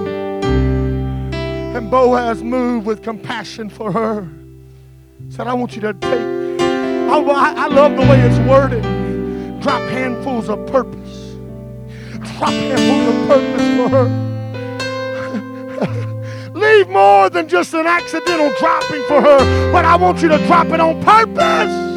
And 1.76 1.90
Boaz 1.90 2.42
moved 2.42 2.86
with 2.86 3.02
compassion 3.02 3.68
for 3.68 3.92
her. 3.92 4.26
Said, 5.30 5.46
I 5.46 5.52
want 5.54 5.74
you 5.74 5.82
to 5.82 5.92
take, 5.92 6.60
I, 6.60 7.54
I 7.56 7.66
love 7.68 7.92
the 7.92 8.02
way 8.02 8.20
it's 8.20 8.38
worded. 8.48 8.82
Drop 9.60 9.82
handfuls 9.90 10.48
of 10.48 10.66
purpose. 10.66 11.34
Drop 12.36 12.50
handfuls 12.50 13.14
of 13.14 13.28
purpose 13.28 13.66
for 13.76 13.88
her. 13.90 14.08
Leave 16.54 16.88
more 16.88 17.28
than 17.28 17.46
just 17.46 17.74
an 17.74 17.86
accidental 17.86 18.50
dropping 18.58 19.02
for 19.02 19.20
her, 19.20 19.72
but 19.72 19.84
I 19.84 19.96
want 19.96 20.22
you 20.22 20.28
to 20.28 20.38
drop 20.46 20.68
it 20.68 20.80
on 20.80 21.02
purpose. 21.04 21.87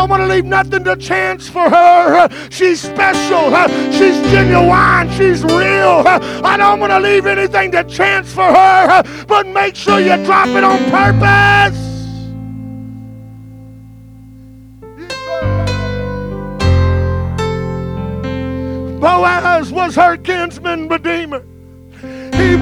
Don't 0.00 0.08
want 0.08 0.22
to 0.22 0.34
leave 0.34 0.46
nothing 0.46 0.82
to 0.82 0.96
chance 0.96 1.46
for 1.46 1.68
her. 1.68 2.26
She's 2.48 2.80
special. 2.80 3.50
She's 3.92 4.18
genuine. 4.32 5.10
She's 5.10 5.44
real. 5.44 6.04
I 6.42 6.56
don't 6.56 6.80
want 6.80 6.90
to 6.90 7.00
leave 7.00 7.26
anything 7.26 7.70
to 7.72 7.84
chance 7.84 8.32
for 8.32 8.50
her, 8.50 9.02
but 9.28 9.46
make 9.48 9.76
sure 9.76 10.00
you 10.00 10.16
drop 10.24 10.48
it 10.48 10.64
on 10.64 10.78
purpose. 10.90 11.76
Boaz 19.00 19.70
was 19.70 19.94
her 19.96 20.16
kinsman 20.16 20.88
redeemer. 20.88 21.44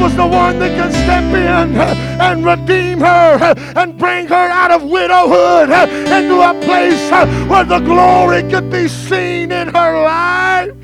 Was 0.01 0.15
the 0.15 0.27
one 0.27 0.61
that 0.61 0.81
could 0.81 0.93
step 0.93 1.25
in 1.35 1.77
and 1.77 2.45
redeem 2.45 3.01
her 3.01 3.55
and 3.77 3.99
bring 3.99 4.29
her 4.29 4.35
out 4.35 4.71
of 4.71 4.85
widowhood 4.85 5.71
into 5.71 6.41
a 6.41 6.55
place 6.65 7.11
where 7.49 7.65
the 7.65 7.81
glory 7.81 8.43
could 8.49 8.71
be 8.71 8.87
seen 8.87 9.51
in 9.51 9.69
her 9.69 10.03
life. 10.05 10.75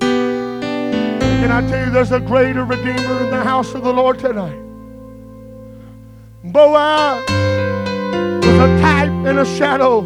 Can 0.00 1.50
I 1.50 1.66
tell 1.68 1.86
you 1.86 1.90
there's 1.90 2.12
a 2.12 2.20
greater 2.20 2.64
redeemer 2.64 3.24
in 3.24 3.30
the 3.30 3.42
house 3.42 3.72
of 3.74 3.82
the 3.82 3.92
Lord 3.92 4.18
tonight? 4.18 4.60
Boaz 6.44 7.24
was 8.44 8.56
a 8.56 8.80
type 8.82 9.10
and 9.26 9.38
a 9.38 9.46
shadow 9.46 10.00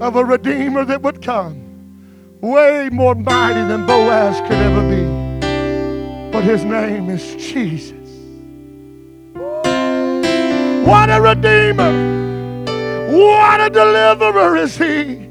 of 0.00 0.16
a 0.16 0.24
redeemer 0.24 0.84
that 0.86 1.02
would 1.02 1.20
come 1.22 2.40
way 2.40 2.88
more 2.90 3.14
mighty 3.14 3.62
than 3.68 3.84
Boaz 3.84 4.40
could 4.48 4.58
ever 4.58 4.82
be 4.88 5.19
but 6.32 6.44
his 6.44 6.64
name 6.64 7.10
is 7.10 7.34
Jesus. 7.36 7.92
What 10.86 11.10
a 11.10 11.20
redeemer! 11.20 12.10
What 13.10 13.60
a 13.60 13.70
deliverer 13.70 14.56
is 14.56 14.76
he! 14.76 15.28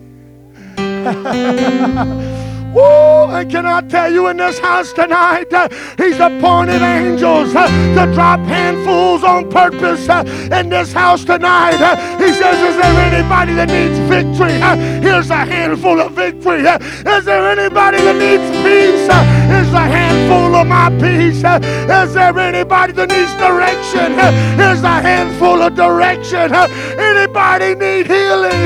Woo! 2.73 3.25
And 3.31 3.49
can 3.49 3.65
I 3.65 3.81
tell 3.81 4.11
you 4.11 4.27
in 4.27 4.37
this 4.37 4.59
house 4.59 4.93
tonight, 4.93 5.51
uh, 5.51 5.69
He's 5.97 6.19
appointed 6.19 6.81
angels 6.81 7.55
uh, 7.55 7.67
to 7.67 8.13
drop 8.13 8.39
handfuls 8.41 9.23
on 9.23 9.49
purpose 9.49 10.07
uh, 10.07 10.23
in 10.51 10.69
this 10.69 10.93
house 10.93 11.23
tonight. 11.25 11.81
Uh, 11.81 11.95
he 12.17 12.31
says, 12.33 12.57
Is 12.69 12.75
there 12.75 13.13
anybody 13.13 13.53
that 13.53 13.69
needs 13.69 13.97
victory? 14.07 14.61
Uh, 14.61 14.75
here's 15.01 15.29
a 15.29 15.45
handful 15.45 15.99
of 15.99 16.11
victory. 16.11 16.67
Uh, 16.67 16.77
is 17.17 17.25
there 17.25 17.49
anybody 17.49 17.97
that 17.97 18.15
needs 18.15 18.49
peace? 18.61 19.38
Here's 19.49 19.73
a 19.73 19.87
handful 19.97 20.55
of 20.55 20.67
my 20.67 20.89
peace. 20.99 21.37
is 21.37 22.13
there 22.13 22.37
anybody 22.39 22.93
that 22.93 23.09
needs 23.09 23.33
direction? 23.35 24.13
here's 24.57 24.83
a 24.83 25.01
handful 25.01 25.61
of 25.61 25.75
direction. 25.75 26.53
anybody 26.53 27.75
need 27.75 28.05
healing? 28.07 28.61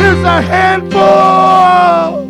here's 0.00 0.24
a 0.24 0.40
handful. 0.40 2.22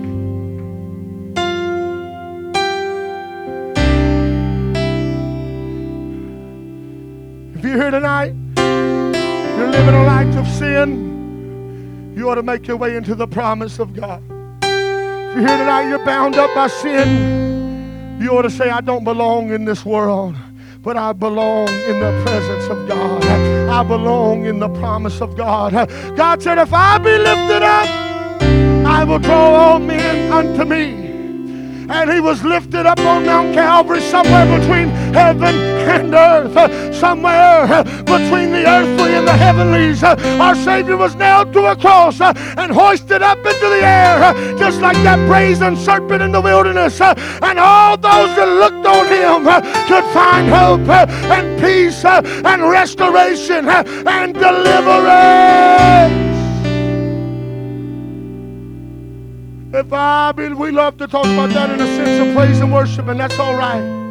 If 7.54 7.68
you're 7.68 7.76
here 7.76 7.90
tonight, 7.92 8.34
you're 8.56 9.70
living 9.70 9.94
a 9.94 10.04
life 10.04 10.36
of 10.36 10.48
sin, 10.48 12.12
you 12.16 12.28
ought 12.28 12.34
to 12.34 12.42
make 12.42 12.66
your 12.66 12.76
way 12.76 12.96
into 12.96 13.14
the 13.14 13.28
promise 13.28 13.78
of 13.78 13.94
God. 13.94 14.20
If 14.62 15.36
you're 15.36 15.46
here 15.46 15.58
tonight, 15.58 15.88
you're 15.88 16.04
bound 16.04 16.34
up 16.34 16.52
by 16.56 16.66
sin, 16.66 17.51
you 18.20 18.36
ought 18.36 18.42
to 18.42 18.50
say, 18.50 18.70
I 18.70 18.80
don't 18.80 19.04
belong 19.04 19.50
in 19.52 19.64
this 19.64 19.84
world 19.84 20.36
but 20.82 20.96
I 20.96 21.12
belong 21.12 21.68
in 21.68 22.00
the 22.00 22.22
presence 22.26 22.64
of 22.64 22.88
God. 22.88 23.24
I 23.24 23.84
belong 23.84 24.46
in 24.46 24.58
the 24.58 24.68
promise 24.68 25.20
of 25.20 25.36
God. 25.36 25.72
God 26.16 26.42
said, 26.42 26.58
If 26.58 26.72
I 26.72 26.98
be 26.98 27.18
lifted 27.18 27.62
up, 27.62 27.88
I 28.84 29.04
will 29.04 29.20
draw 29.20 29.54
all 29.54 29.78
men 29.78 30.32
unto 30.32 30.64
me 30.64 31.01
and 31.90 32.10
he 32.10 32.20
was 32.20 32.42
lifted 32.44 32.86
up 32.86 32.98
on 33.00 33.26
Mount 33.26 33.54
Calvary 33.54 34.00
somewhere 34.00 34.46
between 34.58 34.88
heaven 35.12 35.54
and 35.54 36.14
earth, 36.14 36.94
somewhere 36.94 37.84
between 38.04 38.52
the 38.52 38.64
earthly 38.66 39.14
and 39.14 39.26
the 39.26 39.32
heavenlies. 39.32 40.02
Our 40.02 40.54
Savior 40.54 40.96
was 40.96 41.14
nailed 41.16 41.52
to 41.54 41.66
a 41.66 41.76
cross 41.76 42.20
and 42.20 42.72
hoisted 42.72 43.22
up 43.22 43.38
into 43.38 43.68
the 43.68 43.82
air, 43.82 44.32
just 44.58 44.80
like 44.80 44.96
that 44.98 45.18
brazen 45.26 45.76
serpent 45.76 46.22
in 46.22 46.32
the 46.32 46.40
wilderness. 46.40 47.00
And 47.00 47.58
all 47.58 47.96
those 47.96 48.34
that 48.36 48.48
looked 48.48 48.86
on 48.86 49.06
him 49.06 49.44
could 49.86 50.04
find 50.12 50.48
hope 50.48 50.88
and 50.88 51.60
peace 51.60 52.04
and 52.04 52.62
restoration 52.62 53.68
and 53.68 54.34
deliverance. 54.34 56.31
If 59.74 59.90
I 59.90 60.32
be, 60.32 60.48
we 60.48 60.70
love 60.70 60.98
to 60.98 61.06
talk 61.08 61.24
about 61.24 61.48
that 61.50 61.70
in 61.70 61.80
a 61.80 61.86
sense 61.86 62.28
of 62.28 62.34
praise 62.36 62.60
and 62.60 62.70
worship, 62.70 63.08
and 63.08 63.18
that's 63.18 63.38
all 63.38 63.54
right. 63.54 64.02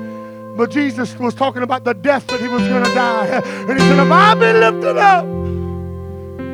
But 0.57 0.71
Jesus 0.71 1.15
was 1.17 1.35
talking 1.35 1.61
about 1.61 1.83
the 1.83 1.93
death 1.93 2.25
that 2.27 2.39
he 2.41 2.47
was 2.47 2.67
going 2.67 2.83
to 2.83 2.93
die. 2.95 3.27
And 3.69 3.79
he 3.79 3.87
said, 3.87 3.99
If 3.99 4.11
I 4.11 4.33
be 4.33 4.53
lifted 4.53 4.97
up, 4.97 5.25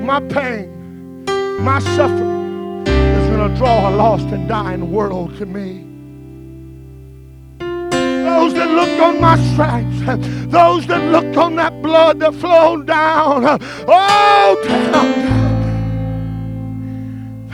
my 0.04 0.20
pain, 0.28 1.24
my 1.64 1.80
suffering 1.96 2.86
is 2.86 3.30
going 3.30 3.50
to 3.50 3.58
draw 3.58 3.90
a 3.90 3.92
lost 3.96 4.26
and 4.28 4.46
dying 4.46 4.92
world 4.92 5.38
to 5.38 5.46
me. 5.46 5.86
Those 7.60 8.54
that 8.56 8.70
looked 8.70 9.00
on 9.00 9.22
my 9.22 9.38
stripes, 9.54 10.52
those 10.52 10.86
that 10.88 11.12
looked 11.14 11.38
on 11.38 11.56
that 11.56 11.82
blood 11.82 12.20
that 12.20 12.36
flowed 12.36 12.88
down, 12.88 13.58
oh, 13.88 14.62
down, 14.68 14.92
down 14.92 15.37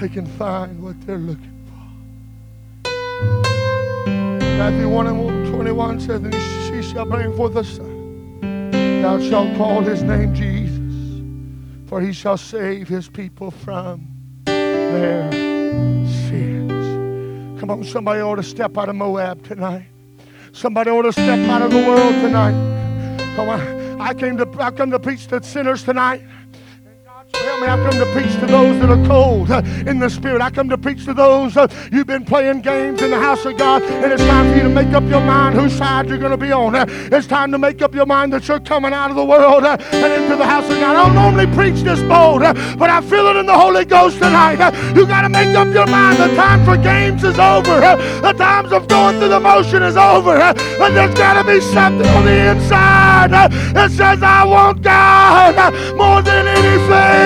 they 0.04 0.10
can 0.10 0.26
find 0.26 0.84
what 0.84 1.00
they're 1.08 1.18
looking 1.18 1.66
for. 2.84 2.90
Matthew 4.58 4.90
1 4.90 5.08
and 5.08 5.48
21 5.48 6.02
says, 6.02 6.22
And 6.22 6.34
she 6.68 6.84
shall 6.92 7.06
bring 7.06 7.34
forth 7.38 7.56
a 7.56 7.64
son. 7.64 8.72
Thou 9.02 9.18
shalt 9.22 9.56
call 9.56 9.82
his 9.82 10.04
name 10.04 10.36
Jesus, 10.36 11.88
for 11.88 12.02
he 12.02 12.12
shall 12.12 12.36
save 12.36 12.90
his 12.90 13.08
people 13.08 13.50
from 13.50 14.06
their 14.44 15.32
sins. 16.28 17.62
Come 17.62 17.70
on, 17.72 17.86
somebody 17.86 18.20
ought 18.20 18.36
to 18.36 18.44
step 18.44 18.78
out 18.78 18.90
of 18.90 18.98
Moab 18.98 19.46
tonight. 19.46 19.86
Somebody 20.52 20.90
ought 20.92 21.04
to 21.04 21.14
step 21.14 21.48
out 21.48 21.62
of 21.62 21.72
the 21.72 21.78
world 21.78 22.14
tonight. 22.16 22.58
Come 23.38 23.48
on. 23.48 24.02
I 24.02 24.14
came 24.14 24.36
to 24.36 24.50
I 24.60 24.72
come 24.72 24.92
to 24.92 25.00
preach 25.00 25.28
to 25.28 25.42
sinners 25.42 25.84
tonight. 25.84 26.24
Help 27.36 27.62
me, 27.62 27.68
I 27.68 27.76
come 27.78 28.00
to 28.00 28.06
preach 28.14 28.34
to 28.40 28.46
those 28.46 28.80
that 28.80 28.90
are 28.90 29.08
cold 29.08 29.52
uh, 29.52 29.62
in 29.86 30.00
the 30.00 30.10
spirit. 30.10 30.42
I 30.42 30.50
come 30.50 30.70
to 30.70 30.78
preach 30.78 31.06
to 31.06 31.14
those 31.14 31.58
uh, 31.58 31.68
you've 31.92 32.08
been 32.08 32.26
playing 32.26 32.62
games 32.62 33.02
in 33.02 33.12
the 33.12 33.20
house 33.20 33.44
of 33.46 33.58
God, 33.58 33.84
and 33.84 34.12
it's 34.12 34.24
time 34.24 34.50
for 34.52 34.58
you 34.58 34.64
to 34.64 34.70
make 34.70 34.94
up 34.94 35.04
your 35.04 35.22
mind 35.22 35.56
whose 35.56 35.74
side 35.74 36.08
you're 36.10 36.18
going 36.18 36.32
to 36.32 36.38
be 36.38 36.52
on. 36.52 36.76
Uh, 36.76 36.86
it's 36.88 37.28
time 37.28 37.52
to 37.52 37.58
make 37.58 37.82
up 37.82 37.94
your 37.94 38.06
mind 38.06 38.34
that 38.34 38.48
you're 38.48 38.60
coming 38.60 38.94
out 38.94 39.10
of 39.10 39.16
the 39.16 39.26
world 39.26 39.64
and 39.66 40.24
into 40.24 40.36
the 40.36 40.46
house 40.46 40.64
of 40.66 40.80
God. 40.80 40.96
I 40.96 41.04
don't 41.04 41.16
normally 41.16 41.48
preach 41.56 41.84
this 41.84 42.02
bold, 42.04 42.42
but 42.42 42.90
I 42.90 43.02
feel 43.02 43.28
it 43.28 43.36
in 43.36 43.46
the 43.46 43.58
Holy 43.58 43.86
Ghost 43.86 44.18
tonight. 44.18 44.60
You 44.96 45.06
got 45.06 45.22
to 45.24 45.30
make 45.30 45.56
up 45.56 45.74
your 45.74 45.88
mind. 45.88 46.18
The 46.18 46.36
time 46.36 46.64
for 46.66 46.78
games 46.78 47.24
is 47.24 47.40
over. 47.40 47.80
the 48.22 48.34
times 48.38 48.72
of 48.72 48.88
going 48.88 49.20
through 49.20 49.30
the 49.30 49.40
motion 49.40 49.84
is 49.84 49.98
over. 49.98 50.36
and 50.38 50.96
there's 50.96 51.14
got 51.16 51.42
to 51.42 51.48
be 51.48 51.60
something 51.62 52.08
on 52.08 52.26
the 52.26 52.52
inside 52.52 53.32
that 53.32 53.92
says, 53.92 54.22
I 54.22 54.44
want 54.44 54.82
God 54.82 55.74
more 55.96 56.22
than 56.22 56.48
anything. 56.48 57.23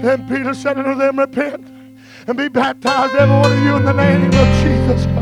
And 0.00 0.26
Peter 0.26 0.54
said 0.54 0.78
unto 0.78 0.94
them, 0.94 1.18
Repent 1.18 1.66
and 2.26 2.38
be 2.38 2.48
baptized, 2.48 3.14
every 3.14 3.36
one 3.36 3.52
of 3.52 3.62
you, 3.62 3.76
in 3.76 3.84
the 3.84 3.92
name 3.92 4.24
of 4.24 4.62
Jesus 4.62 5.17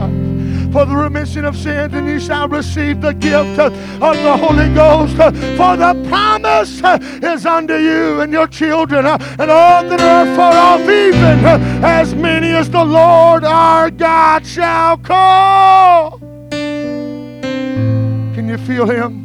for 0.76 0.84
the 0.84 0.94
remission 0.94 1.46
of 1.46 1.56
sins, 1.56 1.94
and 1.94 2.06
you 2.06 2.20
shall 2.20 2.46
receive 2.48 3.00
the 3.00 3.14
gift 3.14 3.58
of 3.58 3.72
the 3.98 4.36
Holy 4.36 4.68
Ghost. 4.74 5.16
For 5.56 5.74
the 5.74 5.94
promise 6.06 6.82
is 7.24 7.46
unto 7.46 7.72
you 7.72 8.20
and 8.20 8.30
your 8.30 8.46
children, 8.46 9.06
and 9.06 9.50
all 9.50 9.88
that 9.88 9.98
are 10.02 10.36
far 10.36 10.52
off, 10.52 10.82
even 10.82 11.46
as 11.82 12.14
many 12.14 12.50
as 12.50 12.68
the 12.68 12.84
Lord 12.84 13.42
our 13.42 13.90
God 13.90 14.46
shall 14.46 14.98
call. 14.98 16.18
Can 16.50 18.46
you 18.46 18.58
feel 18.58 18.84
Him? 18.84 19.22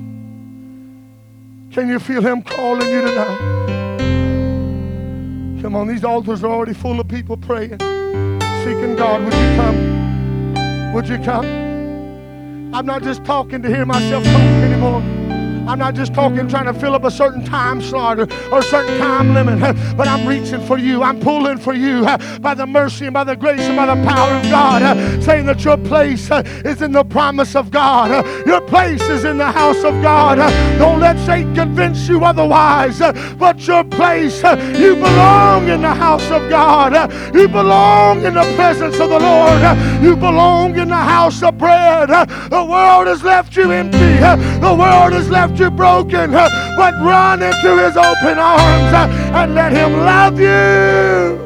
Can 1.73 1.89
you 1.89 1.99
feel 1.99 2.21
Him 2.21 2.43
calling 2.43 2.87
you 2.87 3.01
tonight? 3.01 3.39
Come 5.61 5.75
on, 5.75 5.89
these 5.89 6.05
altars 6.05 6.45
are 6.45 6.49
already 6.49 6.73
full 6.73 6.97
of 7.01 7.09
people 7.09 7.35
praying, 7.35 7.77
seeking 8.63 8.95
God. 8.95 9.25
Would 9.25 9.33
you 9.33 9.55
come? 9.57 10.00
Would 10.93 11.07
you 11.07 11.17
come? 11.19 11.45
I'm 12.73 12.85
not 12.85 13.01
just 13.01 13.23
talking 13.23 13.61
to 13.61 13.69
hear 13.69 13.85
myself 13.85 14.25
talk 14.25 14.63
anymore. 14.63 15.20
I'm 15.68 15.80
not 15.80 15.95
just 15.95 16.14
talking 16.14 16.47
trying 16.47 16.66
to 16.66 16.74
fill 16.74 16.95
up 16.95 17.03
a 17.03 17.12
certain 17.12 17.45
time 17.45 17.82
slot 17.82 18.20
or, 18.20 18.28
or 18.51 18.59
a 18.59 18.64
certain 18.64 18.97
time 18.99 19.34
limit, 19.34 19.59
but 19.95 20.07
I'm 20.07 20.28
reaching 20.28 20.62
for 20.66 20.78
you. 20.78 21.03
I'm 21.03 21.20
pulling 21.20 21.57
for 21.57 21.74
you 21.74 22.05
by 22.39 22.53
the 22.53 22.66
mercy 22.66 23.05
and 23.05 23.14
by 23.14 23.24
the 23.24 23.36
grace 23.36 23.62
and 23.62 23.76
by 23.76 23.86
the 23.86 24.03
power 24.03 24.36
of 24.36 24.43
God, 24.43 25.24
saying 25.24 25.45
that 25.45 25.64
your 25.64 25.78
place 25.78 26.30
is 26.32 26.82
in 26.82 26.91
the 26.91 27.03
promise 27.03 27.55
of 27.55 27.72
God. 27.72 28.26
Your 28.45 28.62
place 28.62 29.01
is 29.03 29.24
in 29.24 29.38
the 29.38 29.51
house 29.51 29.84
of 29.84 30.01
God. 30.01 30.38
Don't 30.78 30.99
let 30.99 31.18
Satan 31.26 31.53
convince 31.55 32.07
you 32.07 32.26
otherwise, 32.26 32.99
but 33.38 33.68
your 33.68 33.84
place, 33.84 34.43
you 34.78 34.95
belong 34.95 35.70
in 35.70 35.82
the 35.82 35.93
house 35.93 36.30
of 36.32 36.49
God. 36.49 37.12
You 37.34 37.47
belong 37.47 38.26
in 38.26 38.34
the 38.34 38.53
presence 38.55 38.99
of 38.99 39.09
the 39.09 39.20
Lord. 39.20 39.62
You 40.03 40.16
belong 40.16 40.78
in 40.78 40.89
the 40.89 40.95
house 40.95 41.41
of 41.43 41.57
bread. 41.57 42.09
The 42.09 42.66
world 42.66 43.07
has 43.07 43.24
left 43.24 43.55
you 43.55 43.72
empty. 43.72 43.97
The 43.97 44.76
world 44.78 45.14
has 45.14 45.30
left 45.51 45.59
you 45.59 45.71
broken, 45.71 46.31
but 46.31 46.93
run 46.95 47.41
into 47.41 47.77
his 47.77 47.97
open 47.97 48.39
arms 48.39 49.11
and 49.33 49.55
let 49.55 49.71
him 49.71 49.93
love 49.97 50.39
you. 50.39 51.40